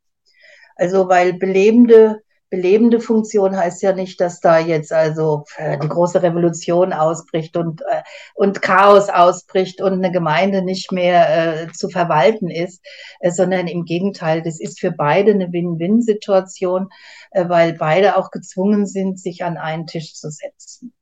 Also 0.74 1.09
weil 1.09 1.35
belebende 1.35 2.22
belebende 2.51 3.01
Funktion 3.01 3.57
heißt 3.57 3.82
ja 3.82 3.92
nicht, 3.92 4.20
dass 4.20 4.40
da 4.40 4.59
jetzt 4.59 4.92
also 4.92 5.44
äh, 5.57 5.78
die 5.78 5.88
große 5.88 6.22
Revolution 6.22 6.92
ausbricht 6.92 7.57
und, 7.57 7.82
äh, 7.82 8.03
und 8.34 8.62
Chaos 8.62 9.09
ausbricht 9.09 9.80
und 9.80 9.94
eine 9.94 10.12
Gemeinde 10.12 10.62
nicht 10.62 10.92
mehr 10.92 11.64
äh, 11.64 11.72
zu 11.72 11.88
verwalten 11.88 12.49
ist, 12.51 12.84
äh, 13.20 13.30
sondern 13.30 13.66
im 13.66 13.84
Gegenteil, 13.84 14.42
das 14.42 14.61
ist 14.61 14.78
für 14.78 14.92
beide 14.92 15.32
eine 15.32 15.53
Win-Win-Situation, 15.53 16.88
äh, 17.32 17.49
weil 17.49 17.72
beide 17.74 18.16
auch 18.16 18.30
gezwungen 18.30 18.86
sind, 18.86 19.18
sich 19.20 19.42
an 19.44 19.57
einen 19.57 19.86
Tisch 19.86 20.14
zu 20.14 20.30
setzen. 20.30 20.92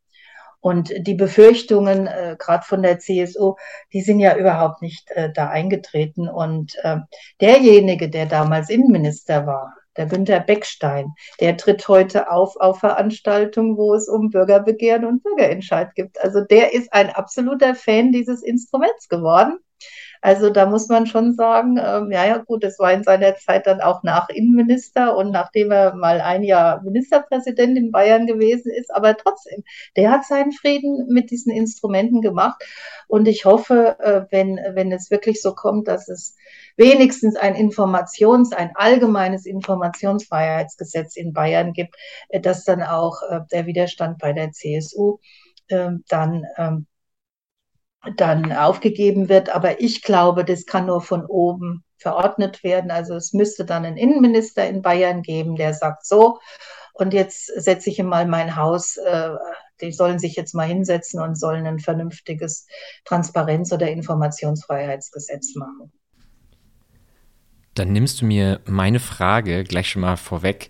Und 0.61 0.95
die 1.07 1.15
Befürchtungen, 1.15 2.07
äh, 2.07 2.37
gerade 2.39 2.65
von 2.65 2.83
der 2.83 2.99
CSU, 2.99 3.57
die 3.93 4.01
sind 4.01 4.19
ja 4.19 4.35
überhaupt 4.35 4.81
nicht 4.81 5.11
äh, 5.11 5.31
da 5.31 5.51
eingetreten. 5.51 6.27
Und 6.27 6.75
äh, 6.83 7.01
derjenige, 7.39 8.09
der 8.09 8.25
damals 8.25 8.71
Innenminister 8.71 9.47
war, 9.47 9.75
der 9.97 10.07
Günter 10.07 10.41
Beckstein, 10.41 11.13
der 11.41 11.57
tritt 11.57 11.87
heute 11.89 12.31
auf 12.31 12.57
auf 12.57 12.81
Veranstaltungen, 12.81 13.77
wo 13.77 13.95
es 13.95 14.09
um 14.09 14.31
Bürgerbegehren 14.31 15.05
und 15.05 15.23
Bürgerentscheid 15.23 15.95
gibt. 15.95 16.21
Also 16.21 16.41
der 16.43 16.75
ist 16.75 16.93
ein 16.93 17.11
absoluter 17.11 17.75
Fan 17.75 18.13
dieses 18.13 18.43
Instruments 18.43 19.09
geworden. 19.09 19.59
Also 20.25 20.49
da 20.49 20.65
muss 20.65 20.89
man 20.89 21.07
schon 21.07 21.35
sagen, 21.35 21.77
ähm, 21.77 22.11
ja, 22.11 22.25
ja, 22.25 22.39
gut, 22.39 22.65
es 22.65 22.79
war 22.79 22.91
in 22.95 23.03
seiner 23.03 23.37
Zeit 23.37 23.67
dann 23.67 23.83
auch 23.83 24.03
nach 24.03 24.31
Innenminister 24.31 25.15
und 25.19 25.31
nachdem 25.31 25.71
er 25.71 25.95
mal 25.95 26.23
ein 26.23 26.43
Jahr 26.43 26.83
Ministerpräsident 26.83 27.77
in 27.77 27.93
Bayern 27.93 28.27
gewesen 28.27 28.73
ist, 28.73 28.91
aber 28.91 29.19
trotzdem, 29.19 29.65
der 29.97 30.11
hat 30.11 30.25
seinen 30.25 30.53
Frieden 30.53 31.09
mit 31.09 31.31
diesen 31.31 31.53
Instrumenten 31.53 32.23
gemacht. 32.23 32.63
Und 33.07 33.29
ich 33.29 33.45
hoffe, 33.45 33.99
äh, 34.01 34.23
wenn, 34.31 34.59
wenn 34.73 34.93
es 34.93 35.11
wirklich 35.11 35.43
so 35.43 35.55
kommt, 35.55 35.89
dass 35.89 36.09
es 36.09 36.37
wenigstens 36.77 37.37
ein 37.37 37.55
Informations-, 37.55 38.53
ein 38.53 38.73
allgemeines 38.75 39.47
Informationsfreiheitsgesetz 39.47 41.17
in 41.17 41.33
Bayern 41.33 41.73
gibt, 41.73 41.97
äh, 42.29 42.41
dass 42.41 42.65
dann 42.65 42.83
auch 42.83 43.23
äh, 43.29 43.41
der 43.53 43.67
Widerstand 43.67 44.19
bei 44.19 44.33
der 44.33 44.53
CSU 44.53 45.19
ähm, 45.69 46.05
dann, 46.09 46.45
ähm, 46.57 46.87
dann 48.17 48.53
aufgegeben 48.53 49.29
wird. 49.29 49.55
Aber 49.55 49.81
ich 49.81 50.03
glaube, 50.03 50.45
das 50.45 50.67
kann 50.67 50.87
nur 50.87 51.01
von 51.01 51.25
oben 51.27 51.85
verordnet 51.99 52.63
werden. 52.63 52.91
Also 52.91 53.15
es 53.15 53.33
müsste 53.33 53.65
dann 53.65 53.85
einen 53.85 53.97
Innenminister 53.97 54.69
in 54.69 54.83
Bayern 54.83 55.23
geben, 55.23 55.57
der 55.57 55.75
sagt 55.75 56.07
so, 56.07 56.39
und 56.95 57.13
jetzt 57.13 57.47
setze 57.47 57.91
ich 57.91 58.01
mal 58.03 58.27
mein 58.27 58.57
Haus, 58.57 58.97
äh, 58.99 59.31
die 59.81 59.91
sollen 59.91 60.21
sich 60.21 60.37
jetzt 60.37 60.55
mal 60.55 60.69
hinsetzen 60.69 61.21
und 61.21 61.35
sollen 61.39 61.67
ein 61.67 61.81
vernünftiges 61.81 62.67
Transparenz- 63.05 63.73
oder 63.73 63.91
Informationsfreiheitsgesetz 63.91 65.57
machen. 65.57 65.93
Dann 67.75 67.93
nimmst 67.93 68.21
du 68.21 68.27
mir 68.27 68.61
meine 68.67 69.01
Frage 69.01 69.65
gleich 69.65 69.91
schon 69.91 70.03
mal 70.03 70.17
vorweg. 70.17 70.69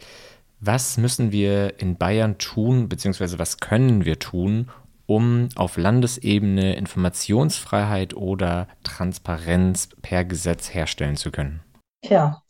Was 0.61 0.97
müssen 0.97 1.33
wir 1.33 1.79
in 1.79 1.97
Bayern 1.97 2.39
tun, 2.39 2.89
beziehungsweise 2.89 3.39
was 3.39 3.59
können 3.59 4.07
wir 4.07 4.19
tun, 4.19 4.71
um 5.07 5.51
auf 5.57 5.77
Landesebene 5.77 6.77
Informationsfreiheit 6.77 8.15
oder 8.15 8.69
Transparenz 8.83 9.91
per 10.01 10.25
Gesetz 10.25 10.73
herstellen 10.73 11.17
zu 11.17 11.31
können? 11.31 11.61
Tja, 12.01 12.43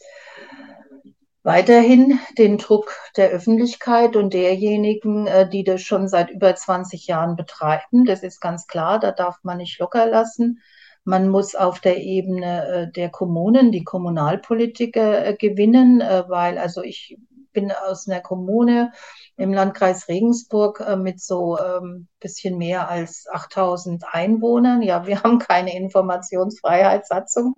weiterhin 1.43 2.21
den 2.39 2.59
Druck 2.59 2.95
der 3.17 3.31
Öffentlichkeit 3.31 4.15
und 4.15 4.33
derjenigen, 4.33 5.27
äh, 5.27 5.49
die 5.49 5.65
das 5.65 5.83
schon 5.83 6.09
seit 6.09 6.31
über 6.31 6.55
20 6.55 7.07
Jahren 7.09 7.35
betreiben. 7.35 8.05
Das 8.05 8.23
ist 8.23 8.41
ganz 8.41 8.69
klar, 8.69 9.01
da 9.01 9.11
darf 9.11 9.39
man 9.43 9.59
nicht 9.59 9.79
locker 9.79 10.07
lassen. 10.07 10.61
Man 11.05 11.29
muss 11.29 11.55
auf 11.55 11.81
der 11.81 11.99
Ebene 11.99 12.67
äh, 12.67 12.93
der 12.93 13.11
Kommunen 13.11 13.73
die 13.73 13.85
Kommunalpolitiker 13.85 15.27
äh, 15.27 15.37
gewinnen, 15.37 16.01
weil 16.01 16.59
also 16.59 16.83
ich 16.83 17.17
bin 17.53 17.71
aus 17.73 18.09
einer 18.09 18.21
Kommune 18.21 18.93
im 19.37 19.53
Landkreis 19.53 20.09
Regensburg 20.09 20.85
mit 20.99 21.21
so 21.21 21.59
ähm, 21.59 22.09
bisschen 22.21 22.59
mehr 22.59 22.89
als 22.89 23.27
8000 23.31 24.05
Einwohnern. 24.11 24.83
Ja, 24.83 25.07
wir 25.07 25.23
haben 25.23 25.39
keine 25.39 25.77
Informationsfreiheitssatzung. 25.77 27.55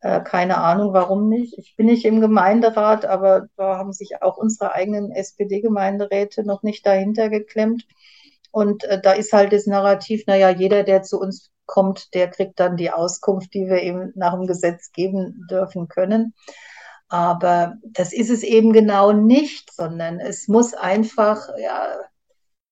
Äh, 0.00 0.20
keine 0.22 0.58
Ahnung, 0.58 0.92
warum 0.92 1.28
nicht. 1.28 1.58
Ich 1.58 1.74
bin 1.76 1.86
nicht 1.86 2.04
im 2.04 2.20
Gemeinderat, 2.20 3.04
aber 3.04 3.48
da 3.56 3.78
haben 3.78 3.92
sich 3.92 4.22
auch 4.22 4.36
unsere 4.36 4.72
eigenen 4.72 5.10
SPD-Gemeinderäte 5.10 6.44
noch 6.44 6.62
nicht 6.62 6.86
dahinter 6.86 7.28
geklemmt. 7.28 7.86
Und 8.52 8.84
äh, 8.84 9.00
da 9.00 9.12
ist 9.12 9.32
halt 9.32 9.52
das 9.52 9.66
Narrativ, 9.66 10.24
naja, 10.26 10.50
jeder, 10.50 10.84
der 10.84 11.02
zu 11.02 11.20
uns 11.20 11.50
kommt, 11.68 12.14
der 12.14 12.28
kriegt 12.28 12.58
dann 12.58 12.76
die 12.76 12.90
Auskunft, 12.90 13.54
die 13.54 13.68
wir 13.68 13.82
ihm 13.82 14.12
nach 14.16 14.34
dem 14.34 14.48
Gesetz 14.48 14.90
geben 14.90 15.46
dürfen 15.48 15.86
können. 15.86 16.34
Aber 17.08 17.76
das 17.84 18.12
ist 18.12 18.30
es 18.30 18.42
eben 18.42 18.72
genau 18.72 19.12
nicht, 19.12 19.72
sondern 19.72 20.18
es 20.18 20.48
muss 20.48 20.74
einfach, 20.74 21.48
ja, 21.58 21.96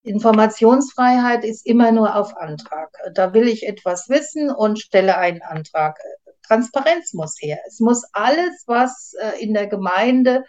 Informationsfreiheit 0.03 1.45
ist 1.45 1.67
immer 1.67 1.93
nur 1.93 2.17
auf 2.17 2.37
Antrag. 2.37 2.91
Da 3.15 3.33
will 3.33 3.49
ich 3.49 3.67
etwas 3.67 4.09
wissen 4.09 4.51
und 4.51 4.79
stelle 4.79 5.19
einen 5.19 5.43
Antrag. 5.43 5.99
Transparenz 6.47 7.13
muss 7.13 7.37
her. 7.41 7.59
Es 7.67 7.81
muss 7.81 8.05
alles, 8.13 8.65
was 8.67 9.15
äh, 9.21 9.43
in 9.43 9.53
der 9.53 9.67
Gemeinde 9.67 10.45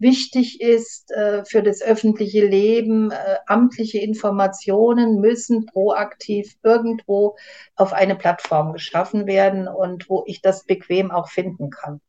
wichtig 0.00 0.60
ist 0.60 1.10
äh, 1.12 1.44
für 1.44 1.62
das 1.62 1.82
öffentliche 1.82 2.44
Leben, 2.44 3.10
äh, 3.10 3.36
amtliche 3.46 3.98
Informationen 3.98 5.20
müssen 5.20 5.66
proaktiv 5.66 6.56
irgendwo 6.62 7.36
auf 7.76 7.92
eine 7.92 8.16
Plattform 8.16 8.72
geschaffen 8.72 9.26
werden 9.26 9.68
und 9.68 10.08
wo 10.08 10.24
ich 10.26 10.42
das 10.42 10.64
bequem 10.64 11.10
auch 11.10 11.28
finden 11.28 11.70
kann. 11.70 12.00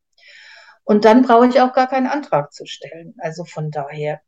Und 0.84 1.06
dann 1.06 1.22
brauche 1.22 1.48
ich 1.48 1.62
auch 1.62 1.74
gar 1.74 1.88
keinen 1.88 2.08
Antrag 2.08 2.52
zu 2.54 2.66
stellen. 2.66 3.14
Also 3.20 3.46
von 3.46 3.72
daher. 3.72 4.22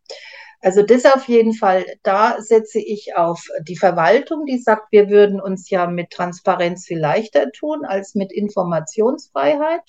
Also 0.61 0.81
das 0.81 1.05
auf 1.05 1.27
jeden 1.27 1.53
Fall, 1.53 1.85
da 2.03 2.41
setze 2.41 2.79
ich 2.79 3.17
auf 3.17 3.45
die 3.67 3.75
Verwaltung, 3.75 4.45
die 4.45 4.59
sagt, 4.59 4.91
wir 4.91 5.09
würden 5.09 5.41
uns 5.41 5.69
ja 5.69 5.87
mit 5.87 6.11
Transparenz 6.11 6.85
viel 6.85 6.99
leichter 6.99 7.51
tun 7.51 7.83
als 7.85 8.15
mit 8.15 8.31
Informationsfreiheit. 8.31 9.81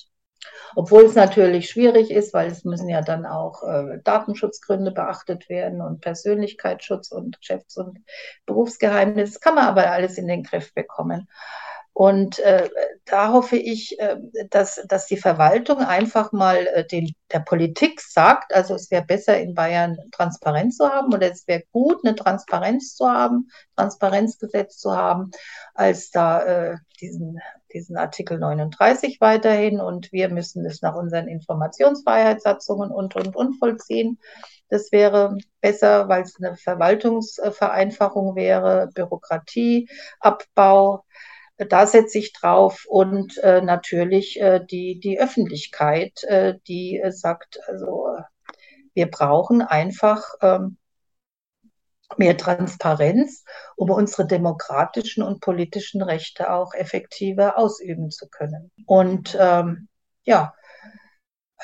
Obwohl 0.74 1.04
es 1.04 1.14
natürlich 1.14 1.70
schwierig 1.70 2.10
ist, 2.10 2.34
weil 2.34 2.50
es 2.50 2.64
müssen 2.64 2.88
ja 2.88 3.02
dann 3.02 3.26
auch 3.26 3.62
äh, 3.62 3.98
Datenschutzgründe 4.02 4.92
beachtet 4.92 5.48
werden 5.48 5.80
und 5.80 6.00
Persönlichkeitsschutz 6.00 7.12
und 7.12 7.38
Geschäfts- 7.40 7.76
und 7.76 7.98
Berufsgeheimnis. 8.46 9.40
Kann 9.40 9.54
man 9.54 9.66
aber 9.66 9.90
alles 9.90 10.18
in 10.18 10.26
den 10.26 10.42
Griff 10.42 10.74
bekommen. 10.74 11.28
Und 11.94 12.40
äh, 12.40 12.68
da 13.04 13.32
hoffe 13.32 13.56
ich, 13.56 14.00
äh, 14.00 14.16
dass, 14.50 14.84
dass 14.88 15.06
die 15.06 15.16
Verwaltung 15.16 15.78
einfach 15.78 16.32
mal 16.32 16.66
äh, 16.66 16.84
den, 16.84 17.14
der 17.32 17.38
Politik 17.38 18.00
sagt, 18.00 18.52
also 18.52 18.74
es 18.74 18.90
wäre 18.90 19.04
besser 19.04 19.38
in 19.38 19.54
Bayern 19.54 19.96
Transparenz 20.10 20.76
zu 20.78 20.88
haben 20.88 21.14
oder 21.14 21.30
es 21.30 21.46
wäre 21.46 21.62
gut, 21.70 22.04
eine 22.04 22.16
Transparenz 22.16 22.96
zu 22.96 23.08
haben, 23.08 23.48
Transparenzgesetz 23.76 24.76
zu 24.78 24.96
haben, 24.96 25.30
als 25.72 26.10
da 26.10 26.42
äh, 26.42 26.76
diesen, 27.00 27.40
diesen 27.74 27.98
Artikel 27.98 28.38
39 28.38 29.20
weiterhin. 29.20 29.80
Und 29.80 30.10
wir 30.12 30.30
müssen 30.30 30.64
es 30.64 30.80
nach 30.80 30.94
unseren 30.94 31.28
Informationsfreiheitssatzungen 31.28 32.90
und, 32.90 33.16
und, 33.16 33.36
und 33.36 33.58
vollziehen. 33.58 34.18
Das 34.70 34.92
wäre 34.92 35.36
besser, 35.60 36.08
weil 36.08 36.22
es 36.22 36.36
eine 36.40 36.56
Verwaltungsvereinfachung 36.56 38.34
wäre, 38.36 38.88
Bürokratieabbau 38.94 41.04
da 41.56 41.86
setze 41.86 42.18
ich 42.18 42.32
drauf 42.32 42.84
und 42.88 43.38
äh, 43.38 43.62
natürlich 43.62 44.40
äh, 44.40 44.60
die, 44.64 44.98
die 44.98 45.20
Öffentlichkeit, 45.20 46.24
äh, 46.24 46.54
die 46.66 46.98
äh, 46.98 47.12
sagt, 47.12 47.60
also 47.68 48.08
wir 48.94 49.10
brauchen 49.10 49.62
einfach 49.62 50.24
ähm, 50.40 50.78
mehr 52.16 52.36
Transparenz, 52.36 53.44
um 53.76 53.90
unsere 53.90 54.26
demokratischen 54.26 55.22
und 55.22 55.40
politischen 55.40 56.02
Rechte 56.02 56.52
auch 56.52 56.74
effektiver 56.74 57.58
ausüben 57.58 58.10
zu 58.10 58.28
können. 58.28 58.70
Und 58.86 59.36
ähm, 59.40 59.88
ja, 60.24 60.54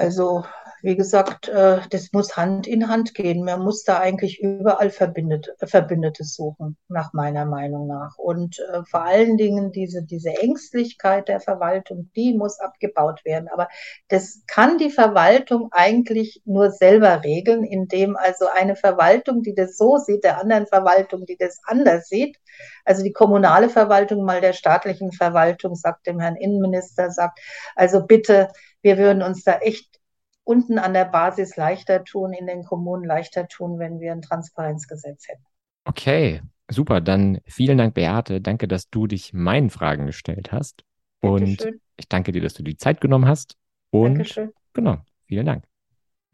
also 0.00 0.44
wie 0.82 0.96
gesagt, 0.96 1.48
äh, 1.48 1.80
das 1.90 2.12
muss 2.12 2.36
Hand 2.36 2.66
in 2.66 2.88
Hand 2.88 3.14
gehen. 3.14 3.44
Man 3.44 3.60
muss 3.62 3.84
da 3.84 3.98
eigentlich 3.98 4.40
überall 4.40 4.90
Verbündete, 4.90 5.54
Verbündete 5.62 6.24
suchen, 6.24 6.76
nach 6.88 7.12
meiner 7.12 7.44
Meinung 7.44 7.86
nach. 7.86 8.16
Und 8.16 8.58
äh, 8.60 8.82
vor 8.84 9.02
allen 9.02 9.36
Dingen 9.36 9.72
diese, 9.72 10.02
diese 10.02 10.30
Ängstlichkeit 10.30 11.28
der 11.28 11.40
Verwaltung, 11.40 12.10
die 12.16 12.34
muss 12.34 12.60
abgebaut 12.60 13.24
werden. 13.24 13.48
Aber 13.52 13.68
das 14.08 14.42
kann 14.46 14.78
die 14.78 14.90
Verwaltung 14.90 15.68
eigentlich 15.70 16.40
nur 16.46 16.70
selber 16.70 17.22
regeln, 17.24 17.64
indem 17.64 18.16
also 18.16 18.46
eine 18.48 18.76
Verwaltung, 18.76 19.42
die 19.42 19.54
das 19.54 19.76
so 19.76 19.98
sieht, 19.98 20.24
der 20.24 20.40
anderen 20.40 20.66
Verwaltung, 20.66 21.26
die 21.26 21.36
das 21.36 21.60
anders 21.64 22.08
sieht, 22.08 22.38
also 22.84 23.02
die 23.02 23.12
kommunale 23.12 23.68
Verwaltung 23.68 24.24
mal 24.24 24.40
der 24.40 24.52
staatlichen 24.52 25.12
Verwaltung 25.12 25.74
sagt 25.74 26.06
dem 26.06 26.20
Herrn 26.20 26.36
Innenminister, 26.36 27.10
sagt, 27.10 27.38
also 27.76 28.06
bitte, 28.06 28.48
wir 28.82 28.98
würden 28.98 29.22
uns 29.22 29.44
da 29.44 29.58
echt 29.58 30.00
unten 30.44 30.78
an 30.78 30.94
der 30.94 31.04
Basis 31.04 31.56
leichter 31.56 32.04
tun, 32.04 32.32
in 32.32 32.46
den 32.46 32.64
Kommunen 32.64 33.04
leichter 33.04 33.46
tun, 33.48 33.78
wenn 33.78 34.00
wir 34.00 34.12
ein 34.12 34.22
Transparenzgesetz 34.22 35.28
hätten. 35.28 35.44
Okay, 35.84 36.42
super. 36.68 37.00
Dann 37.00 37.40
vielen 37.46 37.78
Dank, 37.78 37.94
Beate. 37.94 38.40
Danke, 38.40 38.68
dass 38.68 38.90
du 38.90 39.06
dich 39.06 39.32
meinen 39.32 39.70
Fragen 39.70 40.06
gestellt 40.06 40.52
hast. 40.52 40.84
Und 41.20 41.68
ich 41.96 42.08
danke 42.08 42.32
dir, 42.32 42.40
dass 42.40 42.54
du 42.54 42.62
die 42.62 42.76
Zeit 42.76 43.00
genommen 43.00 43.28
hast. 43.28 43.56
Und 43.90 44.14
Dankeschön. 44.16 44.52
genau, 44.72 44.98
vielen 45.26 45.46
Dank. 45.46 45.64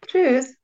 Tschüss. 0.06 0.56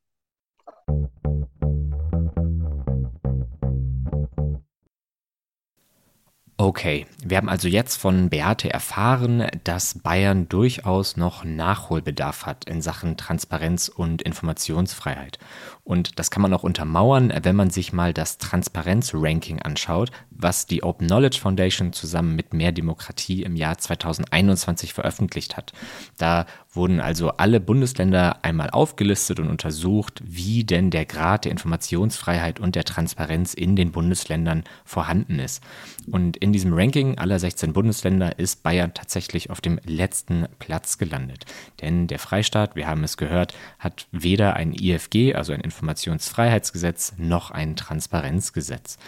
Okay, 6.65 7.07
wir 7.21 7.39
haben 7.39 7.49
also 7.49 7.67
jetzt 7.67 7.97
von 7.97 8.31
Beate 8.31 8.73
erfahren, 8.73 9.49
dass 9.65 9.99
Bayern 9.99 10.49
durchaus 10.49 11.17
noch 11.17 11.43
Nachholbedarf 11.43 12.47
hat 12.47 12.67
in 12.67 12.81
Sachen 12.81 13.17
Transparenz 13.17 13.89
und 13.89 14.23
Informationsfreiheit. 14.23 15.41
Und 15.83 16.21
das 16.21 16.31
kann 16.31 16.41
man 16.41 16.55
auch 16.55 16.63
untermauern, 16.63 17.33
wenn 17.43 17.57
man 17.57 17.71
sich 17.71 17.93
mal 17.93 18.15
das 18.15 18.39
Transparenz-Ranking 18.39 19.61
anschaut, 19.61 20.13
was 20.37 20.66
die 20.66 20.83
Open 20.83 21.07
Knowledge 21.07 21.39
Foundation 21.39 21.93
zusammen 21.93 22.35
mit 22.35 22.55
Mehr 22.55 22.72
Demokratie 22.72 23.43
im 23.43 23.57
Jahr 23.57 23.78
2021 23.78 24.93
veröffentlicht 24.93 25.57
hat. 25.57 25.72
Da 26.18 26.47
wurden 26.72 27.01
also 27.01 27.30
alle 27.33 27.61
Bundesländer 27.61 28.45
einmal 28.45 28.70
aufgelistet 28.70 29.41
und 29.41 29.49
untersucht, 29.49 30.22
wie 30.24 30.64
denn 30.64 30.91
der 30.91 31.05
Grad 31.05 31.45
der 31.45 31.53
Informationsfreiheit 31.53 32.61
und 32.61 32.74
der 32.74 32.85
Transparenz 32.85 33.55
in 33.55 33.76
den 33.76 33.93
Bundesländern 33.93 34.64
vorhanden 34.85 35.39
ist. 35.39 35.62
Und 36.11 36.37
in 36.39 36.53
diesem 36.53 36.72
Ranking 36.72 37.18
aller 37.18 37.39
16 37.39 37.72
Bundesländer 37.72 38.39
ist 38.39 38.62
Bayern 38.62 38.95
tatsächlich 38.95 39.51
auf 39.51 39.61
dem 39.61 39.78
letzten 39.85 40.47
Platz 40.59 40.99
gelandet. 40.99 41.45
Denn 41.80 42.07
der 42.07 42.18
Freistaat, 42.18 42.74
wir 42.74 42.87
haben 42.87 43.05
es 43.05 43.16
gehört, 43.16 43.55
hat 43.78 44.07
weder 44.11 44.55
ein 44.55 44.72
IFG, 44.72 45.35
also 45.35 45.53
ein 45.53 45.61
Informationsfreiheitsgesetz, 45.61 47.14
noch 47.18 47.51
ein 47.51 47.76
Transparenzgesetz. 47.76 48.99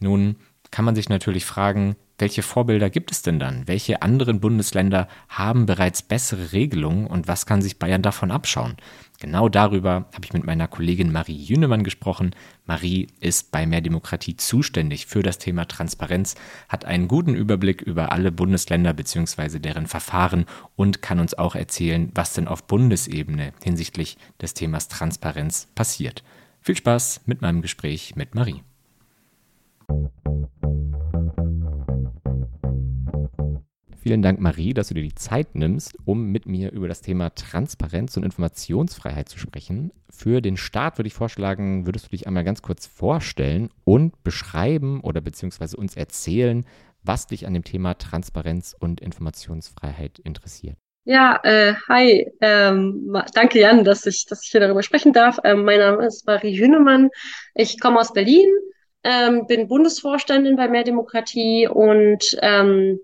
Nun 0.00 0.36
kann 0.74 0.84
man 0.84 0.96
sich 0.96 1.08
natürlich 1.08 1.44
fragen, 1.44 1.94
welche 2.18 2.42
Vorbilder 2.42 2.90
gibt 2.90 3.12
es 3.12 3.22
denn 3.22 3.38
dann? 3.38 3.68
Welche 3.68 4.02
anderen 4.02 4.40
Bundesländer 4.40 5.06
haben 5.28 5.66
bereits 5.66 6.02
bessere 6.02 6.50
Regelungen 6.50 7.06
und 7.06 7.28
was 7.28 7.46
kann 7.46 7.62
sich 7.62 7.78
Bayern 7.78 8.02
davon 8.02 8.32
abschauen? 8.32 8.74
Genau 9.20 9.48
darüber 9.48 10.06
habe 10.12 10.24
ich 10.24 10.32
mit 10.32 10.42
meiner 10.42 10.66
Kollegin 10.66 11.12
Marie 11.12 11.36
Jünemann 11.36 11.84
gesprochen. 11.84 12.34
Marie 12.66 13.06
ist 13.20 13.52
bei 13.52 13.68
Mehr 13.68 13.82
Demokratie 13.82 14.36
zuständig 14.36 15.06
für 15.06 15.22
das 15.22 15.38
Thema 15.38 15.68
Transparenz, 15.68 16.34
hat 16.68 16.86
einen 16.86 17.06
guten 17.06 17.36
Überblick 17.36 17.80
über 17.80 18.10
alle 18.10 18.32
Bundesländer 18.32 18.94
bzw. 18.94 19.60
deren 19.60 19.86
Verfahren 19.86 20.44
und 20.74 21.02
kann 21.02 21.20
uns 21.20 21.34
auch 21.34 21.54
erzählen, 21.54 22.10
was 22.16 22.32
denn 22.32 22.48
auf 22.48 22.64
Bundesebene 22.64 23.52
hinsichtlich 23.62 24.18
des 24.42 24.54
Themas 24.54 24.88
Transparenz 24.88 25.68
passiert. 25.76 26.24
Viel 26.62 26.76
Spaß 26.76 27.20
mit 27.26 27.42
meinem 27.42 27.62
Gespräch 27.62 28.16
mit 28.16 28.34
Marie. 28.34 28.64
Vielen 34.04 34.20
Dank, 34.20 34.38
Marie, 34.38 34.74
dass 34.74 34.88
du 34.88 34.94
dir 34.94 35.02
die 35.02 35.14
Zeit 35.14 35.54
nimmst, 35.54 35.96
um 36.04 36.30
mit 36.30 36.44
mir 36.44 36.72
über 36.72 36.88
das 36.88 37.00
Thema 37.00 37.34
Transparenz 37.34 38.18
und 38.18 38.22
Informationsfreiheit 38.22 39.30
zu 39.30 39.38
sprechen. 39.38 39.92
Für 40.10 40.42
den 40.42 40.58
Start 40.58 40.98
würde 40.98 41.06
ich 41.06 41.14
vorschlagen, 41.14 41.86
würdest 41.86 42.04
du 42.04 42.10
dich 42.10 42.26
einmal 42.26 42.44
ganz 42.44 42.60
kurz 42.60 42.86
vorstellen 42.86 43.70
und 43.84 44.22
beschreiben 44.22 45.00
oder 45.00 45.22
beziehungsweise 45.22 45.78
uns 45.78 45.96
erzählen, 45.96 46.66
was 47.02 47.28
dich 47.28 47.46
an 47.46 47.54
dem 47.54 47.64
Thema 47.64 47.94
Transparenz 47.94 48.76
und 48.78 49.00
Informationsfreiheit 49.00 50.18
interessiert. 50.18 50.76
Ja, 51.06 51.40
äh, 51.42 51.74
hi, 51.88 52.30
ähm, 52.42 53.16
danke 53.32 53.58
Jan, 53.58 53.84
dass 53.84 54.04
ich, 54.04 54.26
dass 54.26 54.44
ich 54.44 54.50
hier 54.50 54.60
darüber 54.60 54.82
sprechen 54.82 55.14
darf. 55.14 55.38
Ähm, 55.44 55.64
mein 55.64 55.78
Name 55.78 56.04
ist 56.04 56.26
Marie 56.26 56.58
Hünemann. 56.58 57.08
Ich 57.54 57.80
komme 57.80 58.00
aus 58.00 58.12
Berlin, 58.12 58.50
ähm, 59.04 59.46
bin 59.46 59.68
Bundesvorständin 59.68 60.56
bei 60.56 60.68
Mehr 60.68 60.84
Demokratie 60.84 61.68
und 61.68 62.36
ähm, 62.42 62.98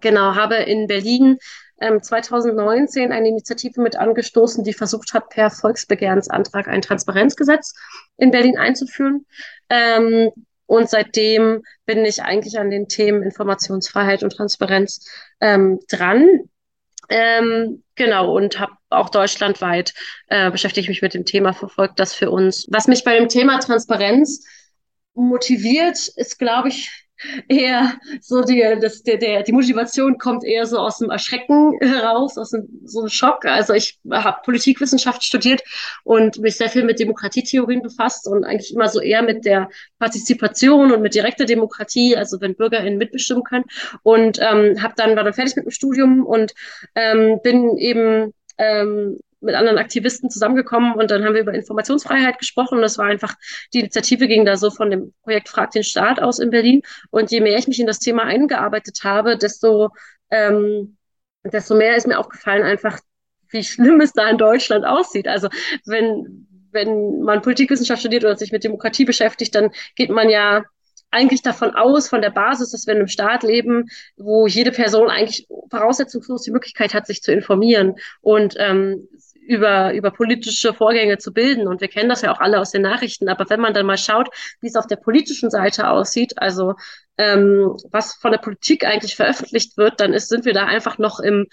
Genau, 0.00 0.34
habe 0.34 0.56
in 0.56 0.86
Berlin 0.86 1.38
ähm, 1.80 2.02
2019 2.02 3.12
eine 3.12 3.28
Initiative 3.28 3.80
mit 3.80 3.96
angestoßen, 3.96 4.64
die 4.64 4.72
versucht 4.72 5.14
hat, 5.14 5.28
per 5.28 5.50
Volksbegehrensantrag 5.50 6.68
ein 6.68 6.82
Transparenzgesetz 6.82 7.74
in 8.16 8.30
Berlin 8.30 8.58
einzuführen. 8.58 9.24
Ähm, 9.70 10.30
und 10.66 10.90
seitdem 10.90 11.62
bin 11.86 12.04
ich 12.04 12.22
eigentlich 12.22 12.58
an 12.58 12.70
den 12.70 12.88
Themen 12.88 13.22
Informationsfreiheit 13.22 14.22
und 14.22 14.30
Transparenz 14.30 15.06
ähm, 15.40 15.78
dran. 15.88 16.26
Ähm, 17.10 17.84
genau, 17.94 18.34
und 18.34 18.58
habe 18.58 18.72
auch 18.88 19.10
deutschlandweit 19.10 19.92
äh, 20.28 20.50
beschäftige 20.50 20.82
ich 20.82 20.88
mich 20.88 21.02
mit 21.02 21.14
dem 21.14 21.26
Thema, 21.26 21.52
verfolgt 21.52 22.00
das 22.00 22.14
für 22.14 22.30
uns. 22.30 22.66
Was 22.70 22.88
mich 22.88 23.04
bei 23.04 23.16
dem 23.16 23.28
Thema 23.28 23.58
Transparenz 23.60 24.44
motiviert, 25.14 26.08
ist, 26.16 26.38
glaube 26.38 26.68
ich, 26.68 27.04
eher 27.48 27.94
so 28.20 28.42
die, 28.42 28.62
das, 28.80 29.02
der, 29.02 29.16
der, 29.16 29.42
die 29.42 29.52
Motivation 29.52 30.18
kommt 30.18 30.44
eher 30.44 30.66
so 30.66 30.78
aus 30.78 30.98
dem 30.98 31.10
Erschrecken 31.10 31.78
heraus, 31.80 32.36
aus 32.36 32.50
dem, 32.50 32.68
so 32.84 33.00
einem 33.00 33.08
Schock. 33.08 33.44
Also 33.44 33.72
ich 33.72 33.98
habe 34.10 34.40
Politikwissenschaft 34.44 35.22
studiert 35.22 35.62
und 36.02 36.38
mich 36.38 36.56
sehr 36.56 36.68
viel 36.68 36.84
mit 36.84 36.98
Demokratietheorien 36.98 37.82
befasst 37.82 38.26
und 38.28 38.44
eigentlich 38.44 38.74
immer 38.74 38.88
so 38.88 39.00
eher 39.00 39.22
mit 39.22 39.44
der 39.44 39.68
Partizipation 39.98 40.92
und 40.92 41.02
mit 41.02 41.14
direkter 41.14 41.44
Demokratie, 41.44 42.16
also 42.16 42.40
wenn 42.40 42.56
BürgerInnen 42.56 42.98
mitbestimmen 42.98 43.44
können. 43.44 43.64
Und 44.02 44.38
ähm, 44.40 44.82
habe 44.82 44.94
dann 44.96 45.16
war 45.16 45.24
dann 45.24 45.34
fertig 45.34 45.56
mit 45.56 45.66
dem 45.66 45.70
Studium 45.70 46.24
und 46.26 46.52
ähm, 46.94 47.40
bin 47.42 47.76
eben 47.78 48.32
ähm, 48.58 49.18
mit 49.44 49.54
anderen 49.54 49.78
Aktivisten 49.78 50.30
zusammengekommen 50.30 50.94
und 50.94 51.10
dann 51.10 51.24
haben 51.24 51.34
wir 51.34 51.42
über 51.42 51.54
Informationsfreiheit 51.54 52.38
gesprochen. 52.38 52.80
Das 52.80 52.98
war 52.98 53.06
einfach, 53.06 53.34
die 53.72 53.80
Initiative 53.80 54.26
ging 54.26 54.44
da 54.44 54.56
so 54.56 54.70
von 54.70 54.90
dem 54.90 55.14
Projekt 55.22 55.48
Frag 55.48 55.70
den 55.70 55.84
Staat 55.84 56.20
aus 56.20 56.38
in 56.38 56.50
Berlin. 56.50 56.82
Und 57.10 57.30
je 57.30 57.40
mehr 57.40 57.58
ich 57.58 57.68
mich 57.68 57.80
in 57.80 57.86
das 57.86 57.98
Thema 57.98 58.24
eingearbeitet 58.24 59.00
habe, 59.04 59.36
desto, 59.36 59.90
ähm, 60.30 60.96
desto 61.44 61.74
mehr 61.74 61.96
ist 61.96 62.06
mir 62.06 62.18
aufgefallen, 62.18 62.62
einfach, 62.62 62.98
wie 63.50 63.62
schlimm 63.62 64.00
es 64.00 64.12
da 64.12 64.28
in 64.28 64.38
Deutschland 64.38 64.84
aussieht. 64.84 65.28
Also 65.28 65.48
wenn, 65.84 66.46
wenn 66.72 67.20
man 67.20 67.42
Politikwissenschaft 67.42 68.00
studiert 68.00 68.24
oder 68.24 68.36
sich 68.36 68.52
mit 68.52 68.64
Demokratie 68.64 69.04
beschäftigt, 69.04 69.54
dann 69.54 69.70
geht 69.94 70.10
man 70.10 70.28
ja 70.28 70.64
eigentlich 71.14 71.42
davon 71.42 71.74
aus, 71.74 72.08
von 72.08 72.20
der 72.20 72.30
Basis, 72.30 72.72
dass 72.72 72.86
wir 72.86 72.92
in 72.92 72.98
einem 72.98 73.08
Staat 73.08 73.44
leben, 73.44 73.88
wo 74.16 74.46
jede 74.46 74.72
Person 74.72 75.08
eigentlich 75.08 75.46
voraussetzungslos 75.70 76.42
die 76.42 76.50
Möglichkeit 76.50 76.92
hat, 76.92 77.06
sich 77.06 77.22
zu 77.22 77.32
informieren 77.32 77.94
und 78.20 78.56
ähm, 78.58 79.08
über, 79.46 79.92
über 79.94 80.10
politische 80.10 80.74
Vorgänge 80.74 81.18
zu 81.18 81.32
bilden. 81.32 81.68
Und 81.68 81.80
wir 81.80 81.88
kennen 81.88 82.08
das 82.08 82.22
ja 82.22 82.32
auch 82.32 82.40
alle 82.40 82.60
aus 82.60 82.70
den 82.70 82.82
Nachrichten. 82.82 83.28
Aber 83.28 83.48
wenn 83.48 83.60
man 83.60 83.74
dann 83.74 83.86
mal 83.86 83.98
schaut, 83.98 84.28
wie 84.60 84.68
es 84.68 84.76
auf 84.76 84.86
der 84.86 84.96
politischen 84.96 85.50
Seite 85.50 85.88
aussieht, 85.88 86.34
also 86.36 86.74
ähm, 87.18 87.76
was 87.90 88.14
von 88.14 88.32
der 88.32 88.38
Politik 88.38 88.84
eigentlich 88.84 89.16
veröffentlicht 89.16 89.76
wird, 89.76 90.00
dann 90.00 90.12
ist, 90.12 90.28
sind 90.28 90.44
wir 90.44 90.52
da 90.52 90.64
einfach 90.64 90.98
noch 90.98 91.20
im 91.20 91.46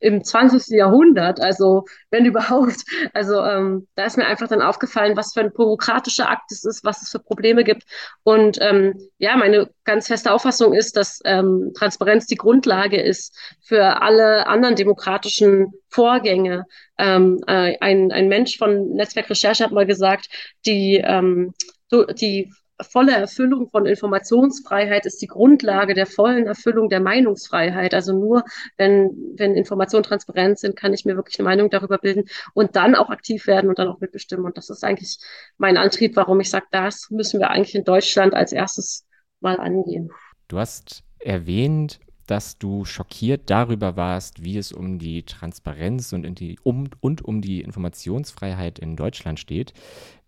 im 0.00 0.24
20. 0.24 0.76
Jahrhundert, 0.76 1.40
also 1.40 1.84
wenn 2.10 2.24
überhaupt. 2.24 2.84
Also 3.14 3.42
ähm, 3.44 3.86
da 3.94 4.04
ist 4.04 4.16
mir 4.16 4.26
einfach 4.26 4.48
dann 4.48 4.62
aufgefallen, 4.62 5.16
was 5.16 5.32
für 5.32 5.40
ein 5.40 5.52
bürokratischer 5.52 6.28
Akt 6.28 6.50
es 6.52 6.64
ist, 6.64 6.84
was 6.84 7.02
es 7.02 7.10
für 7.10 7.18
Probleme 7.18 7.64
gibt. 7.64 7.84
Und 8.22 8.58
ähm, 8.60 8.94
ja, 9.18 9.36
meine 9.36 9.70
ganz 9.84 10.06
feste 10.08 10.32
Auffassung 10.32 10.74
ist, 10.74 10.96
dass 10.96 11.20
ähm, 11.24 11.72
Transparenz 11.76 12.26
die 12.26 12.36
Grundlage 12.36 13.00
ist 13.00 13.36
für 13.60 14.02
alle 14.02 14.46
anderen 14.46 14.76
demokratischen 14.76 15.72
Vorgänge. 15.88 16.64
Ähm, 16.98 17.40
äh, 17.46 17.76
ein, 17.80 18.12
ein 18.12 18.28
Mensch 18.28 18.58
von 18.58 18.90
Netzwerk 18.90 19.30
Recherche 19.30 19.64
hat 19.64 19.72
mal 19.72 19.86
gesagt, 19.86 20.28
die, 20.66 21.02
ähm, 21.04 21.54
die 21.90 22.52
volle 22.82 23.12
Erfüllung 23.12 23.68
von 23.68 23.86
Informationsfreiheit 23.86 25.06
ist 25.06 25.20
die 25.20 25.26
Grundlage 25.26 25.94
der 25.94 26.06
vollen 26.06 26.46
Erfüllung 26.46 26.88
der 26.88 27.00
Meinungsfreiheit. 27.00 27.94
Also 27.94 28.12
nur 28.12 28.44
wenn, 28.76 29.10
wenn 29.36 29.54
Informationen 29.54 30.04
transparent 30.04 30.58
sind, 30.58 30.76
kann 30.76 30.92
ich 30.92 31.04
mir 31.04 31.16
wirklich 31.16 31.38
eine 31.38 31.48
Meinung 31.48 31.70
darüber 31.70 31.98
bilden 31.98 32.24
und 32.54 32.76
dann 32.76 32.94
auch 32.94 33.10
aktiv 33.10 33.46
werden 33.46 33.68
und 33.68 33.78
dann 33.78 33.88
auch 33.88 34.00
mitbestimmen. 34.00 34.46
Und 34.46 34.56
das 34.56 34.70
ist 34.70 34.84
eigentlich 34.84 35.18
mein 35.56 35.76
Antrieb, 35.76 36.16
warum 36.16 36.40
ich 36.40 36.50
sage, 36.50 36.66
das 36.70 37.10
müssen 37.10 37.40
wir 37.40 37.50
eigentlich 37.50 37.74
in 37.74 37.84
Deutschland 37.84 38.34
als 38.34 38.52
erstes 38.52 39.06
mal 39.40 39.58
angehen. 39.58 40.10
Du 40.48 40.58
hast 40.58 41.02
erwähnt, 41.18 42.00
dass 42.28 42.58
du 42.58 42.84
schockiert 42.84 43.50
darüber 43.50 43.96
warst, 43.96 44.44
wie 44.44 44.58
es 44.58 44.70
um 44.70 44.98
die 44.98 45.22
Transparenz 45.24 46.12
und, 46.12 46.38
die, 46.38 46.58
um, 46.62 46.88
und 47.00 47.24
um 47.24 47.40
die 47.40 47.62
Informationsfreiheit 47.62 48.78
in 48.78 48.96
Deutschland 48.96 49.40
steht. 49.40 49.72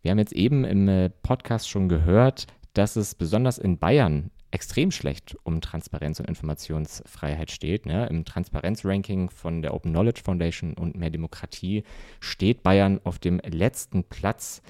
Wir 0.01 0.11
haben 0.11 0.19
jetzt 0.19 0.33
eben 0.33 0.65
im 0.65 0.89
äh, 0.89 1.11
Podcast 1.11 1.69
schon 1.69 1.91
gehört, 1.91 2.47
dass 2.73 2.97
es 2.97 3.15
besonders 3.15 3.59
in 3.59 3.79
Bayern 3.79 4.31
extrem 4.51 4.91
schlecht 4.91 5.37
um 5.45 5.61
Transparenz 5.61 6.19
und 6.21 6.29
Informationsfreiheit 6.29 7.51
steht. 7.51 7.85
Ne? 7.85 8.07
Im 8.07 8.25
Transparenzranking 8.25 9.29
von 9.29 9.61
der 9.61 9.75
Open 9.75 9.93
Knowledge 9.93 10.23
Foundation 10.25 10.73
und 10.73 10.97
Mehr 10.97 11.11
Demokratie 11.11 11.85
steht 12.19 12.63
Bayern 12.63 12.99
auf 13.05 13.19
dem 13.19 13.41
letzten 13.47 14.05
Platz. 14.05 14.63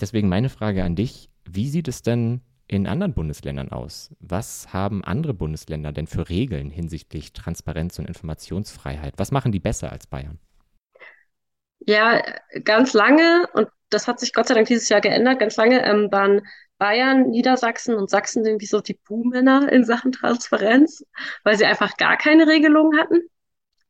Deswegen 0.00 0.28
meine 0.28 0.50
Frage 0.50 0.84
an 0.84 0.94
dich, 0.94 1.30
wie 1.44 1.68
sieht 1.68 1.88
es 1.88 2.02
denn 2.02 2.42
in 2.68 2.86
anderen 2.86 3.14
Bundesländern 3.14 3.70
aus? 3.70 4.14
Was 4.20 4.72
haben 4.72 5.04
andere 5.04 5.34
Bundesländer 5.34 5.92
denn 5.92 6.06
für 6.06 6.28
Regeln 6.28 6.70
hinsichtlich 6.70 7.32
Transparenz 7.32 7.98
und 7.98 8.06
Informationsfreiheit? 8.06 9.14
Was 9.16 9.30
machen 9.30 9.52
die 9.52 9.60
besser 9.60 9.92
als 9.92 10.06
Bayern? 10.06 10.38
Ja, 11.80 12.22
ganz 12.64 12.92
lange, 12.94 13.46
und 13.54 13.68
das 13.90 14.08
hat 14.08 14.18
sich 14.18 14.32
Gott 14.32 14.48
sei 14.48 14.54
Dank 14.54 14.66
dieses 14.66 14.88
Jahr 14.88 15.00
geändert, 15.00 15.38
ganz 15.38 15.56
lange 15.56 15.84
ähm, 15.84 16.08
waren 16.10 16.42
Bayern, 16.78 17.30
Niedersachsen 17.30 17.94
und 17.94 18.10
Sachsen 18.10 18.44
irgendwie 18.44 18.66
so 18.66 18.80
die 18.80 18.98
Buhmänner 19.06 19.70
in 19.72 19.84
Sachen 19.84 20.12
Transparenz, 20.12 21.04
weil 21.44 21.56
sie 21.56 21.64
einfach 21.64 21.96
gar 21.96 22.16
keine 22.16 22.46
Regelung 22.46 22.98
hatten. 22.98 23.20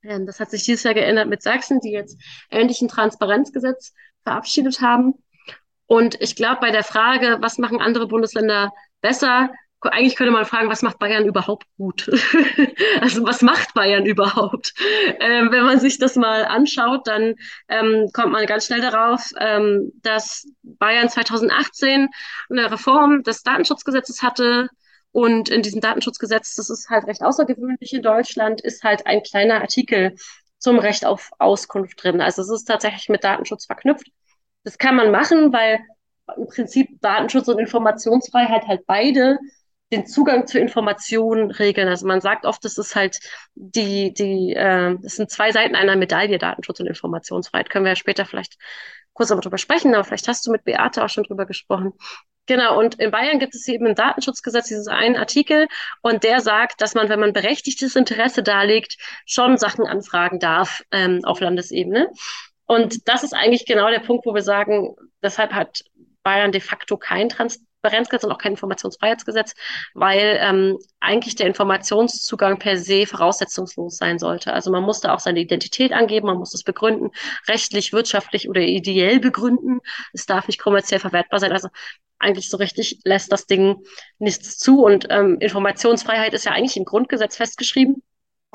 Ähm, 0.02 0.26
das 0.26 0.40
hat 0.40 0.50
sich 0.50 0.64
dieses 0.64 0.84
Jahr 0.84 0.94
geändert 0.94 1.28
mit 1.28 1.42
Sachsen, 1.42 1.80
die 1.80 1.90
jetzt 1.90 2.20
endlich 2.50 2.80
ein 2.82 2.88
Transparenzgesetz 2.88 3.92
verabschiedet 4.22 4.80
haben. 4.80 5.14
Und 5.86 6.20
ich 6.20 6.36
glaube, 6.36 6.58
bei 6.60 6.70
der 6.70 6.84
Frage, 6.84 7.38
was 7.40 7.58
machen 7.58 7.80
andere 7.80 8.06
Bundesländer 8.06 8.72
besser, 9.00 9.50
eigentlich 9.82 10.16
könnte 10.16 10.32
man 10.32 10.44
fragen, 10.44 10.68
was 10.68 10.82
macht 10.82 10.98
Bayern 10.98 11.26
überhaupt 11.26 11.66
gut? 11.76 12.08
also 13.00 13.24
was 13.24 13.42
macht 13.42 13.74
Bayern 13.74 14.06
überhaupt? 14.06 14.74
Ähm, 15.20 15.50
wenn 15.52 15.64
man 15.64 15.78
sich 15.80 15.98
das 15.98 16.16
mal 16.16 16.44
anschaut, 16.44 17.06
dann 17.06 17.34
ähm, 17.68 18.10
kommt 18.12 18.32
man 18.32 18.46
ganz 18.46 18.66
schnell 18.66 18.80
darauf, 18.80 19.30
ähm, 19.38 19.92
dass 20.02 20.46
Bayern 20.62 21.08
2018 21.08 22.08
eine 22.50 22.70
Reform 22.70 23.22
des 23.22 23.42
Datenschutzgesetzes 23.42 24.22
hatte. 24.22 24.68
Und 25.12 25.48
in 25.48 25.62
diesem 25.62 25.80
Datenschutzgesetz, 25.80 26.56
das 26.56 26.68
ist 26.68 26.90
halt 26.90 27.06
recht 27.06 27.22
außergewöhnlich 27.22 27.92
in 27.92 28.02
Deutschland, 28.02 28.60
ist 28.60 28.82
halt 28.82 29.06
ein 29.06 29.22
kleiner 29.22 29.60
Artikel 29.60 30.14
zum 30.58 30.78
Recht 30.78 31.06
auf 31.06 31.30
Auskunft 31.38 32.02
drin. 32.02 32.20
Also 32.20 32.42
es 32.42 32.50
ist 32.50 32.64
tatsächlich 32.64 33.08
mit 33.08 33.24
Datenschutz 33.24 33.66
verknüpft. 33.66 34.08
Das 34.66 34.78
kann 34.78 34.96
man 34.96 35.12
machen, 35.12 35.52
weil 35.52 35.78
im 36.36 36.48
Prinzip 36.48 37.00
Datenschutz 37.00 37.46
und 37.46 37.60
Informationsfreiheit 37.60 38.66
halt 38.66 38.84
beide 38.84 39.38
den 39.92 40.06
Zugang 40.06 40.48
zu 40.48 40.58
Informationen 40.58 41.52
regeln. 41.52 41.86
Also 41.86 42.04
man 42.04 42.20
sagt 42.20 42.44
oft, 42.44 42.64
das 42.64 42.76
ist 42.76 42.96
halt 42.96 43.20
die, 43.54 44.12
die, 44.12 44.54
äh, 44.54 44.96
das 45.00 45.14
sind 45.14 45.30
zwei 45.30 45.52
Seiten 45.52 45.76
einer 45.76 45.94
Medaille, 45.94 46.38
Datenschutz 46.38 46.80
und 46.80 46.88
Informationsfreiheit. 46.88 47.70
Können 47.70 47.84
wir 47.84 47.92
ja 47.92 47.96
später 47.96 48.26
vielleicht 48.26 48.58
kurz 49.12 49.28
darüber 49.28 49.56
sprechen, 49.56 49.94
aber 49.94 50.02
vielleicht 50.02 50.26
hast 50.26 50.44
du 50.44 50.50
mit 50.50 50.64
Beate 50.64 51.04
auch 51.04 51.10
schon 51.10 51.22
drüber 51.22 51.46
gesprochen. 51.46 51.92
Genau, 52.46 52.76
und 52.76 52.96
in 52.96 53.12
Bayern 53.12 53.38
gibt 53.38 53.54
es 53.54 53.68
eben 53.68 53.86
im 53.86 53.94
Datenschutzgesetz 53.94 54.66
dieses 54.66 54.88
einen 54.88 55.14
Artikel 55.14 55.68
und 56.02 56.24
der 56.24 56.40
sagt, 56.40 56.80
dass 56.80 56.94
man, 56.94 57.08
wenn 57.08 57.20
man 57.20 57.32
berechtigtes 57.32 57.94
Interesse 57.94 58.42
darlegt, 58.42 58.96
schon 59.26 59.58
Sachen 59.58 59.86
anfragen 59.86 60.40
darf 60.40 60.82
ähm, 60.90 61.20
auf 61.24 61.38
Landesebene. 61.38 62.08
Und 62.66 63.08
das 63.08 63.22
ist 63.22 63.32
eigentlich 63.32 63.64
genau 63.66 63.88
der 63.90 64.00
Punkt, 64.00 64.26
wo 64.26 64.34
wir 64.34 64.42
sagen, 64.42 64.96
deshalb 65.22 65.52
hat 65.52 65.84
Bayern 66.22 66.50
de 66.50 66.60
facto 66.60 66.96
kein 66.96 67.28
Transparenzgesetz 67.28 68.24
und 68.24 68.32
auch 68.32 68.38
kein 68.38 68.52
Informationsfreiheitsgesetz, 68.52 69.54
weil 69.94 70.38
ähm, 70.40 70.76
eigentlich 70.98 71.36
der 71.36 71.46
Informationszugang 71.46 72.58
per 72.58 72.76
se 72.76 73.06
voraussetzungslos 73.06 73.96
sein 73.96 74.18
sollte. 74.18 74.52
Also 74.52 74.72
man 74.72 74.82
musste 74.82 75.12
auch 75.12 75.20
seine 75.20 75.38
Identität 75.38 75.92
angeben, 75.92 76.26
man 76.26 76.38
muss 76.38 76.52
es 76.52 76.64
begründen, 76.64 77.10
rechtlich, 77.46 77.92
wirtschaftlich 77.92 78.48
oder 78.48 78.60
ideell 78.60 79.20
begründen. 79.20 79.78
Es 80.12 80.26
darf 80.26 80.48
nicht 80.48 80.60
kommerziell 80.60 80.98
verwertbar 80.98 81.38
sein. 81.38 81.52
Also 81.52 81.68
eigentlich 82.18 82.48
so 82.48 82.56
richtig 82.56 82.98
lässt 83.04 83.30
das 83.30 83.46
Ding 83.46 83.84
nichts 84.18 84.58
zu. 84.58 84.82
Und 84.82 85.06
ähm, 85.10 85.38
Informationsfreiheit 85.38 86.34
ist 86.34 86.44
ja 86.44 86.52
eigentlich 86.52 86.76
im 86.76 86.84
Grundgesetz 86.84 87.36
festgeschrieben 87.36 88.02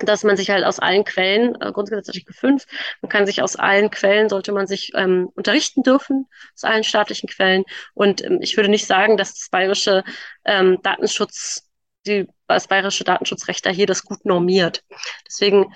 dass 0.05 0.23
man 0.23 0.37
sich 0.37 0.49
halt 0.49 0.63
aus 0.63 0.79
allen 0.79 1.03
Quellen, 1.03 1.55
äh, 1.61 1.71
Grundgesetz 1.71 2.09
Artikel 2.09 2.33
5, 2.33 2.65
man 3.01 3.09
kann 3.09 3.25
sich 3.25 3.41
aus 3.41 3.55
allen 3.55 3.89
Quellen, 3.91 4.29
sollte 4.29 4.51
man 4.51 4.67
sich 4.67 4.91
ähm, 4.95 5.29
unterrichten 5.35 5.83
dürfen, 5.83 6.27
aus 6.55 6.63
allen 6.63 6.83
staatlichen 6.83 7.29
Quellen. 7.29 7.63
Und 7.93 8.23
ähm, 8.23 8.39
ich 8.41 8.57
würde 8.57 8.69
nicht 8.69 8.87
sagen, 8.87 9.17
dass 9.17 9.33
das 9.33 9.49
bayerische 9.49 10.03
ähm, 10.45 10.79
Datenschutz, 10.83 11.69
die, 12.05 12.27
das 12.47 12.67
bayerische 12.67 13.03
Datenschutzrecht 13.03 13.65
da 13.65 13.69
hier 13.69 13.87
das 13.87 14.03
gut 14.03 14.25
normiert. 14.25 14.83
Deswegen 15.27 15.73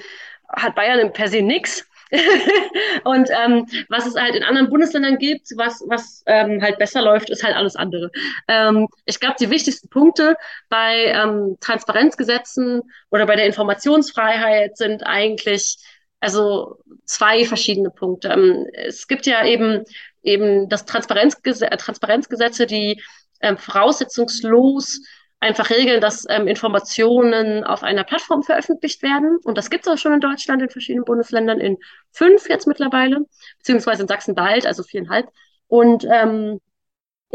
hat 0.50 0.76
Bayern 0.76 1.14
per 1.14 1.28
se 1.28 1.42
nichts. 1.42 1.86
und 3.04 3.30
ähm, 3.32 3.66
was 3.90 4.06
es 4.06 4.16
halt 4.16 4.36
in 4.36 4.44
anderen 4.44 4.70
Bundesländern 4.70 5.18
gibt, 5.18 5.48
was, 5.58 5.84
was 5.88 6.24
ähm, 6.26 6.62
halt 6.62 6.78
besser 6.78 7.02
läuft, 7.02 7.30
ist 7.30 7.44
halt 7.44 7.56
alles 7.56 7.76
andere. 7.76 8.12
Ähm, 8.48 8.88
ich 9.06 9.20
glaube, 9.20 9.36
die 9.40 9.50
wichtigsten 9.50 9.90
Punkte 9.90 10.36
bei 10.70 11.06
ähm, 11.06 11.58
Transparenzgesetzen 11.60 12.82
oder 13.10 13.26
bei 13.26 13.36
der 13.36 13.46
Informationsfreiheit 13.46 14.78
sind 14.78 15.04
eigentlich 15.04 15.78
also 16.20 16.78
zwei 17.06 17.46
verschiedene 17.46 17.90
Punkte. 17.90 18.30
Ähm, 18.30 18.68
es 18.74 19.08
gibt 19.08 19.26
ja 19.26 19.46
eben 19.46 19.84
eben 20.24 20.68
das 20.70 20.86
Transparenzgesetz, 20.86 21.84
Transparenzgesetze, 21.84 22.66
die 22.66 23.02
ähm, 23.42 23.58
voraussetzungslos 23.58 25.02
einfach 25.40 25.70
regeln, 25.70 26.02
dass 26.02 26.26
ähm, 26.30 26.48
Informationen 26.48 27.64
auf 27.64 27.84
einer 27.84 28.04
Plattform 28.04 28.44
veröffentlicht 28.44 29.04
werden. 29.04 29.38
Und 29.44 29.58
das 29.58 29.70
gibt 29.70 29.86
es 29.86 29.94
auch 29.94 29.98
schon 29.98 30.14
in 30.14 30.20
Deutschland, 30.20 30.62
in 30.62 30.70
verschiedenen 30.70 31.06
Bundesländern, 31.06 31.60
in 31.60 31.78
fünf 32.12 32.50
jetzt 32.50 32.68
mittlerweile, 32.68 33.26
beziehungsweise 33.58 34.04
in 34.04 34.08
Sachsen 34.08 34.36
bald, 34.36 34.66
also 34.66 34.84
viereinhalb. 34.84 35.28
Und 35.68 36.06
ähm, 36.10 36.60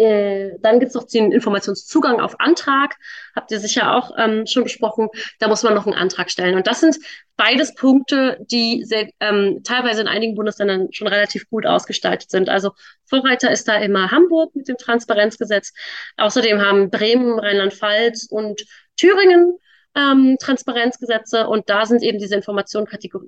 äh, 0.00 0.58
dann 0.60 0.80
gibt 0.80 0.90
es 0.90 0.94
noch 0.94 1.06
den 1.06 1.30
Informationszugang 1.30 2.20
auf 2.20 2.40
Antrag, 2.40 2.96
habt 3.36 3.50
ihr 3.50 3.60
sicher 3.60 3.94
auch 3.94 4.12
ähm, 4.16 4.46
schon 4.46 4.64
besprochen. 4.64 5.08
Da 5.38 5.48
muss 5.48 5.62
man 5.62 5.74
noch 5.74 5.86
einen 5.86 5.94
Antrag 5.94 6.30
stellen. 6.30 6.56
Und 6.56 6.66
das 6.66 6.80
sind 6.80 6.96
beides 7.36 7.74
Punkte, 7.74 8.38
die 8.40 8.84
sehr, 8.84 9.10
ähm, 9.20 9.60
teilweise 9.62 10.00
in 10.00 10.08
einigen 10.08 10.34
Bundesländern 10.34 10.88
schon 10.92 11.08
relativ 11.08 11.48
gut 11.50 11.66
ausgestaltet 11.66 12.30
sind. 12.30 12.48
Also 12.48 12.72
Vorreiter 13.04 13.50
ist 13.50 13.68
da 13.68 13.76
immer 13.76 14.10
Hamburg 14.10 14.54
mit 14.54 14.68
dem 14.68 14.78
Transparenzgesetz. 14.78 15.72
Außerdem 16.16 16.60
haben 16.60 16.90
Bremen, 16.90 17.38
Rheinland-Pfalz 17.38 18.26
und 18.30 18.62
Thüringen 18.96 19.58
ähm, 19.96 20.36
Transparenzgesetze 20.40 21.48
und 21.48 21.68
da 21.68 21.86
sind 21.86 22.02
eben 22.02 22.18
diese 22.18 22.36
Information 22.36 22.86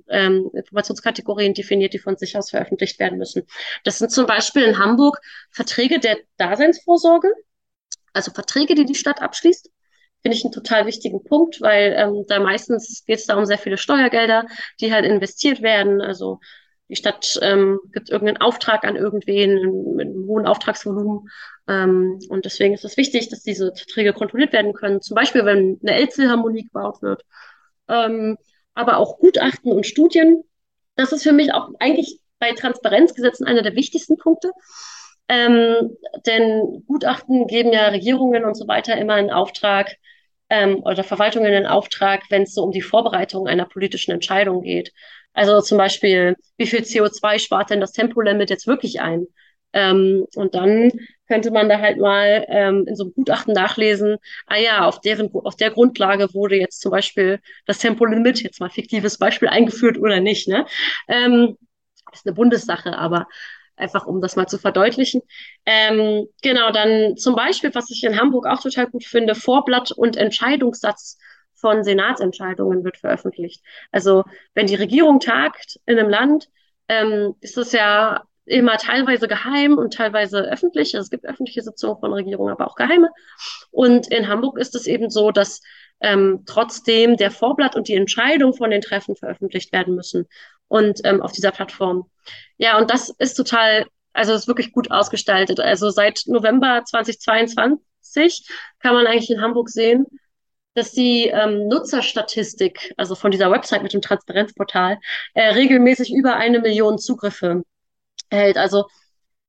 ähm, 0.09 0.49
Informationskategorien 0.53 1.53
definiert, 1.53 1.93
die 1.93 1.99
von 1.99 2.17
sich 2.17 2.37
aus 2.37 2.51
veröffentlicht 2.51 2.99
werden 2.99 3.17
müssen. 3.17 3.43
Das 3.83 3.99
sind 3.99 4.11
zum 4.11 4.25
Beispiel 4.25 4.63
in 4.63 4.77
Hamburg 4.77 5.19
Verträge 5.51 5.99
der 5.99 6.17
Daseinsvorsorge, 6.37 7.29
also 8.13 8.31
Verträge, 8.31 8.75
die 8.75 8.85
die 8.85 8.95
Stadt 8.95 9.21
abschließt. 9.21 9.69
Finde 10.21 10.37
ich 10.37 10.45
einen 10.45 10.53
total 10.53 10.85
wichtigen 10.85 11.21
Punkt, 11.25 11.59
weil 11.59 11.95
ähm, 11.97 12.23
da 12.29 12.39
meistens 12.39 13.03
geht 13.05 13.19
es 13.19 13.25
da 13.25 13.35
um 13.35 13.45
sehr 13.45 13.57
viele 13.57 13.77
Steuergelder, 13.77 14.45
die 14.79 14.93
halt 14.93 15.05
investiert 15.05 15.61
werden. 15.61 15.99
Also 15.99 16.39
die 16.89 16.95
Stadt 16.95 17.39
ähm, 17.41 17.79
gibt 17.91 18.09
irgendeinen 18.09 18.41
Auftrag 18.41 18.83
an 18.83 18.95
irgendwen 18.95 19.95
mit 19.95 20.07
einem 20.07 20.25
hohen 20.27 20.45
Auftragsvolumen. 20.45 21.29
Ähm, 21.67 22.19
und 22.29 22.45
deswegen 22.45 22.73
ist 22.73 22.85
es 22.85 22.97
wichtig, 22.97 23.29
dass 23.29 23.41
diese 23.41 23.73
Verträge 23.73 24.13
kontrolliert 24.13 24.53
werden 24.53 24.73
können. 24.73 25.01
Zum 25.01 25.15
Beispiel, 25.15 25.45
wenn 25.45 25.79
eine 25.81 25.95
Elbphilharmonie 25.95 26.63
gebaut 26.63 27.01
wird. 27.01 27.23
Ähm, 27.87 28.37
aber 28.73 28.97
auch 28.97 29.19
Gutachten 29.19 29.71
und 29.71 29.85
Studien. 29.85 30.43
Das 30.95 31.11
ist 31.11 31.23
für 31.23 31.31
mich 31.31 31.53
auch 31.53 31.69
eigentlich 31.79 32.19
bei 32.39 32.51
Transparenzgesetzen 32.51 33.47
einer 33.47 33.61
der 33.61 33.75
wichtigsten 33.75 34.17
Punkte. 34.17 34.51
Ähm, 35.29 35.95
denn 36.25 36.83
Gutachten 36.85 37.47
geben 37.47 37.71
ja 37.71 37.87
Regierungen 37.87 38.43
und 38.43 38.55
so 38.55 38.67
weiter 38.67 38.97
immer 38.97 39.13
einen 39.13 39.31
Auftrag 39.31 39.95
ähm, 40.49 40.83
oder 40.83 41.03
Verwaltungen 41.03 41.53
einen 41.53 41.65
Auftrag, 41.65 42.23
wenn 42.29 42.43
es 42.43 42.53
so 42.53 42.63
um 42.63 42.71
die 42.71 42.81
Vorbereitung 42.81 43.47
einer 43.47 43.65
politischen 43.65 44.11
Entscheidung 44.11 44.61
geht. 44.61 44.91
Also 45.33 45.61
zum 45.61 45.77
Beispiel, 45.77 46.35
wie 46.57 46.67
viel 46.67 46.83
CO2 46.83 47.39
spart 47.39 47.69
denn 47.69 47.81
das 47.81 47.91
Tempolimit 47.91 48.49
jetzt 48.49 48.67
wirklich 48.67 49.01
ein? 49.01 49.27
Ähm, 49.73 50.25
und 50.35 50.53
dann 50.55 50.91
könnte 51.27 51.49
man 51.51 51.67
da 51.67 51.79
halt 51.79 51.97
mal 51.97 52.45
ähm, 52.47 52.85
in 52.87 52.95
so 52.95 53.05
einem 53.05 53.13
Gutachten 53.13 53.53
nachlesen, 53.53 54.17
ah 54.45 54.57
ja, 54.57 54.85
auf, 54.85 55.01
deren, 55.01 55.31
auf 55.33 55.55
der 55.55 55.71
Grundlage 55.71 56.33
wurde 56.33 56.55
jetzt 56.57 56.79
zum 56.81 56.91
Beispiel 56.91 57.39
das 57.65 57.79
Tempolimit, 57.79 58.43
jetzt 58.43 58.59
mal 58.59 58.69
fiktives 58.69 59.17
Beispiel, 59.17 59.47
eingeführt 59.49 59.97
oder 59.97 60.19
nicht. 60.19 60.47
Ne? 60.47 60.65
Ähm, 61.07 61.57
ist 62.11 62.27
eine 62.27 62.35
Bundessache, 62.35 62.95
aber 62.97 63.27
einfach 63.75 64.05
um 64.05 64.21
das 64.21 64.35
mal 64.35 64.47
zu 64.47 64.59
verdeutlichen. 64.59 65.21
Ähm, 65.65 66.27
genau, 66.43 66.71
dann 66.71 67.17
zum 67.17 67.35
Beispiel, 67.35 67.73
was 67.73 67.89
ich 67.89 68.03
in 68.03 68.19
Hamburg 68.19 68.45
auch 68.45 68.61
total 68.61 68.87
gut 68.87 69.03
finde, 69.05 69.33
Vorblatt 69.33 69.91
und 69.91 70.15
Entscheidungssatz 70.15 71.17
von 71.63 71.85
Senatsentscheidungen 71.85 72.83
wird 72.83 72.97
veröffentlicht. 72.97 73.63
Also 73.93 74.25
wenn 74.53 74.67
die 74.67 74.75
Regierung 74.75 75.21
tagt 75.21 75.79
in 75.85 75.97
einem 75.97 76.09
Land, 76.09 76.49
ähm, 76.89 77.35
ist 77.39 77.57
es 77.57 77.71
ja 77.71 78.25
immer 78.45 78.75
teilweise 78.75 79.29
geheim 79.29 79.77
und 79.77 79.93
teilweise 79.93 80.41
öffentlich. 80.41 80.93
Also 80.93 81.05
es 81.05 81.09
gibt 81.09 81.25
öffentliche 81.25 81.61
Sitzungen 81.61 82.01
von 82.01 82.11
Regierungen, 82.11 82.51
aber 82.51 82.67
auch 82.67 82.75
geheime. 82.75 83.09
Und 83.71 84.11
in 84.11 84.27
Hamburg 84.27 84.57
ist 84.57 84.75
es 84.75 84.87
eben 84.87 85.09
so, 85.09 85.31
dass 85.31 85.61
ähm, 86.01 86.43
trotzdem 86.45 87.15
der 87.15 87.31
Vorblatt 87.31 87.77
und 87.77 87.87
die 87.87 87.95
Entscheidung 87.95 88.53
von 88.53 88.71
den 88.71 88.81
Treffen 88.81 89.15
veröffentlicht 89.15 89.71
werden 89.71 89.95
müssen 89.95 90.27
und 90.67 90.99
ähm, 91.05 91.21
auf 91.21 91.31
dieser 91.31 91.51
Plattform. 91.51 92.09
Ja, 92.57 92.77
und 92.77 92.91
das 92.91 93.07
ist 93.19 93.35
total, 93.35 93.85
also 94.11 94.33
ist 94.33 94.49
wirklich 94.49 94.73
gut 94.73 94.91
ausgestaltet. 94.91 95.61
Also 95.61 95.91
seit 95.91 96.23
November 96.25 96.83
2022 96.85 98.45
kann 98.79 98.95
man 98.95 99.07
eigentlich 99.07 99.31
in 99.31 99.41
Hamburg 99.41 99.69
sehen, 99.69 100.05
dass 100.75 100.91
die 100.91 101.27
ähm, 101.27 101.67
Nutzerstatistik, 101.67 102.93
also 102.97 103.15
von 103.15 103.31
dieser 103.31 103.51
Website 103.51 103.83
mit 103.83 103.93
dem 103.93 104.01
Transparenzportal, 104.01 104.99
äh, 105.33 105.49
regelmäßig 105.49 106.13
über 106.13 106.35
eine 106.35 106.59
Million 106.59 106.97
Zugriffe 106.97 107.63
hält. 108.29 108.57
Also 108.57 108.85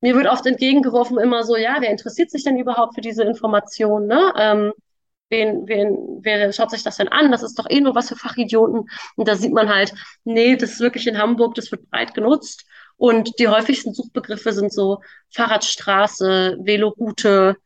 mir 0.01 0.15
wird 0.15 0.27
oft 0.27 0.45
entgegengeworfen 0.47 1.19
immer 1.19 1.45
so, 1.45 1.57
ja, 1.57 1.77
wer 1.81 1.91
interessiert 1.91 2.31
sich 2.31 2.45
denn 2.45 2.59
überhaupt 2.59 2.95
für 2.95 3.01
diese 3.01 3.25
Information? 3.25 4.07
Ne? 4.07 4.35
Ähm, 4.37 4.73
wen, 5.31 5.67
wen, 5.67 6.19
wer 6.21 6.53
schaut 6.53 6.71
sich 6.71 6.83
das 6.83 6.99
denn 6.99 7.09
an? 7.09 7.33
Das 7.33 7.43
ist 7.43 7.59
doch 7.59 7.67
eh 7.71 7.81
nur 7.81 7.95
was 7.95 8.09
für 8.11 8.17
Fachidioten. 8.17 8.89
Und 9.17 9.29
da 9.29 9.37
sieht 9.37 9.53
man 9.53 9.69
halt, 9.69 9.95
nee, 10.25 10.57
das 10.57 10.73
ist 10.73 10.81
wirklich 10.81 11.07
in 11.07 11.19
Hamburg, 11.19 11.55
das 11.55 11.71
wird 11.73 11.89
breit 11.91 12.15
genutzt. 12.15 12.67
Und 12.97 13.39
die 13.39 13.49
häufigsten 13.49 13.95
Suchbegriffe 13.95 14.53
sind 14.53 14.73
so 14.73 15.01
Fahrradstraße, 15.31 16.59
Veloroute, 16.61 17.57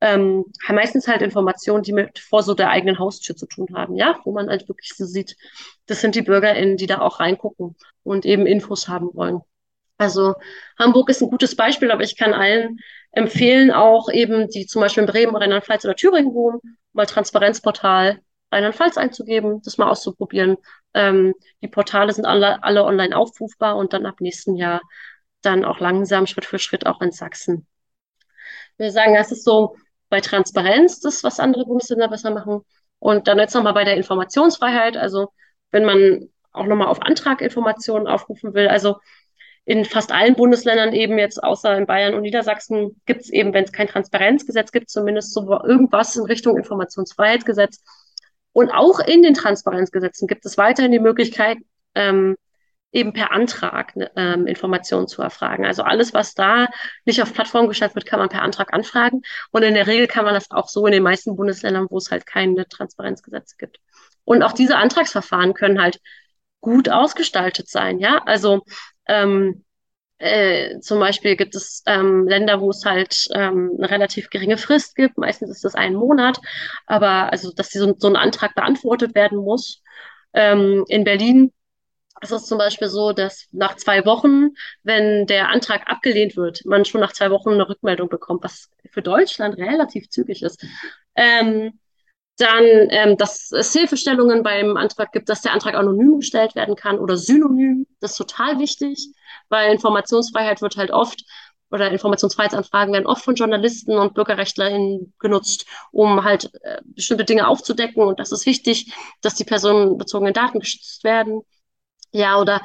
ähm, 0.00 0.44
meistens 0.68 1.08
halt 1.08 1.22
Informationen, 1.22 1.82
die 1.82 1.92
mit 1.92 2.18
vor 2.18 2.42
so 2.42 2.54
der 2.54 2.70
eigenen 2.70 2.98
Haustür 2.98 3.36
zu 3.36 3.46
tun 3.46 3.68
haben, 3.74 3.96
ja, 3.96 4.20
wo 4.24 4.32
man 4.32 4.48
halt 4.48 4.68
wirklich 4.68 4.92
so 4.94 5.04
sieht, 5.06 5.36
das 5.86 6.00
sind 6.00 6.14
die 6.14 6.22
BürgerInnen, 6.22 6.76
die 6.76 6.86
da 6.86 7.00
auch 7.00 7.20
reingucken 7.20 7.76
und 8.02 8.26
eben 8.26 8.46
Infos 8.46 8.88
haben 8.88 9.10
wollen. 9.14 9.40
Also 9.98 10.34
Hamburg 10.78 11.08
ist 11.08 11.22
ein 11.22 11.30
gutes 11.30 11.56
Beispiel, 11.56 11.90
aber 11.90 12.02
ich 12.02 12.16
kann 12.16 12.34
allen 12.34 12.78
empfehlen, 13.12 13.70
auch 13.72 14.10
eben, 14.10 14.48
die 14.48 14.66
zum 14.66 14.82
Beispiel 14.82 15.04
in 15.04 15.08
Bremen, 15.08 15.36
Rheinland-Pfalz 15.36 15.84
oder 15.86 15.96
Thüringen 15.96 16.34
wohnen, 16.34 16.60
mal 16.92 17.06
Transparenzportal 17.06 18.20
Rheinland-Pfalz 18.52 18.98
einzugeben, 18.98 19.62
das 19.62 19.78
mal 19.78 19.88
auszuprobieren. 19.88 20.58
Ähm, 20.94 21.34
die 21.62 21.68
Portale 21.68 22.12
sind 22.12 22.26
alle, 22.26 22.62
alle 22.62 22.84
online 22.84 23.16
aufrufbar 23.16 23.76
und 23.76 23.92
dann 23.94 24.06
ab 24.06 24.20
nächsten 24.20 24.54
Jahr 24.56 24.82
dann 25.40 25.64
auch 25.64 25.80
langsam 25.80 26.26
Schritt 26.26 26.44
für 26.44 26.58
Schritt 26.58 26.86
auch 26.86 27.00
in 27.00 27.12
Sachsen. 27.12 27.66
Wir 28.76 28.90
sagen, 28.90 29.14
das 29.14 29.32
ist 29.32 29.44
so 29.44 29.76
bei 30.08 30.20
Transparenz, 30.20 31.00
das, 31.00 31.24
was 31.24 31.40
andere 31.40 31.64
Bundesländer 31.66 32.08
besser 32.08 32.30
machen. 32.30 32.60
Und 32.98 33.28
dann 33.28 33.38
jetzt 33.38 33.54
nochmal 33.54 33.74
bei 33.74 33.84
der 33.84 33.96
Informationsfreiheit. 33.96 34.96
Also 34.96 35.28
wenn 35.70 35.84
man 35.84 36.28
auch 36.56 36.66
nochmal 36.66 36.88
auf 36.88 37.02
Antraginformationen 37.02 38.08
aufrufen 38.08 38.54
will. 38.54 38.68
Also 38.68 38.96
in 39.64 39.84
fast 39.84 40.12
allen 40.12 40.36
Bundesländern 40.36 40.92
eben 40.92 41.18
jetzt, 41.18 41.42
außer 41.42 41.76
in 41.76 41.86
Bayern 41.86 42.14
und 42.14 42.22
Niedersachsen, 42.22 43.00
gibt 43.04 43.22
es 43.22 43.30
eben, 43.30 43.52
wenn 43.52 43.64
es 43.64 43.72
kein 43.72 43.88
Transparenzgesetz 43.88 44.72
gibt, 44.72 44.88
zumindest 44.90 45.32
so 45.34 45.42
irgendwas 45.50 46.16
in 46.16 46.24
Richtung 46.24 46.56
Informationsfreiheitsgesetz. 46.56 47.82
Und 48.52 48.70
auch 48.70 49.00
in 49.00 49.22
den 49.22 49.34
Transparenzgesetzen 49.34 50.28
gibt 50.28 50.46
es 50.46 50.56
weiterhin 50.56 50.92
die 50.92 51.00
Möglichkeit, 51.00 51.58
ähm, 51.94 52.36
eben 52.96 53.12
per 53.12 53.30
Antrag 53.30 53.94
ne, 53.94 54.10
ähm, 54.16 54.46
Informationen 54.46 55.06
zu 55.06 55.22
erfragen. 55.22 55.66
Also 55.66 55.82
alles, 55.82 56.14
was 56.14 56.34
da 56.34 56.68
nicht 57.04 57.22
auf 57.22 57.32
Plattform 57.34 57.68
gestellt 57.68 57.94
wird, 57.94 58.06
kann 58.06 58.18
man 58.18 58.30
per 58.30 58.42
Antrag 58.42 58.72
anfragen. 58.72 59.22
Und 59.52 59.62
in 59.62 59.74
der 59.74 59.86
Regel 59.86 60.06
kann 60.06 60.24
man 60.24 60.34
das 60.34 60.50
auch 60.50 60.68
so 60.68 60.86
in 60.86 60.92
den 60.92 61.02
meisten 61.02 61.36
Bundesländern, 61.36 61.86
wo 61.90 61.98
es 61.98 62.10
halt 62.10 62.26
keine 62.26 62.66
Transparenzgesetze 62.66 63.56
gibt. 63.58 63.78
Und 64.24 64.42
auch 64.42 64.52
diese 64.52 64.76
Antragsverfahren 64.76 65.54
können 65.54 65.80
halt 65.80 66.00
gut 66.60 66.88
ausgestaltet 66.88 67.68
sein, 67.68 67.98
ja. 67.98 68.22
Also 68.24 68.64
ähm, 69.06 69.64
äh, 70.18 70.80
zum 70.80 70.98
Beispiel 70.98 71.36
gibt 71.36 71.54
es 71.54 71.82
ähm, 71.86 72.26
Länder, 72.26 72.60
wo 72.62 72.70
es 72.70 72.84
halt 72.86 73.28
ähm, 73.34 73.72
eine 73.76 73.90
relativ 73.90 74.30
geringe 74.30 74.56
Frist 74.56 74.96
gibt. 74.96 75.18
Meistens 75.18 75.50
ist 75.50 75.64
das 75.64 75.74
ein 75.74 75.94
Monat, 75.94 76.38
aber 76.86 77.30
also, 77.30 77.52
dass 77.52 77.70
so, 77.70 77.94
so 77.98 78.08
ein 78.08 78.16
Antrag 78.16 78.54
beantwortet 78.54 79.14
werden 79.14 79.38
muss. 79.38 79.82
Ähm, 80.32 80.84
in 80.88 81.04
Berlin 81.04 81.52
ist 82.20 82.32
es 82.32 82.46
zum 82.46 82.58
Beispiel 82.58 82.88
so, 82.88 83.12
dass 83.12 83.46
nach 83.52 83.76
zwei 83.76 84.04
Wochen, 84.04 84.50
wenn 84.82 85.26
der 85.26 85.50
Antrag 85.50 85.88
abgelehnt 85.90 86.36
wird, 86.36 86.64
man 86.64 86.84
schon 86.84 87.00
nach 87.00 87.12
zwei 87.12 87.30
Wochen 87.30 87.50
eine 87.50 87.68
Rückmeldung 87.68 88.08
bekommt, 88.08 88.44
was 88.44 88.70
für 88.90 89.02
Deutschland 89.02 89.56
relativ 89.56 90.08
zügig 90.08 90.42
ist. 90.42 90.64
Ähm, 91.14 91.78
dann, 92.38 92.64
ähm, 92.90 93.16
dass 93.16 93.50
es 93.52 93.72
Hilfestellungen 93.72 94.42
beim 94.42 94.76
Antrag 94.76 95.12
gibt, 95.12 95.28
dass 95.28 95.40
der 95.40 95.52
Antrag 95.52 95.74
anonym 95.74 96.20
gestellt 96.20 96.54
werden 96.54 96.76
kann 96.76 96.98
oder 96.98 97.16
synonym. 97.16 97.86
Das 98.00 98.12
ist 98.12 98.18
total 98.18 98.58
wichtig, 98.58 99.08
weil 99.48 99.72
Informationsfreiheit 99.72 100.60
wird 100.60 100.76
halt 100.76 100.90
oft 100.90 101.24
oder 101.70 101.90
Informationsfreiheitsanfragen 101.90 102.92
werden 102.92 103.06
oft 103.06 103.24
von 103.24 103.34
Journalisten 103.34 103.96
und 103.98 104.14
BürgerrechtlerInnen 104.14 105.14
genutzt, 105.18 105.66
um 105.90 106.22
halt 106.24 106.50
äh, 106.62 106.80
bestimmte 106.84 107.24
Dinge 107.24 107.48
aufzudecken. 107.48 108.02
Und 108.02 108.20
das 108.20 108.32
ist 108.32 108.46
wichtig, 108.46 108.92
dass 109.20 109.34
die 109.34 109.44
personenbezogenen 109.44 110.34
Daten 110.34 110.60
geschützt 110.60 111.02
werden. 111.04 111.42
Ja, 112.16 112.40
oder 112.40 112.62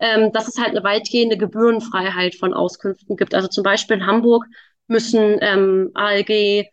ähm, 0.00 0.32
dass 0.32 0.48
es 0.48 0.58
halt 0.58 0.70
eine 0.70 0.82
weitgehende 0.82 1.36
Gebührenfreiheit 1.36 2.34
von 2.34 2.54
Auskünften 2.54 3.16
gibt. 3.16 3.34
Also 3.34 3.48
zum 3.48 3.62
Beispiel 3.62 3.98
in 3.98 4.06
Hamburg 4.06 4.44
müssen 4.88 5.38
ähm, 5.40 5.90
ALG, 5.94 6.66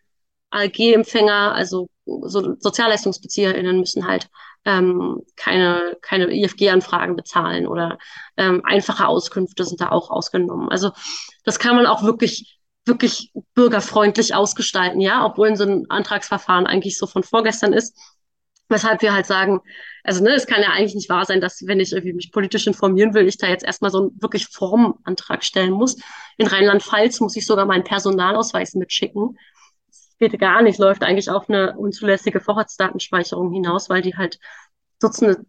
ALG-Empfänger, 0.49 1.53
also 1.53 1.89
so 2.05 2.55
SozialleistungsbezieherInnen 2.59 3.79
müssen 3.79 4.07
halt 4.07 4.29
ähm, 4.65 5.21
keine, 5.35 5.97
keine 6.01 6.33
IFG-Anfragen 6.33 7.15
bezahlen 7.15 7.67
oder 7.67 7.99
ähm, 8.37 8.61
einfache 8.65 9.07
Auskünfte 9.07 9.63
sind 9.65 9.81
da 9.81 9.89
auch 9.89 10.09
ausgenommen. 10.09 10.69
Also 10.69 10.91
das 11.43 11.59
kann 11.59 11.75
man 11.75 11.85
auch 11.85 12.03
wirklich, 12.03 12.59
wirklich 12.85 13.31
bürgerfreundlich 13.53 14.33
ausgestalten, 14.33 15.01
ja, 15.01 15.25
obwohl 15.25 15.55
so 15.55 15.65
ein 15.65 15.85
Antragsverfahren 15.89 16.65
eigentlich 16.65 16.97
so 16.97 17.05
von 17.05 17.23
vorgestern 17.23 17.73
ist. 17.73 17.95
Weshalb 18.69 19.01
wir 19.01 19.13
halt 19.13 19.25
sagen, 19.25 19.61
also 20.03 20.23
ne, 20.23 20.31
es 20.31 20.45
kann 20.45 20.61
ja 20.61 20.69
eigentlich 20.71 20.95
nicht 20.95 21.09
wahr 21.09 21.25
sein, 21.25 21.39
dass 21.41 21.65
wenn 21.65 21.79
ich 21.79 21.93
irgendwie 21.93 22.13
mich 22.13 22.31
politisch 22.31 22.67
informieren 22.67 23.13
will, 23.13 23.27
ich 23.27 23.37
da 23.37 23.47
jetzt 23.47 23.63
erstmal 23.63 23.91
so 23.91 23.99
einen 23.99 24.21
wirklich 24.21 24.47
Formantrag 24.47 25.43
stellen 25.43 25.71
muss. 25.71 25.97
In 26.37 26.47
Rheinland-Pfalz 26.47 27.19
muss 27.21 27.35
ich 27.35 27.45
sogar 27.45 27.65
meinen 27.65 27.83
Personalausweis 27.83 28.73
mitschicken 28.73 29.37
geht 30.19 30.39
gar 30.39 30.61
nicht, 30.61 30.79
läuft 30.79 31.03
eigentlich 31.03 31.29
auf 31.29 31.49
eine 31.49 31.77
unzulässige 31.77 32.39
Vorratsdatenspeicherung 32.39 33.51
hinaus, 33.51 33.89
weil 33.89 34.01
die 34.01 34.15
halt 34.15 34.39
Dutzende 34.99 35.45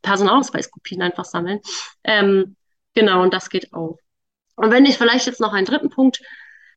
Personalausweiskopien 0.00 1.02
einfach 1.02 1.26
sammeln. 1.26 1.60
Ähm, 2.02 2.56
genau, 2.94 3.22
und 3.22 3.34
das 3.34 3.50
geht 3.50 3.74
auch. 3.74 3.98
Und 4.54 4.70
wenn 4.70 4.86
ich 4.86 4.96
vielleicht 4.96 5.26
jetzt 5.26 5.40
noch 5.40 5.52
einen 5.52 5.66
dritten 5.66 5.90
Punkt 5.90 6.22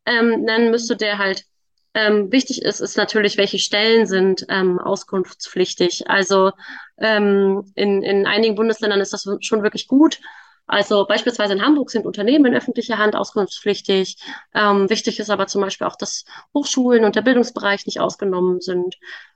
ähm, 0.06 0.42
nennen 0.42 0.70
müsste, 0.70 0.98
der 0.98 1.18
halt 1.18 1.46
ähm, 1.94 2.32
wichtig 2.32 2.62
ist, 2.62 2.82
ist 2.82 2.98
natürlich, 2.98 3.38
welche 3.38 3.60
Stellen 3.60 4.06
sind 4.06 4.46
ähm, 4.50 4.80
auskunftspflichtig. 4.80 6.10
Also 6.10 6.52
ähm, 6.98 7.72
in, 7.76 8.04
in 8.04 8.26
einigen 8.28 8.56
Bundesländern 8.56 9.02
ist 9.02 9.14
das 9.14 9.28
schon 9.42 9.64
wirklich 9.64 9.88
gut. 9.88 10.20
Also 10.68 11.08
beispielsweise 11.08 11.54
in 11.54 11.64
Hamburg 11.64 11.90
sind 11.90 12.06
Unternehmen 12.06 12.46
in 12.46 12.56
öffentlicher 12.56 13.00
Hand 13.00 13.16
auskunftspflichtig. 13.16 14.18
Ähm, 14.54 14.88
wichtig 14.90 15.20
ist 15.20 15.32
aber 15.32 15.48
zum 15.48 15.62
Beispiel 15.62 15.88
auch, 15.88 15.96
dass 15.96 16.26
Hochschulen 16.54 17.06
und 17.06 17.16
der 17.16 17.24
Bildungsbereich 17.24 17.88
nicht 17.88 18.00
ausgenommen 18.00 18.62
sind. 18.62 18.96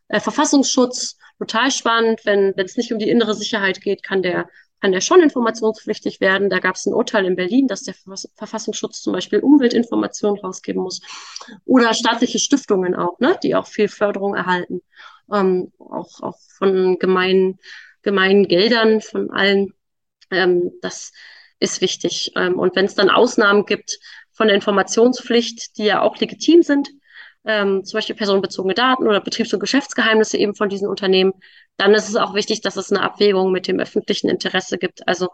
Äh, 0.10 0.20
Verfassungsschutz, 0.20 1.18
total 1.40 1.72
spannend. 1.72 2.22
Wenn 2.24 2.54
es 2.58 2.78
nicht 2.78 2.94
um 2.94 3.00
die 3.00 3.10
innere 3.10 3.34
Sicherheit 3.34 3.82
geht, 3.82 4.04
kann 4.04 4.22
der 4.22 4.48
kann 4.84 4.92
der 4.92 5.00
schon 5.00 5.22
informationspflichtig 5.22 6.20
werden. 6.20 6.50
Da 6.50 6.60
gab 6.60 6.76
es 6.76 6.86
ein 6.86 6.94
Urteil 6.94 7.26
in 7.26 7.38
Berlin, 7.38 7.70
dass 7.70 7.84
der 7.84 7.96
Verfassungsschutz 8.36 9.02
zum 9.02 9.14
Beispiel 9.14 9.40
Umweltinformationen 9.40 10.42
rausgeben 10.42 10.84
muss. 10.84 11.00
Oder 11.64 11.94
staatliche 11.94 12.38
Stiftungen 12.38 12.94
auch, 12.94 13.18
ne, 13.22 13.40
die 13.42 13.56
auch 13.56 13.66
viel 13.66 13.88
Förderung 13.88 14.36
erhalten. 14.36 14.82
Ähm, 15.32 15.72
auch, 15.80 16.20
auch 16.22 16.38
von 16.58 17.00
gemeinen, 17.00 17.60
gemeinen 18.02 18.46
Geldern, 18.46 19.00
von 19.00 19.32
allen 19.32 19.74
ähm, 20.32 20.74
das 20.82 21.14
ist 21.60 21.80
wichtig. 21.80 22.34
Ähm, 22.36 22.60
und 22.60 22.76
wenn 22.76 22.84
es 22.84 22.96
dann 22.96 23.10
Ausnahmen 23.10 23.66
gibt 23.66 24.00
von 24.34 24.48
der 24.48 24.56
Informationspflicht, 24.58 25.78
die 25.78 25.86
ja 25.86 26.02
auch 26.02 26.18
legitim 26.18 26.62
sind, 26.62 26.90
ähm, 27.46 27.86
zum 27.86 27.98
Beispiel 27.98 28.18
personenbezogene 28.18 28.74
Daten 28.74 29.08
oder 29.08 29.22
Betriebs- 29.22 29.54
und 29.54 29.62
Geschäftsgeheimnisse 29.62 30.38
eben 30.38 30.56
von 30.56 30.68
diesen 30.68 30.90
Unternehmen, 30.90 31.32
dann 31.78 31.94
ist 31.94 32.10
es 32.10 32.16
auch 32.16 32.34
wichtig, 32.34 32.62
dass 32.62 32.78
es 32.78 32.92
eine 32.92 33.02
Abwägung 33.02 33.52
mit 33.52 33.68
dem 33.68 33.80
öffentlichen 33.80 34.30
Interesse 34.30 34.78
gibt. 34.78 35.08
Also 35.08 35.30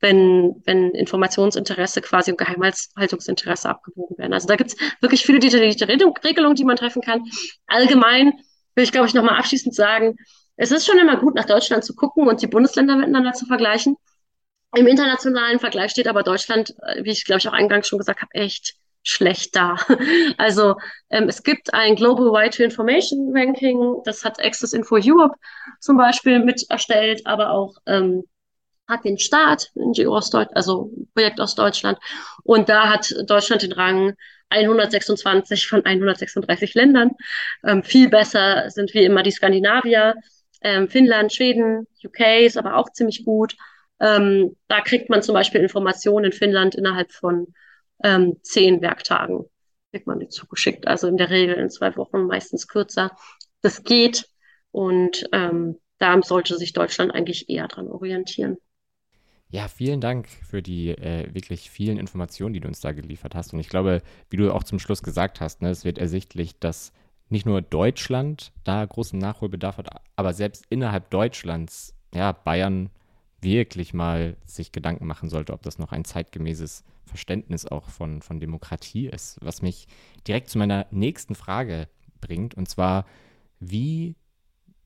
wenn, 0.00 0.60
wenn 0.64 0.90
Informationsinteresse 0.90 2.02
quasi 2.02 2.32
und 2.32 2.38
Geheimhaltungsinteresse 2.38 3.68
abgewogen 3.68 4.18
werden. 4.18 4.32
Also 4.32 4.48
da 4.48 4.56
gibt 4.56 4.72
es 4.72 4.76
wirklich 5.00 5.24
viele 5.24 5.38
detaillierte 5.38 5.88
Regelungen, 5.88 6.56
die 6.56 6.64
man 6.64 6.76
treffen 6.76 7.02
kann. 7.02 7.22
Allgemein 7.66 8.32
will 8.74 8.84
ich, 8.84 8.92
glaube 8.92 9.06
ich, 9.06 9.14
nochmal 9.14 9.38
abschließend 9.38 9.74
sagen, 9.74 10.16
es 10.56 10.72
ist 10.72 10.86
schon 10.86 10.98
immer 10.98 11.16
gut, 11.16 11.34
nach 11.34 11.44
Deutschland 11.44 11.84
zu 11.84 11.94
gucken 11.94 12.26
und 12.28 12.42
die 12.42 12.46
Bundesländer 12.46 12.96
miteinander 12.96 13.32
zu 13.32 13.46
vergleichen. 13.46 13.96
Im 14.74 14.86
internationalen 14.86 15.60
Vergleich 15.60 15.92
steht 15.92 16.08
aber 16.08 16.22
Deutschland, 16.22 16.74
äh, 16.82 17.04
wie 17.04 17.10
ich 17.10 17.24
glaube 17.24 17.38
ich 17.38 17.48
auch 17.48 17.52
eingangs 17.52 17.88
schon 17.88 17.98
gesagt 17.98 18.22
habe, 18.22 18.34
echt 18.34 18.74
schlecht 19.02 19.54
da. 19.56 19.76
Also 20.38 20.76
ähm, 21.10 21.28
es 21.28 21.42
gibt 21.42 21.74
ein 21.74 21.96
Global 21.96 22.28
Right 22.28 22.54
to 22.54 22.62
Information 22.62 23.30
Ranking, 23.34 24.02
das 24.04 24.24
hat 24.24 24.42
Access 24.42 24.72
Info 24.72 24.96
Europe 25.02 25.36
zum 25.80 25.96
Beispiel 25.96 26.38
mit 26.40 26.64
erstellt, 26.68 27.26
aber 27.26 27.50
auch 27.50 27.74
ähm, 27.86 28.24
hat 28.88 29.04
den 29.04 29.18
Staat, 29.18 29.70
NGO 29.74 30.16
aus 30.16 30.30
Deutschland, 30.30 30.56
also 30.56 30.90
Projekt 31.14 31.40
aus 31.40 31.54
Deutschland. 31.54 31.98
Und 32.44 32.68
da 32.68 32.88
hat 32.88 33.14
Deutschland 33.26 33.62
den 33.62 33.72
Rang 33.72 34.14
126 34.50 35.66
von 35.66 35.84
136 35.84 36.74
Ländern. 36.74 37.12
Ähm, 37.64 37.82
viel 37.82 38.08
besser 38.08 38.70
sind 38.70 38.92
wie 38.94 39.04
immer 39.04 39.22
die 39.22 39.30
Skandinavier, 39.30 40.14
ähm, 40.60 40.88
Finnland, 40.88 41.32
Schweden, 41.32 41.86
UK 42.04 42.44
ist 42.44 42.56
aber 42.58 42.76
auch 42.76 42.90
ziemlich 42.92 43.24
gut. 43.24 43.56
Ähm, 44.00 44.56
da 44.68 44.80
kriegt 44.80 45.10
man 45.10 45.22
zum 45.22 45.34
Beispiel 45.34 45.60
Informationen 45.60 46.26
in 46.26 46.32
Finnland 46.32 46.74
innerhalb 46.74 47.12
von 47.12 47.54
ähm, 48.02 48.36
zehn 48.42 48.80
Werktagen. 48.80 49.44
Kriegt 49.90 50.06
man 50.06 50.20
die 50.20 50.28
zugeschickt. 50.28 50.86
Also 50.86 51.06
in 51.08 51.16
der 51.16 51.30
Regel 51.30 51.56
in 51.56 51.70
zwei 51.70 51.96
Wochen, 51.96 52.26
meistens 52.26 52.68
kürzer. 52.68 53.16
Das 53.60 53.84
geht. 53.84 54.28
Und 54.70 55.28
ähm, 55.32 55.78
da 55.98 56.20
sollte 56.22 56.56
sich 56.56 56.72
Deutschland 56.72 57.14
eigentlich 57.14 57.48
eher 57.48 57.68
dran 57.68 57.88
orientieren. 57.88 58.56
Ja, 59.50 59.68
vielen 59.68 60.00
Dank 60.00 60.28
für 60.28 60.62
die 60.62 60.88
äh, 60.88 61.32
wirklich 61.34 61.70
vielen 61.70 61.98
Informationen, 61.98 62.54
die 62.54 62.60
du 62.60 62.68
uns 62.68 62.80
da 62.80 62.92
geliefert 62.92 63.34
hast. 63.34 63.52
Und 63.52 63.60
ich 63.60 63.68
glaube, 63.68 64.02
wie 64.30 64.38
du 64.38 64.50
auch 64.50 64.64
zum 64.64 64.78
Schluss 64.78 65.02
gesagt 65.02 65.42
hast, 65.42 65.60
ne, 65.60 65.68
es 65.68 65.84
wird 65.84 65.98
ersichtlich, 65.98 66.58
dass 66.58 66.92
nicht 67.28 67.44
nur 67.44 67.60
Deutschland 67.60 68.52
da 68.64 68.84
großen 68.84 69.18
Nachholbedarf 69.18 69.76
hat, 69.76 69.88
aber 70.16 70.32
selbst 70.32 70.64
innerhalb 70.70 71.10
Deutschlands, 71.10 71.94
ja, 72.14 72.32
Bayern 72.32 72.90
wirklich 73.42 73.92
mal 73.92 74.36
sich 74.46 74.72
Gedanken 74.72 75.06
machen 75.06 75.28
sollte, 75.28 75.52
ob 75.52 75.62
das 75.62 75.78
noch 75.78 75.92
ein 75.92 76.04
zeitgemäßes 76.04 76.84
Verständnis 77.04 77.66
auch 77.66 77.88
von, 77.88 78.22
von 78.22 78.40
Demokratie 78.40 79.08
ist. 79.08 79.38
Was 79.42 79.62
mich 79.62 79.86
direkt 80.26 80.50
zu 80.50 80.58
meiner 80.58 80.86
nächsten 80.90 81.34
Frage 81.34 81.88
bringt, 82.20 82.54
und 82.54 82.68
zwar, 82.68 83.06
wie 83.60 84.16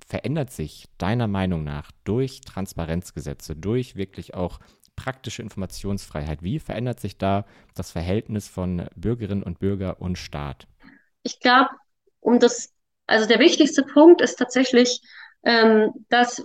verändert 0.07 0.51
sich 0.51 0.89
deiner 0.99 1.27
Meinung 1.27 1.65
nach 1.65 1.91
durch 2.05 2.41
Transparenzgesetze, 2.41 3.57
durch 3.57 3.97
wirklich 3.97 4.35
auch 4.35 4.61
praktische 4.95 5.43
Informationsfreiheit, 5.43 6.43
wie 6.43 6.59
verändert 6.59 7.01
sich 7.01 7.19
da 7.19 7.45
das 7.75 7.91
Verhältnis 7.91 8.49
von 8.49 8.89
Bürgerinnen 8.97 9.43
und 9.43 9.59
Bürger 9.59 10.01
und 10.01 10.17
Staat? 10.17 10.67
Ich 11.23 11.41
glaube, 11.41 11.71
um 12.21 12.41
das, 12.41 12.73
also 13.07 13.27
der 13.27 13.39
wichtigste 13.39 13.83
Punkt 13.83 14.21
ist 14.21 14.37
tatsächlich, 14.37 15.03
dass 16.09 16.45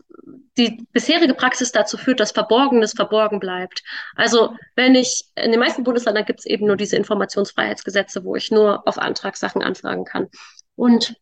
die 0.58 0.86
bisherige 0.92 1.34
Praxis 1.34 1.72
dazu 1.72 1.98
führt, 1.98 2.20
dass 2.20 2.32
Verborgenes 2.32 2.94
verborgen 2.94 3.40
bleibt. 3.40 3.84
Also 4.16 4.56
wenn 4.76 4.94
ich, 4.94 5.26
in 5.36 5.52
den 5.52 5.60
meisten 5.60 5.84
Bundesländern 5.84 6.26
gibt 6.26 6.42
es 6.42 6.46
eben 6.46 6.68
nur 6.68 6.76
diese 6.76 6.98
Informationsfreiheitsgesetze, 6.98 8.24
wo 8.24 8.36
ich 8.36 8.52
nur 8.52 8.88
auf 8.88 9.00
Antragssachen 9.00 9.64
anfragen 9.64 10.06
kann. 10.06 10.28
Und 10.76 11.16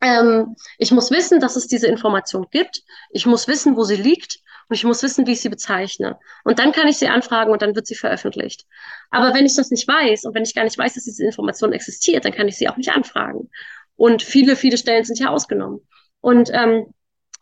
ähm, 0.00 0.54
ich 0.78 0.92
muss 0.92 1.10
wissen, 1.10 1.40
dass 1.40 1.56
es 1.56 1.66
diese 1.66 1.88
Information 1.88 2.46
gibt. 2.50 2.82
Ich 3.10 3.26
muss 3.26 3.48
wissen, 3.48 3.76
wo 3.76 3.84
sie 3.84 3.96
liegt. 3.96 4.38
Und 4.68 4.76
ich 4.76 4.84
muss 4.84 5.02
wissen, 5.02 5.26
wie 5.26 5.32
ich 5.32 5.40
sie 5.40 5.48
bezeichne. 5.48 6.16
Und 6.44 6.60
dann 6.60 6.70
kann 6.70 6.86
ich 6.86 6.96
sie 6.96 7.08
anfragen 7.08 7.50
und 7.50 7.60
dann 7.60 7.74
wird 7.74 7.88
sie 7.88 7.96
veröffentlicht. 7.96 8.66
Aber 9.10 9.34
wenn 9.34 9.44
ich 9.44 9.56
das 9.56 9.70
nicht 9.72 9.88
weiß 9.88 10.26
und 10.26 10.34
wenn 10.34 10.44
ich 10.44 10.54
gar 10.54 10.62
nicht 10.62 10.78
weiß, 10.78 10.94
dass 10.94 11.04
diese 11.04 11.24
Information 11.24 11.72
existiert, 11.72 12.24
dann 12.24 12.32
kann 12.32 12.46
ich 12.46 12.56
sie 12.56 12.68
auch 12.68 12.76
nicht 12.76 12.92
anfragen. 12.92 13.50
Und 13.96 14.22
viele, 14.22 14.54
viele 14.54 14.78
Stellen 14.78 15.04
sind 15.04 15.18
ja 15.18 15.30
ausgenommen. 15.30 15.80
Und 16.20 16.50
ähm, 16.52 16.86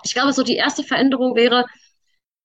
ich 0.05 0.15
glaube, 0.15 0.33
so 0.33 0.43
die 0.43 0.57
erste 0.57 0.83
Veränderung 0.83 1.35
wäre, 1.35 1.67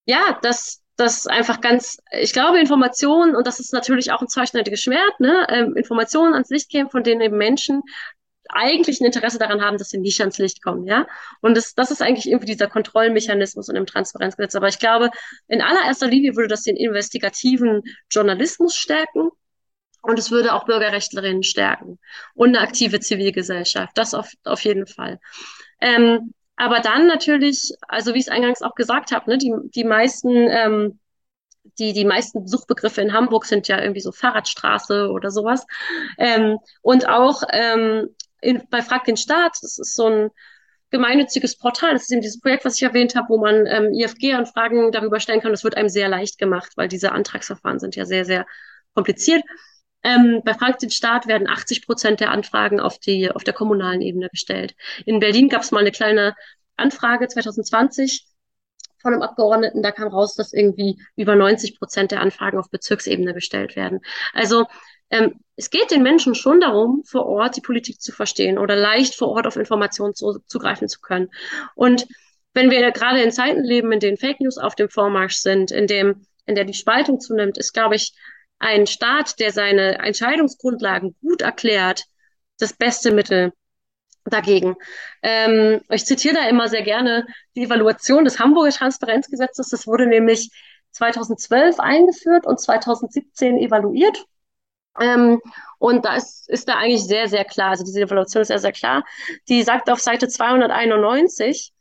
ja, 0.05 0.39
dass 0.41 0.81
das 0.95 1.27
einfach 1.27 1.61
ganz, 1.61 1.97
ich 2.11 2.33
glaube, 2.33 2.59
Informationen, 2.59 3.35
und 3.35 3.47
das 3.47 3.59
ist 3.59 3.73
natürlich 3.73 4.11
auch 4.11 4.21
ein 4.21 4.27
zweischneidiges 4.27 4.81
Schwert, 4.81 5.19
ne, 5.19 5.47
ähm, 5.49 5.75
Informationen 5.75 6.33
ans 6.33 6.49
Licht 6.49 6.69
kämen, 6.69 6.89
von 6.89 7.03
denen 7.03 7.21
eben 7.21 7.37
Menschen 7.37 7.81
eigentlich 8.49 8.99
ein 9.01 9.05
Interesse 9.05 9.39
daran 9.39 9.61
haben, 9.61 9.77
dass 9.77 9.89
sie 9.89 9.97
nicht 9.97 10.19
ans 10.19 10.37
Licht 10.37 10.61
kommen, 10.61 10.85
ja. 10.85 11.07
Und 11.41 11.55
das, 11.55 11.73
das 11.73 11.91
ist 11.91 12.01
eigentlich 12.01 12.27
irgendwie 12.27 12.51
dieser 12.51 12.67
Kontrollmechanismus 12.67 13.69
in 13.69 13.75
dem 13.75 13.85
Transparenzgesetz. 13.85 14.55
Aber 14.55 14.67
ich 14.67 14.79
glaube, 14.79 15.09
in 15.47 15.61
allererster 15.61 16.07
Linie 16.07 16.35
würde 16.35 16.49
das 16.49 16.63
den 16.63 16.75
investigativen 16.75 17.83
Journalismus 18.11 18.75
stärken. 18.75 19.29
Und 20.01 20.19
es 20.19 20.31
würde 20.31 20.53
auch 20.53 20.65
Bürgerrechtlerinnen 20.65 21.43
stärken 21.43 21.97
und 22.35 22.49
eine 22.49 22.59
aktive 22.59 22.99
Zivilgesellschaft. 22.99 23.97
Das 23.97 24.13
auf, 24.13 24.29
auf 24.43 24.59
jeden 24.59 24.85
Fall. 24.85 25.17
Ähm, 25.79 26.33
aber 26.55 26.79
dann 26.79 27.07
natürlich, 27.07 27.73
also 27.87 28.13
wie 28.13 28.19
ich 28.19 28.27
es 28.27 28.31
eingangs 28.31 28.61
auch 28.61 28.75
gesagt 28.75 29.11
habe, 29.11 29.29
ne, 29.29 29.37
die, 29.37 29.53
die 29.73 29.83
meisten 29.83 30.29
ähm, 30.29 30.99
die, 31.79 31.93
die 31.93 32.05
meisten 32.05 32.47
Suchbegriffe 32.47 33.01
in 33.01 33.13
Hamburg 33.13 33.45
sind 33.45 33.67
ja 33.67 33.79
irgendwie 33.79 34.01
so 34.01 34.11
Fahrradstraße 34.11 35.09
oder 35.09 35.31
sowas. 35.31 35.65
Ähm, 36.17 36.59
und 36.81 37.07
auch 37.07 37.43
ähm, 37.51 38.09
in, 38.41 38.63
bei 38.69 38.81
Frag 38.81 39.05
den 39.05 39.17
Staat, 39.17 39.57
das 39.61 39.79
ist 39.79 39.95
so 39.95 40.07
ein 40.07 40.29
gemeinnütziges 40.89 41.57
Portal. 41.57 41.93
Das 41.93 42.03
ist 42.03 42.11
eben 42.11 42.21
dieses 42.21 42.39
Projekt, 42.39 42.65
was 42.65 42.75
ich 42.75 42.83
erwähnt 42.83 43.15
habe, 43.15 43.29
wo 43.29 43.37
man 43.39 43.65
ähm, 43.65 43.93
IFG-Anfragen 43.93 44.91
darüber 44.91 45.19
stellen 45.19 45.41
kann. 45.41 45.51
Das 45.51 45.63
wird 45.63 45.75
einem 45.77 45.89
sehr 45.89 46.09
leicht 46.09 46.37
gemacht, 46.37 46.73
weil 46.75 46.87
diese 46.87 47.11
Antragsverfahren 47.11 47.79
sind 47.79 47.95
ja 47.95 48.05
sehr, 48.05 48.25
sehr 48.25 48.45
kompliziert. 48.93 49.43
Ähm, 50.03 50.41
bei 50.43 50.53
Frag 50.53 50.79
den 50.79 50.89
Staat 50.89 51.27
werden 51.27 51.47
80 51.47 51.85
Prozent 51.85 52.19
der 52.19 52.31
Anfragen 52.31 52.79
auf, 52.79 52.99
die, 52.99 53.31
auf 53.31 53.43
der 53.43 53.53
kommunalen 53.53 54.01
Ebene 54.01 54.29
gestellt. 54.29 54.75
In 55.05 55.19
Berlin 55.19 55.49
gab 55.49 55.61
es 55.61 55.71
mal 55.71 55.79
eine 55.79 55.91
kleine 55.91 56.35
Anfrage 56.75 57.27
2020 57.27 58.25
von 59.01 59.13
einem 59.13 59.21
Abgeordneten, 59.21 59.83
da 59.83 59.91
kam 59.91 60.07
raus, 60.07 60.33
dass 60.35 60.53
irgendwie 60.53 60.97
über 61.15 61.35
90 61.35 61.77
Prozent 61.77 62.11
der 62.11 62.21
Anfragen 62.21 62.57
auf 62.57 62.69
Bezirksebene 62.69 63.33
gestellt 63.33 63.75
werden. 63.75 63.99
Also 64.33 64.65
ähm, 65.09 65.39
es 65.55 65.69
geht 65.69 65.91
den 65.91 66.03
Menschen 66.03 66.35
schon 66.35 66.61
darum, 66.61 67.03
vor 67.05 67.25
Ort 67.25 67.57
die 67.57 67.61
Politik 67.61 68.01
zu 68.01 68.11
verstehen 68.11 68.57
oder 68.57 68.75
leicht 68.75 69.15
vor 69.15 69.29
Ort 69.29 69.45
auf 69.45 69.57
Informationen 69.57 70.15
zu, 70.15 70.39
zugreifen 70.47 70.87
zu 70.87 71.01
können. 71.01 71.29
Und 71.75 72.07
wenn 72.53 72.71
wir 72.71 72.91
gerade 72.91 73.21
in 73.21 73.31
Zeiten 73.31 73.63
leben, 73.63 73.91
in 73.91 73.99
denen 73.99 74.17
Fake 74.17 74.39
News 74.39 74.57
auf 74.57 74.75
dem 74.75 74.89
Vormarsch 74.89 75.35
sind, 75.35 75.71
in 75.71 75.87
dem, 75.87 76.25
in 76.45 76.55
der 76.55 76.65
die 76.65 76.73
Spaltung 76.73 77.19
zunimmt, 77.19 77.57
ist, 77.57 77.73
glaube 77.73 77.95
ich, 77.95 78.13
ein 78.63 78.87
Staat, 78.87 79.39
der 79.39 79.51
seine 79.51 79.99
Entscheidungsgrundlagen 79.99 81.15
gut 81.21 81.41
erklärt, 81.41 82.05
das 82.59 82.73
beste 82.73 83.11
Mittel 83.11 83.51
dagegen. 84.25 84.75
Ähm, 85.21 85.81
ich 85.89 86.05
zitiere 86.05 86.35
da 86.35 86.47
immer 86.47 86.69
sehr 86.69 86.83
gerne 86.83 87.25
die 87.55 87.63
Evaluation 87.63 88.23
des 88.23 88.39
Hamburger 88.39 88.71
Transparenzgesetzes. 88.71 89.69
Das 89.69 89.85
wurde 89.85 90.07
nämlich 90.07 90.49
2012 90.91 91.79
eingeführt 91.79 92.45
und 92.45 92.59
2017 92.59 93.57
evaluiert. 93.57 94.25
Ähm, 94.99 95.41
und 95.79 96.05
da 96.05 96.15
ist, 96.15 96.49
ist 96.49 96.69
da 96.69 96.75
eigentlich 96.75 97.03
sehr, 97.05 97.27
sehr 97.27 97.45
klar, 97.45 97.71
also 97.71 97.83
diese 97.83 98.01
Evaluation 98.01 98.41
ist 98.41 98.47
sehr, 98.49 98.59
sehr 98.59 98.71
klar. 98.71 99.03
Die 99.49 99.63
sagt 99.63 99.89
auf 99.89 99.99
Seite 99.99 100.27
291, 100.27 101.73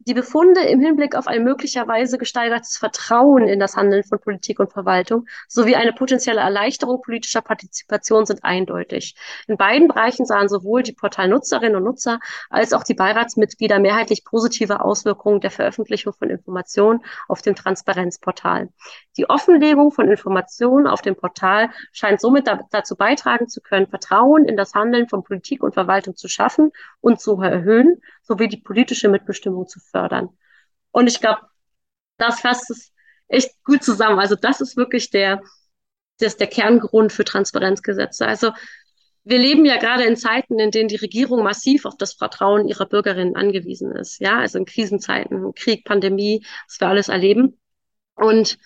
die 0.00 0.14
Befunde 0.14 0.60
im 0.62 0.80
Hinblick 0.80 1.16
auf 1.16 1.26
ein 1.26 1.44
möglicherweise 1.44 2.18
gesteigertes 2.18 2.78
Vertrauen 2.78 3.46
in 3.48 3.58
das 3.58 3.76
Handeln 3.76 4.04
von 4.04 4.18
Politik 4.18 4.60
und 4.60 4.72
Verwaltung 4.72 5.26
sowie 5.48 5.76
eine 5.76 5.92
potenzielle 5.92 6.40
Erleichterung 6.40 7.02
politischer 7.02 7.42
Partizipation 7.42 8.24
sind 8.24 8.44
eindeutig. 8.44 9.16
In 9.48 9.56
beiden 9.56 9.88
Bereichen 9.88 10.24
sahen 10.24 10.48
sowohl 10.48 10.82
die 10.82 10.92
Portalnutzerinnen 10.92 11.76
und 11.76 11.84
Nutzer 11.84 12.20
als 12.48 12.72
auch 12.72 12.84
die 12.84 12.94
Beiratsmitglieder 12.94 13.80
mehrheitlich 13.80 14.24
positive 14.24 14.80
Auswirkungen 14.80 15.40
der 15.40 15.50
Veröffentlichung 15.50 16.12
von 16.12 16.30
Informationen 16.30 17.00
auf 17.26 17.42
dem 17.42 17.54
Transparenzportal. 17.54 18.68
Die 19.18 19.28
Offenlegung 19.28 19.90
von 19.90 20.08
Informationen 20.08 20.86
auf 20.86 21.02
dem 21.02 21.16
Portal 21.16 21.70
scheint 21.92 22.20
somit 22.20 22.46
da, 22.46 22.60
dazu 22.70 22.96
beitragen 22.96 23.48
zu 23.48 23.60
können, 23.60 23.88
Vertrauen 23.88 24.44
in 24.44 24.56
das 24.56 24.74
Handeln 24.74 25.08
von 25.08 25.24
Politik 25.24 25.62
und 25.62 25.74
Verwaltung 25.74 26.16
zu 26.16 26.28
schaffen 26.28 26.70
und 27.00 27.20
zu 27.20 27.40
erhöhen, 27.40 28.00
sowie 28.22 28.48
die 28.48 28.58
politische 28.58 29.08
Mitbestimmung 29.08 29.66
zu 29.66 29.80
fördern. 29.90 30.28
Und 30.90 31.06
ich 31.06 31.20
glaube, 31.20 31.40
das 32.16 32.40
fasst 32.40 32.70
es 32.70 32.92
echt 33.28 33.50
gut 33.64 33.82
zusammen. 33.82 34.18
Also 34.18 34.34
das 34.34 34.60
ist 34.60 34.76
wirklich 34.76 35.10
der, 35.10 35.42
das 36.18 36.36
der 36.36 36.46
Kerngrund 36.46 37.12
für 37.12 37.24
Transparenzgesetze. 37.24 38.26
Also 38.26 38.52
wir 39.24 39.38
leben 39.38 39.66
ja 39.66 39.76
gerade 39.76 40.04
in 40.04 40.16
Zeiten, 40.16 40.58
in 40.58 40.70
denen 40.70 40.88
die 40.88 40.96
Regierung 40.96 41.42
massiv 41.42 41.84
auf 41.84 41.96
das 41.98 42.14
Vertrauen 42.14 42.66
ihrer 42.66 42.86
Bürgerinnen 42.86 43.36
angewiesen 43.36 43.92
ist. 43.92 44.20
Ja, 44.20 44.38
also 44.38 44.58
in 44.58 44.64
Krisenzeiten, 44.64 45.54
Krieg, 45.54 45.84
Pandemie, 45.84 46.44
was 46.66 46.80
wir 46.80 46.88
alles 46.88 47.08
erleben. 47.08 47.60
Und 48.14 48.58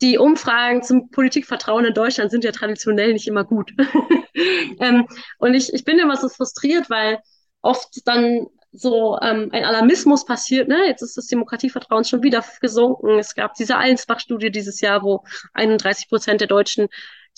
die 0.00 0.16
Umfragen 0.16 0.82
zum 0.82 1.10
Politikvertrauen 1.10 1.84
in 1.84 1.94
Deutschland 1.94 2.30
sind 2.30 2.44
ja 2.44 2.52
traditionell 2.52 3.12
nicht 3.12 3.28
immer 3.28 3.44
gut. 3.44 3.72
ähm, 4.80 5.06
und 5.38 5.54
ich, 5.54 5.74
ich 5.74 5.84
bin 5.84 5.98
immer 5.98 6.16
so 6.16 6.28
frustriert, 6.28 6.88
weil 6.88 7.18
oft 7.60 8.06
dann 8.06 8.46
so 8.72 9.18
ähm, 9.20 9.48
ein 9.52 9.64
Alarmismus 9.64 10.24
passiert. 10.24 10.68
Ne? 10.68 10.86
Jetzt 10.86 11.02
ist 11.02 11.16
das 11.16 11.26
Demokratievertrauen 11.26 12.04
schon 12.04 12.22
wieder 12.22 12.44
gesunken. 12.60 13.18
Es 13.18 13.34
gab 13.34 13.54
diese 13.54 13.76
Allensbach-Studie 13.76 14.50
dieses 14.50 14.80
Jahr, 14.80 15.02
wo 15.02 15.24
31 15.54 16.08
Prozent 16.08 16.40
der 16.40 16.48
Deutschen, 16.48 16.88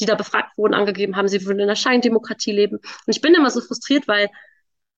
die 0.01 0.07
da 0.07 0.14
befragt 0.14 0.57
wurden, 0.59 0.74
angegeben 0.74 1.16
haben, 1.16 1.28
sie 1.28 1.45
würden 1.45 1.61
in 1.61 1.64
einer 1.64 1.76
Scheindemokratie 1.76 2.53
leben. 2.53 2.76
Und 2.76 2.85
ich 3.07 3.20
bin 3.20 3.35
immer 3.35 3.51
so 3.51 3.61
frustriert, 3.61 4.09
weil 4.09 4.28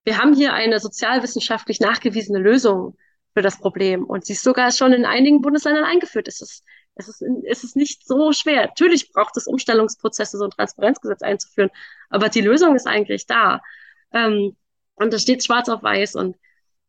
wir 0.05 0.18
haben 0.18 0.35
hier 0.35 0.53
eine 0.55 0.80
sozialwissenschaftlich 0.80 1.80
nachgewiesene 1.80 2.39
Lösung 2.39 2.97
für 3.35 3.43
das 3.43 3.59
Problem. 3.59 4.05
Und 4.05 4.24
sie 4.24 4.33
ist 4.33 4.43
sogar 4.43 4.72
schon 4.72 4.93
in 4.93 5.05
einigen 5.05 5.43
Bundesländern 5.43 5.85
eingeführt. 5.85 6.28
Es 6.28 6.41
ist 6.41 6.64
es 6.95 7.09
ist, 7.09 7.22
es 7.49 7.64
ist 7.64 7.76
nicht 7.76 8.07
so 8.07 8.33
schwer. 8.33 8.66
Natürlich 8.66 9.12
braucht 9.12 9.37
es 9.37 9.47
Umstellungsprozesse, 9.47 10.37
so 10.37 10.45
ein 10.45 10.51
Transparenzgesetz 10.51 11.22
einzuführen, 11.22 11.70
aber 12.11 12.28
die 12.28 12.43
Lösung 12.43 12.76
ist 12.76 12.87
eigentlich 12.87 13.26
da. 13.26 13.61
Ähm, 14.12 14.57
und 14.97 15.12
das 15.12 15.22
steht 15.22 15.45
schwarz 15.45 15.68
auf 15.68 15.82
weiß. 15.82 16.16
Und 16.16 16.36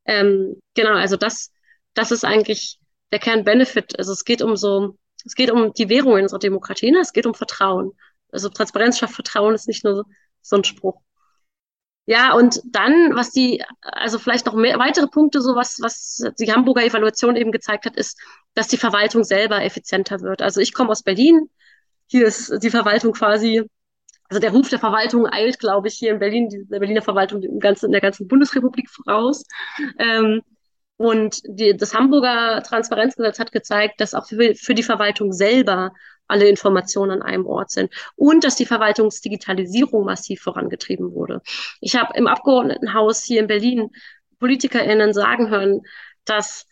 ähm, 0.05 0.59
genau, 0.73 0.93
also 0.93 1.17
das, 1.17 1.51
das 1.93 2.11
ist 2.11 2.25
eigentlich 2.25 2.79
der 3.11 3.19
Kernbenefit. 3.19 3.97
Also 3.97 4.11
es 4.11 4.25
geht 4.25 4.41
um 4.41 4.55
so, 4.55 4.97
es 5.25 5.35
geht 5.35 5.51
um 5.51 5.73
die 5.73 5.89
Währung 5.89 6.17
in 6.17 6.23
unserer 6.23 6.39
Demokratie, 6.39 6.91
ne? 6.91 6.99
es 6.99 7.13
geht 7.13 7.25
um 7.25 7.33
Vertrauen. 7.33 7.91
Also 8.31 8.49
Transparenz 8.49 8.97
schafft 8.99 9.15
Vertrauen 9.15 9.53
ist 9.55 9.67
nicht 9.67 9.83
nur 9.83 9.95
so, 9.95 10.03
so 10.41 10.55
ein 10.57 10.63
Spruch. 10.63 11.01
Ja, 12.05 12.33
und 12.33 12.61
dann, 12.65 13.15
was 13.15 13.31
die, 13.31 13.63
also 13.81 14.19
vielleicht 14.19 14.45
noch 14.45 14.55
mehr 14.55 14.77
weitere 14.77 15.07
Punkte, 15.07 15.41
so 15.41 15.55
was, 15.55 15.79
was 15.81 16.21
die 16.37 16.51
Hamburger 16.51 16.83
Evaluation 16.83 17.37
eben 17.37 17.53
gezeigt 17.53 17.85
hat, 17.85 17.95
ist, 17.95 18.19
dass 18.55 18.67
die 18.67 18.77
Verwaltung 18.77 19.23
selber 19.23 19.63
effizienter 19.63 20.19
wird. 20.19 20.41
Also 20.41 20.59
ich 20.59 20.73
komme 20.73 20.89
aus 20.89 21.03
Berlin. 21.03 21.49
Hier 22.07 22.27
ist 22.27 22.61
die 22.61 22.69
Verwaltung 22.69 23.13
quasi, 23.13 23.63
also 24.29 24.39
der 24.39 24.51
Ruf 24.51 24.69
der 24.69 24.79
Verwaltung 24.79 25.27
eilt, 25.27 25.59
glaube 25.59 25.87
ich, 25.87 25.95
hier 25.95 26.11
in 26.11 26.19
Berlin, 26.19 26.49
der 26.69 26.79
Berliner 26.79 27.01
Verwaltung 27.01 27.41
im 27.41 27.59
ganzen, 27.59 27.87
in 27.87 27.91
der 27.91 28.01
ganzen 28.01 28.27
Bundesrepublik 28.27 28.89
voraus. 28.89 29.43
Ähm, 29.99 30.41
und 30.97 31.41
die, 31.45 31.75
das 31.75 31.93
Hamburger 31.93 32.63
Transparenzgesetz 32.63 33.39
hat 33.39 33.51
gezeigt, 33.51 33.99
dass 33.99 34.13
auch 34.13 34.27
für, 34.27 34.55
für 34.55 34.73
die 34.73 34.83
Verwaltung 34.83 35.33
selber 35.33 35.91
alle 36.27 36.47
Informationen 36.47 37.11
an 37.11 37.21
einem 37.21 37.45
Ort 37.45 37.71
sind 37.71 37.91
und 38.15 38.43
dass 38.43 38.55
die 38.55 38.65
Verwaltungsdigitalisierung 38.65 40.05
massiv 40.05 40.41
vorangetrieben 40.41 41.13
wurde. 41.13 41.41
Ich 41.81 41.95
habe 41.95 42.17
im 42.17 42.27
Abgeordnetenhaus 42.27 43.23
hier 43.23 43.41
in 43.41 43.47
Berlin 43.47 43.89
PolitikerInnen 44.39 45.13
sagen 45.13 45.49
hören, 45.49 45.81
dass 46.25 46.65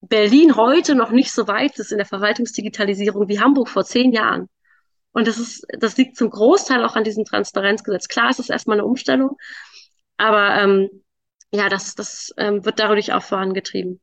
Berlin 0.00 0.56
heute 0.56 0.94
noch 0.94 1.10
nicht 1.10 1.32
so 1.32 1.48
weit 1.48 1.78
ist 1.78 1.92
in 1.92 1.98
der 1.98 2.06
Verwaltungsdigitalisierung 2.06 3.28
wie 3.28 3.40
Hamburg 3.40 3.68
vor 3.68 3.84
zehn 3.84 4.12
Jahren. 4.12 4.48
Und 5.12 5.26
das 5.26 5.38
ist, 5.38 5.66
das 5.78 5.96
liegt 5.96 6.16
zum 6.16 6.30
Großteil 6.30 6.84
auch 6.84 6.96
an 6.96 7.04
diesem 7.04 7.24
Transparenzgesetz. 7.24 8.08
Klar, 8.08 8.30
es 8.30 8.38
ist 8.38 8.50
erstmal 8.50 8.78
eine 8.78 8.86
Umstellung, 8.86 9.36
aber 10.16 10.54
ähm, 10.56 10.90
ja, 11.50 11.68
das, 11.68 11.94
das 11.94 12.32
ähm, 12.36 12.64
wird 12.64 12.78
dadurch 12.78 13.12
auch 13.12 13.22
vorangetrieben. 13.22 14.00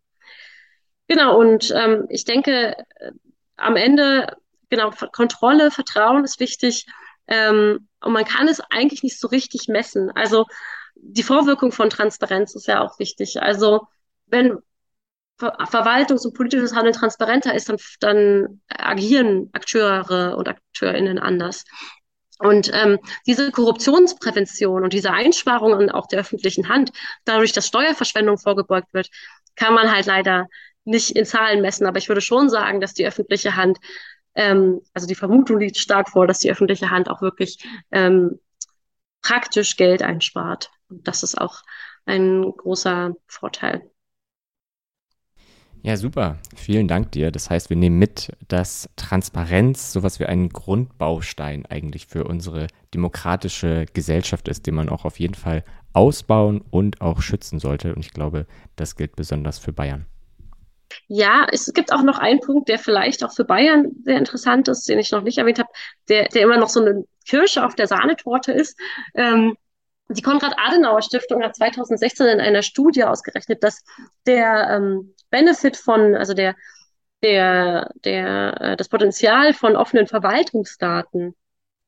Genau, 1.07 1.39
und 1.39 1.71
ähm, 1.75 2.05
ich 2.09 2.25
denke, 2.25 2.75
äh, 2.95 3.11
am 3.55 3.75
Ende 3.75 4.35
genau, 4.69 4.91
Kontrolle, 5.11 5.71
Vertrauen 5.71 6.23
ist 6.23 6.39
wichtig. 6.39 6.85
Ähm, 7.27 7.87
und 8.01 8.13
man 8.13 8.25
kann 8.25 8.47
es 8.47 8.59
eigentlich 8.69 9.03
nicht 9.03 9.19
so 9.19 9.27
richtig 9.27 9.67
messen. 9.67 10.11
Also 10.11 10.45
die 10.95 11.23
Vorwirkung 11.23 11.71
von 11.71 11.89
Transparenz 11.89 12.55
ist 12.55 12.67
ja 12.67 12.81
auch 12.81 12.99
wichtig. 12.99 13.41
Also 13.41 13.87
wenn 14.27 14.57
Ver 15.37 15.53
Verwaltungs- 15.67 16.25
und 16.25 16.33
politisches 16.33 16.75
Handeln 16.75 16.95
transparenter 16.95 17.53
ist, 17.53 17.69
dann, 17.69 17.77
dann 17.99 18.61
agieren 18.69 19.49
Akteure 19.53 20.37
und 20.37 20.47
AkteurInnen 20.47 21.19
anders. 21.19 21.65
Und 22.39 22.69
ähm, 22.73 22.99
diese 23.27 23.51
Korruptionsprävention 23.51 24.83
und 24.83 24.93
diese 24.93 25.11
Einsparungen 25.11 25.89
auch 25.89 26.07
der 26.07 26.19
öffentlichen 26.19 26.69
Hand, 26.69 26.91
dadurch, 27.23 27.53
dass 27.53 27.67
Steuerverschwendung 27.67 28.37
vorgebeugt 28.37 28.93
wird, 28.93 29.09
kann 29.55 29.73
man 29.73 29.91
halt 29.91 30.05
leider 30.05 30.47
nicht 30.83 31.11
in 31.11 31.25
Zahlen 31.25 31.61
messen, 31.61 31.87
aber 31.87 31.97
ich 31.97 32.09
würde 32.09 32.21
schon 32.21 32.49
sagen, 32.49 32.81
dass 32.81 32.93
die 32.93 33.07
öffentliche 33.07 33.55
Hand, 33.55 33.79
ähm, 34.35 34.81
also 34.93 35.07
die 35.07 35.15
Vermutung 35.15 35.59
liegt 35.59 35.77
stark 35.77 36.09
vor, 36.09 36.27
dass 36.27 36.39
die 36.39 36.51
öffentliche 36.51 36.89
Hand 36.91 37.09
auch 37.09 37.21
wirklich 37.21 37.57
ähm, 37.91 38.39
praktisch 39.21 39.77
Geld 39.77 40.03
einspart. 40.03 40.69
Und 40.89 41.07
das 41.07 41.23
ist 41.23 41.39
auch 41.39 41.63
ein 42.05 42.43
großer 42.55 43.15
Vorteil. 43.27 43.89
Ja, 45.85 45.97
super. 45.97 46.39
Vielen 46.55 46.87
Dank 46.87 47.11
dir. 47.11 47.29
Das 47.29 47.51
heißt, 47.51 47.69
wir 47.69 47.77
nehmen 47.77 47.99
mit, 47.99 48.31
dass 48.47 48.89
Transparenz 48.95 49.93
sowas 49.93 50.19
wie 50.19 50.25
ein 50.25 50.49
Grundbaustein 50.49 51.67
eigentlich 51.67 52.07
für 52.07 52.23
unsere 52.23 52.65
demokratische 52.95 53.85
Gesellschaft 53.93 54.47
ist, 54.47 54.65
den 54.65 54.73
man 54.73 54.89
auch 54.89 55.05
auf 55.05 55.19
jeden 55.19 55.35
Fall 55.35 55.63
ausbauen 55.93 56.63
und 56.71 57.01
auch 57.01 57.21
schützen 57.21 57.59
sollte. 57.59 57.93
Und 57.93 58.03
ich 58.03 58.09
glaube, 58.09 58.47
das 58.75 58.95
gilt 58.95 59.15
besonders 59.15 59.59
für 59.59 59.73
Bayern. 59.73 60.07
Ja, 61.07 61.45
es 61.51 61.71
gibt 61.71 61.93
auch 61.93 62.01
noch 62.01 62.17
einen 62.17 62.39
Punkt, 62.39 62.67
der 62.67 62.79
vielleicht 62.79 63.23
auch 63.23 63.31
für 63.31 63.45
Bayern 63.45 63.91
sehr 64.05 64.17
interessant 64.17 64.67
ist, 64.67 64.89
den 64.89 64.97
ich 64.97 65.11
noch 65.11 65.21
nicht 65.21 65.37
erwähnt 65.37 65.59
habe, 65.59 65.69
der, 66.09 66.29
der 66.29 66.41
immer 66.41 66.57
noch 66.57 66.69
so 66.69 66.81
eine 66.81 67.03
Kirsche 67.27 67.63
auf 67.63 67.75
der 67.75 67.85
Sahnetorte 67.85 68.53
ist. 68.53 68.75
Ähm, 69.13 69.55
die 70.09 70.23
Konrad-Adenauer-Stiftung 70.23 71.43
hat 71.43 71.55
2016 71.55 72.25
in 72.25 72.39
einer 72.39 72.63
Studie 72.63 73.03
ausgerechnet, 73.03 73.63
dass 73.63 73.83
der 74.25 74.69
ähm, 74.71 75.14
Benefit 75.35 75.75
von, 75.75 76.15
also 76.15 76.33
der, 76.33 76.55
der, 77.21 77.91
der, 78.05 78.61
äh, 78.61 78.77
das 78.77 78.87
Potenzial 78.87 79.53
von 79.53 79.75
offenen 79.75 80.07
Verwaltungsdaten, 80.07 81.35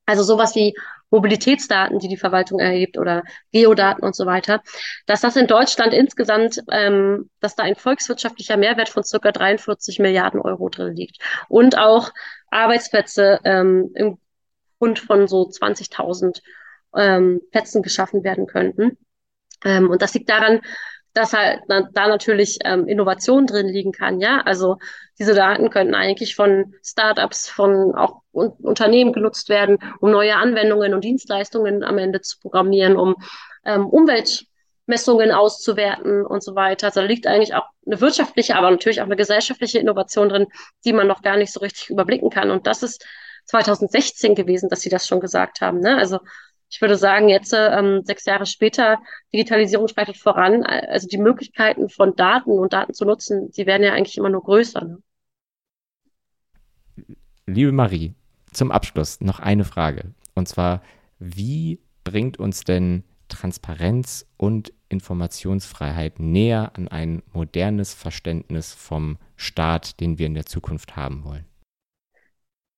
also 0.06 0.22
sowas 0.24 0.54
wie 0.54 0.76
Mobilitätsdaten, 1.12 2.00
die 2.00 2.10
die 2.10 2.18
Verwaltung 2.18 2.60
erhebt 2.60 2.98
oder 2.98 3.24
Geodaten 3.54 4.04
und 4.04 4.18
so 4.18 4.26
weiter, 4.26 4.62
dass 5.06 5.22
das 5.22 5.38
in 5.38 5.48
Deutschland 5.48 5.94
insgesamt, 5.94 6.62
ähm, 6.72 7.30
dass 7.40 7.56
da 7.56 7.64
ein 7.64 7.78
volkswirtschaftlicher 7.78 8.58
Mehrwert 8.58 8.90
von 8.90 9.06
circa 9.06 9.32
43 9.32 10.00
Milliarden 10.00 10.42
Euro 10.42 10.68
drin 10.68 10.94
liegt. 10.94 11.22
Und 11.48 11.78
auch 11.78 12.12
Arbeitsplätze 12.52 13.40
ähm, 13.46 13.92
im 13.96 14.18
Grund 14.78 15.00
von 15.00 15.30
so 15.30 15.44
20.000 15.44 16.42
ähm, 16.98 17.40
Plätzen 17.52 17.82
geschaffen 17.82 18.26
werden 18.26 18.46
könnten. 18.46 18.98
Ähm, 19.64 19.90
und 19.90 20.02
das 20.02 20.14
liegt 20.14 20.30
daran, 20.30 20.60
dass 21.18 21.34
halt 21.34 21.62
na, 21.68 21.90
da 21.94 22.08
natürlich 22.08 22.60
ähm, 22.64 22.88
Innovation 22.88 23.48
drin 23.48 23.68
liegen 23.68 23.92
kann. 23.92 24.22
Ja, 24.22 24.42
also 24.42 24.78
diese 25.18 25.34
Daten 25.34 25.72
könnten 25.72 25.96
eigentlich 25.96 26.36
von 26.36 26.76
Startups, 26.84 27.50
von 27.50 27.96
auch 27.96 28.22
un 28.32 28.50
Unternehmen 28.62 29.14
genutzt 29.14 29.50
werden, 29.50 29.80
um 30.00 30.12
neue 30.12 30.36
Anwendungen 30.36 30.94
und 30.94 31.04
Dienstleistungen 31.04 31.84
am 31.84 31.98
Ende 31.98 32.22
zu 32.22 32.40
programmieren, 32.40 32.96
um 32.98 33.16
ähm, 33.66 33.88
Umweltmessungen 33.88 35.32
auszuwerten 35.32 36.24
und 36.24 36.44
so 36.44 36.54
weiter. 36.54 36.88
Also 36.88 37.02
da 37.02 37.08
liegt 37.08 37.26
eigentlich 37.26 37.56
auch 37.56 37.66
eine 37.88 38.00
wirtschaftliche, 38.00 38.56
aber 38.56 38.70
natürlich 38.70 39.02
auch 39.02 39.06
eine 39.06 39.16
gesellschaftliche 39.16 39.80
Innovation 39.80 40.30
drin, 40.30 40.48
die 40.86 40.94
man 40.94 41.08
noch 41.08 41.24
gar 41.24 41.38
nicht 41.38 41.52
so 41.52 41.62
richtig 41.62 41.90
überblicken 41.90 42.30
kann. 42.30 42.52
Und 42.52 42.68
das 42.68 42.84
ist 42.84 43.04
2016 43.46 44.36
gewesen, 44.36 44.70
dass 44.70 44.82
sie 44.82 44.90
das 44.90 45.08
schon 45.08 45.20
gesagt 45.20 45.62
haben. 45.62 45.80
Ne? 45.80 45.98
Also 45.98 46.20
ich 46.70 46.82
würde 46.82 46.98
sagen, 46.98 47.30
jetzt 47.30 47.54
ähm, 47.54 48.02
sechs 48.04 48.26
Jahre 48.26 48.46
später, 48.46 48.98
Digitalisierung 49.34 49.88
schreitet 49.88 50.18
voran. 50.18 50.64
Also 50.64 51.08
die 51.08 51.18
Möglichkeiten 51.18 51.90
von 51.90 52.16
Daten 52.16 52.52
und 52.52 52.74
Daten 52.74 52.94
zu 52.94 53.06
nutzen, 53.06 53.52
die 53.52 53.66
werden 53.66 53.84
ja 53.84 53.94
eigentlich 53.94 54.18
immer 54.18 54.30
nur 54.30 54.44
größer. 54.44 54.84
Ne? 54.84 54.98
Liebe 57.46 57.72
Marie, 57.72 58.14
zum 58.52 58.72
Abschluss 58.72 59.22
noch 59.22 59.40
eine 59.40 59.64
Frage. 59.64 60.14
Und 60.36 60.48
zwar, 60.50 60.82
wie 61.20 61.80
bringt 62.04 62.38
uns 62.38 62.62
denn 62.62 63.04
Transparenz 63.30 64.26
und 64.38 64.74
Informationsfreiheit 64.90 66.20
näher 66.20 66.72
an 66.76 66.88
ein 66.88 67.24
modernes 67.34 67.94
Verständnis 67.94 68.74
vom 68.74 69.18
Staat, 69.36 70.00
den 70.00 70.18
wir 70.18 70.26
in 70.26 70.34
der 70.34 70.46
Zukunft 70.46 70.96
haben 70.96 71.24
wollen? 71.24 71.46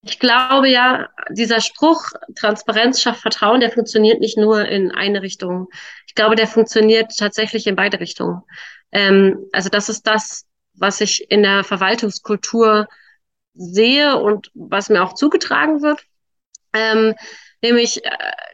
Ich 0.01 0.19
glaube 0.19 0.69
ja, 0.69 1.09
dieser 1.29 1.59
Spruch, 1.59 2.11
Transparenz 2.35 3.01
schafft 3.01 3.21
Vertrauen, 3.21 3.59
der 3.59 3.71
funktioniert 3.71 4.21
nicht 4.21 4.37
nur 4.37 4.65
in 4.65 4.91
eine 4.91 5.21
Richtung. 5.21 5.67
Ich 6.07 6.15
glaube, 6.15 6.35
der 6.35 6.47
funktioniert 6.47 7.11
tatsächlich 7.17 7.67
in 7.67 7.75
beide 7.75 7.99
Richtungen. 7.99 8.41
Ähm, 8.91 9.45
also 9.51 9.69
das 9.69 9.89
ist 9.89 10.07
das, 10.07 10.45
was 10.73 11.01
ich 11.01 11.29
in 11.29 11.43
der 11.43 11.63
Verwaltungskultur 11.63 12.87
sehe 13.53 14.17
und 14.17 14.51
was 14.53 14.89
mir 14.89 15.03
auch 15.03 15.13
zugetragen 15.13 15.81
wird. 15.81 16.01
Ähm, 16.73 17.13
nämlich, 17.62 18.03
äh, 18.05 18.10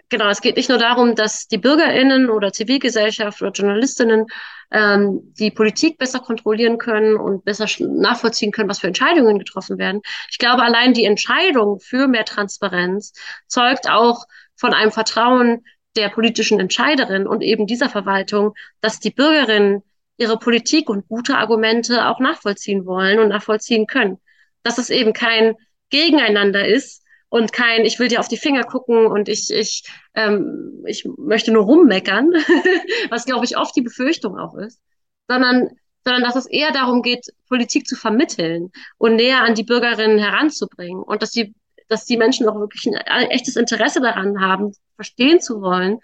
genau, 0.10 0.30
es 0.30 0.42
geht 0.42 0.58
nicht 0.58 0.70
nur 0.70 0.78
darum, 0.78 1.16
dass 1.16 1.48
die 1.48 1.58
BürgerInnen 1.58 2.30
oder 2.30 2.52
Zivilgesellschaft 2.52 3.42
oder 3.42 3.52
JournalistInnen 3.52 4.28
ähm, 4.72 5.34
die 5.38 5.52
Politik 5.52 5.98
besser 5.98 6.20
kontrollieren 6.20 6.78
können 6.78 7.16
und 7.18 7.46
besser 7.46 7.68
nachvollziehen 7.80 8.52
können, 8.52 8.70
was 8.70 8.80
für 8.80 8.88
Entscheidungen 8.88 9.40
getroffen 9.40 9.78
werden. 9.78 10.02
Ich 10.30 10.38
glaube, 10.38 10.64
allein 10.64 10.94
die 10.94 11.06
Entscheidung 11.06 11.80
für 11.80 12.08
mehr 12.08 12.26
Transparenz 12.26 13.14
zeugt 13.48 13.90
auch 13.90 14.26
von 14.56 14.74
einem 14.74 14.92
Vertrauen 14.92 15.64
der 15.96 16.10
politischen 16.10 16.60
Entscheiderin 16.60 17.28
und 17.28 17.42
eben 17.42 17.68
dieser 17.68 17.90
Verwaltung, 17.90 18.54
dass 18.82 19.00
die 19.00 19.12
Bürgerinnen 19.12 19.84
ihre 20.18 20.38
Politik 20.40 20.90
und 20.90 21.08
gute 21.08 21.38
Argumente 21.38 22.08
auch 22.08 22.20
nachvollziehen 22.20 22.86
wollen 22.86 23.20
und 23.20 23.30
nachvollziehen 23.30 23.88
können. 23.88 24.20
Dass 24.64 24.78
es 24.78 24.90
eben 24.90 25.14
kein 25.14 25.56
Gegeneinander 25.90 26.68
ist, 26.68 27.04
und 27.30 27.54
kein, 27.54 27.86
ich 27.86 28.00
will 28.00 28.08
dir 28.08 28.20
auf 28.20 28.28
die 28.28 28.38
Finger 28.38 28.64
gucken 28.64 29.08
und 29.08 29.30
ich, 29.30 29.52
ich, 29.52 29.84
ähm, 30.14 30.84
ich 30.86 31.08
möchte 31.18 31.52
nur 31.52 31.64
rummeckern, 31.64 32.32
was 33.10 33.26
glaube 33.26 33.46
ich 33.46 33.58
oft 33.58 33.76
die 33.76 33.82
Befürchtung 33.82 34.38
auch 34.38 34.56
ist, 34.56 34.80
sondern, 35.28 35.70
sondern 36.04 36.24
dass 36.24 36.36
es 36.36 36.46
eher 36.46 36.72
darum 36.72 37.02
geht, 37.02 37.28
Politik 37.48 37.88
zu 37.88 37.96
vermitteln 37.96 38.72
und 38.98 39.16
näher 39.16 39.42
an 39.44 39.56
die 39.56 39.64
Bürgerinnen 39.64 40.20
heranzubringen 40.20 41.04
und 41.04 41.22
dass 41.22 41.32
die, 41.32 41.54
dass 41.90 42.06
die 42.06 42.18
Menschen 42.18 42.48
auch 42.48 42.60
wirklich 42.60 42.88
ein 42.88 43.30
echtes 43.30 43.56
Interesse 43.56 44.02
daran 44.02 44.40
haben, 44.40 44.74
verstehen 44.96 45.42
zu 45.42 45.62
wollen, 45.62 46.00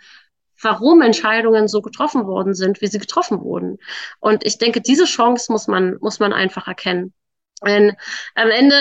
warum 0.62 1.02
Entscheidungen 1.02 1.68
so 1.68 1.82
getroffen 1.82 2.26
worden 2.28 2.54
sind, 2.54 2.82
wie 2.82 2.88
sie 2.88 3.00
getroffen 3.00 3.42
wurden. 3.42 3.78
Und 4.20 4.46
ich 4.46 4.58
denke, 4.58 4.82
diese 4.82 5.06
Chance 5.06 5.52
muss 5.52 5.68
man, 5.68 5.98
muss 6.02 6.20
man 6.20 6.34
einfach 6.34 6.68
erkennen. 6.68 7.14
Denn 7.66 7.96
am 8.36 8.50
Ende 8.50 8.76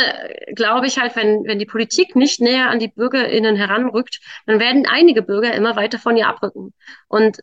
glaube 0.55 0.87
ich 0.87 0.99
halt, 0.99 1.15
wenn, 1.17 1.45
wenn 1.45 1.59
die 1.59 1.67
Politik 1.67 2.17
nicht 2.17 2.41
näher 2.41 2.71
an 2.71 2.79
die 2.79 2.89
BürgerInnen 2.89 3.57
heranrückt, 3.57 4.21
dann 4.47 4.59
werden 4.59 4.87
einige 4.87 5.23
Bürger 5.23 5.55
immer 5.55 5.77
weiter 5.77 5.99
von 5.99 6.17
ihr 6.17 6.29
abrücken. 6.29 6.73
Und 7.09 7.39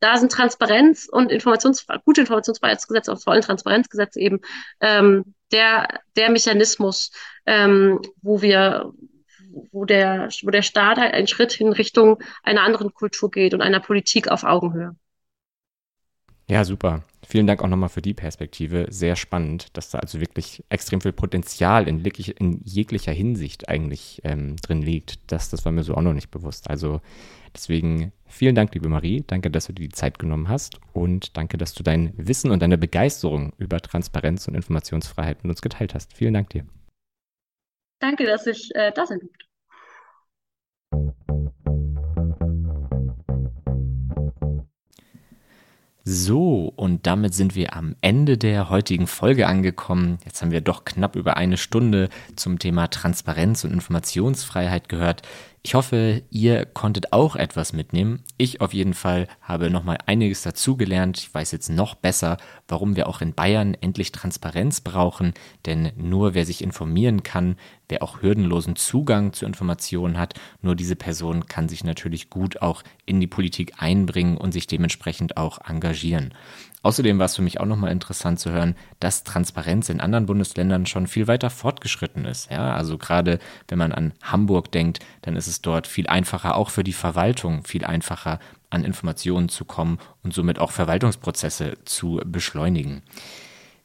da 0.00 0.16
sind 0.16 0.32
Transparenz 0.32 1.08
und 1.10 1.30
Informations 1.30 1.86
gute 2.04 2.22
Informationsfreiheitsgesetze, 2.22 3.12
auch 3.12 3.20
vor 3.20 3.34
allem 3.34 3.42
Transparenzgesetze 3.42 4.18
eben 4.18 4.40
ähm, 4.80 5.34
der, 5.52 6.00
der 6.16 6.30
Mechanismus, 6.30 7.12
ähm, 7.46 8.00
wo 8.22 8.42
wir 8.42 8.92
wo 9.72 9.84
der, 9.84 10.28
wo 10.42 10.50
der 10.50 10.62
Staat 10.62 10.98
halt 10.98 11.12
einen 11.12 11.26
Schritt 11.26 11.60
in 11.60 11.72
Richtung 11.72 12.22
einer 12.42 12.62
anderen 12.62 12.94
Kultur 12.94 13.30
geht 13.30 13.52
und 13.52 13.62
einer 13.62 13.80
Politik 13.80 14.28
auf 14.28 14.44
Augenhöhe. 14.44 14.94
Ja, 16.48 16.64
super. 16.64 17.02
Vielen 17.30 17.46
Dank 17.46 17.62
auch 17.62 17.68
nochmal 17.68 17.88
für 17.88 18.02
die 18.02 18.12
Perspektive. 18.12 18.86
Sehr 18.90 19.14
spannend, 19.14 19.76
dass 19.76 19.90
da 19.90 20.00
also 20.00 20.18
wirklich 20.18 20.64
extrem 20.68 21.00
viel 21.00 21.12
Potenzial 21.12 21.86
in, 21.86 22.04
in 22.04 22.60
jeglicher 22.64 23.12
Hinsicht 23.12 23.68
eigentlich 23.68 24.20
ähm, 24.24 24.56
drin 24.56 24.82
liegt. 24.82 25.30
Das, 25.30 25.48
das 25.48 25.64
war 25.64 25.70
mir 25.70 25.84
so 25.84 25.94
auch 25.94 26.02
noch 26.02 26.12
nicht 26.12 26.32
bewusst. 26.32 26.68
Also 26.68 27.00
deswegen 27.54 28.10
vielen 28.26 28.56
Dank, 28.56 28.74
liebe 28.74 28.88
Marie. 28.88 29.22
Danke, 29.24 29.48
dass 29.48 29.68
du 29.68 29.72
dir 29.72 29.86
die 29.86 29.94
Zeit 29.94 30.18
genommen 30.18 30.48
hast 30.48 30.80
und 30.92 31.36
danke, 31.36 31.56
dass 31.56 31.72
du 31.72 31.84
dein 31.84 32.12
Wissen 32.16 32.50
und 32.50 32.62
deine 32.62 32.78
Begeisterung 32.78 33.52
über 33.58 33.80
Transparenz 33.80 34.48
und 34.48 34.56
Informationsfreiheit 34.56 35.44
mit 35.44 35.50
uns 35.50 35.62
geteilt 35.62 35.94
hast. 35.94 36.12
Vielen 36.12 36.34
Dank 36.34 36.50
dir. 36.50 36.64
Danke, 38.00 38.26
dass 38.26 38.44
ich 38.48 38.74
äh, 38.74 38.90
da 38.92 39.06
sein 39.06 39.20
durfte. 39.20 39.46
So, 46.12 46.72
und 46.74 47.06
damit 47.06 47.34
sind 47.34 47.54
wir 47.54 47.76
am 47.76 47.94
Ende 48.00 48.36
der 48.36 48.68
heutigen 48.68 49.06
Folge 49.06 49.46
angekommen. 49.46 50.18
Jetzt 50.24 50.42
haben 50.42 50.50
wir 50.50 50.60
doch 50.60 50.84
knapp 50.84 51.14
über 51.14 51.36
eine 51.36 51.56
Stunde 51.56 52.08
zum 52.34 52.58
Thema 52.58 52.88
Transparenz 52.88 53.62
und 53.62 53.72
Informationsfreiheit 53.72 54.88
gehört. 54.88 55.22
Ich 55.62 55.74
hoffe, 55.74 56.22
ihr 56.30 56.64
konntet 56.64 57.12
auch 57.12 57.36
etwas 57.36 57.74
mitnehmen. 57.74 58.22
Ich 58.38 58.62
auf 58.62 58.72
jeden 58.72 58.94
Fall 58.94 59.28
habe 59.42 59.68
nochmal 59.68 59.98
einiges 60.06 60.40
dazugelernt. 60.40 61.18
Ich 61.18 61.34
weiß 61.34 61.52
jetzt 61.52 61.68
noch 61.68 61.94
besser, 61.94 62.38
warum 62.66 62.96
wir 62.96 63.06
auch 63.06 63.20
in 63.20 63.34
Bayern 63.34 63.74
endlich 63.74 64.10
Transparenz 64.10 64.80
brauchen. 64.80 65.34
Denn 65.66 65.92
nur 65.96 66.32
wer 66.32 66.46
sich 66.46 66.62
informieren 66.62 67.22
kann, 67.22 67.56
wer 67.90 68.02
auch 68.02 68.22
hürdenlosen 68.22 68.74
Zugang 68.74 69.34
zu 69.34 69.44
Informationen 69.44 70.18
hat, 70.18 70.32
nur 70.62 70.76
diese 70.76 70.96
Person 70.96 71.46
kann 71.46 71.68
sich 71.68 71.84
natürlich 71.84 72.30
gut 72.30 72.62
auch 72.62 72.82
in 73.04 73.20
die 73.20 73.26
Politik 73.26 73.74
einbringen 73.76 74.38
und 74.38 74.52
sich 74.52 74.66
dementsprechend 74.66 75.36
auch 75.36 75.58
engagieren. 75.68 76.32
Außerdem 76.82 77.18
war 77.18 77.26
es 77.26 77.36
für 77.36 77.42
mich 77.42 77.60
auch 77.60 77.66
nochmal 77.66 77.92
interessant 77.92 78.40
zu 78.40 78.50
hören, 78.50 78.74
dass 79.00 79.24
Transparenz 79.24 79.90
in 79.90 80.00
anderen 80.00 80.26
Bundesländern 80.26 80.86
schon 80.86 81.06
viel 81.06 81.26
weiter 81.26 81.50
fortgeschritten 81.50 82.24
ist. 82.24 82.50
Ja, 82.50 82.74
also 82.74 82.96
gerade 82.96 83.38
wenn 83.68 83.78
man 83.78 83.92
an 83.92 84.12
Hamburg 84.22 84.72
denkt, 84.72 85.00
dann 85.22 85.36
ist 85.36 85.46
es 85.46 85.60
dort 85.60 85.86
viel 85.86 86.06
einfacher, 86.06 86.56
auch 86.56 86.70
für 86.70 86.84
die 86.84 86.94
Verwaltung 86.94 87.64
viel 87.64 87.84
einfacher, 87.84 88.38
an 88.70 88.84
Informationen 88.84 89.48
zu 89.48 89.64
kommen 89.64 89.98
und 90.22 90.32
somit 90.32 90.58
auch 90.58 90.70
Verwaltungsprozesse 90.70 91.76
zu 91.84 92.20
beschleunigen. 92.24 93.02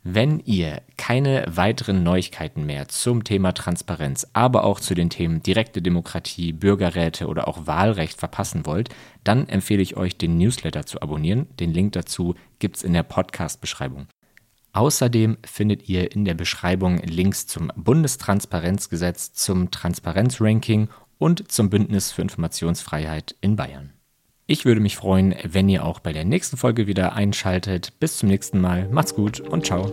Wenn 0.08 0.40
ihr 0.42 0.84
keine 0.98 1.46
weiteren 1.48 2.04
Neuigkeiten 2.04 2.64
mehr 2.68 2.88
zum 2.88 3.24
Thema 3.24 3.54
Transparenz, 3.54 4.28
aber 4.34 4.64
auch 4.64 4.80
zu 4.80 4.94
den 4.94 5.10
Themen 5.10 5.42
direkte 5.42 5.82
Demokratie, 5.82 6.54
Bürgerräte 6.54 7.26
oder 7.26 7.48
auch 7.48 7.66
Wahlrecht 7.66 8.20
verpassen 8.20 8.68
wollt, 8.68 8.90
dann 9.24 9.50
empfehle 9.50 9.82
ich 9.82 9.98
euch, 9.98 10.16
den 10.16 10.38
Newsletter 10.38 10.86
zu 10.86 11.02
abonnieren. 11.02 11.48
Den 11.60 11.74
Link 11.74 11.94
dazu 11.94 12.36
gibt 12.60 12.78
es 12.78 12.84
in 12.84 12.94
der 12.94 13.02
Podcast-Beschreibung. 13.02 14.06
Außerdem 14.74 15.40
findet 15.44 15.90
ihr 15.90 16.12
in 16.12 16.24
der 16.24 16.36
Beschreibung 16.36 17.00
Links 17.00 17.48
zum 17.48 17.72
Bundestransparenzgesetz, 17.76 19.34
zum 19.34 19.72
Transparenzranking 19.72 20.90
und 21.18 21.52
zum 21.52 21.72
Bündnis 21.72 22.12
für 22.12 22.22
Informationsfreiheit 22.22 23.36
in 23.42 23.56
Bayern. 23.56 23.94
Ich 24.48 24.64
würde 24.64 24.80
mich 24.80 24.96
freuen, 24.96 25.34
wenn 25.44 25.68
ihr 25.70 25.84
auch 25.84 26.00
bei 26.00 26.14
der 26.14 26.24
nächsten 26.24 26.56
Folge 26.56 26.86
wieder 26.86 27.14
einschaltet. 27.14 27.94
Bis 28.00 28.18
zum 28.18 28.30
nächsten 28.30 28.62
Mal. 28.62 28.88
Macht's 28.90 29.16
gut 29.16 29.40
und 29.40 29.66
ciao. 29.66 29.92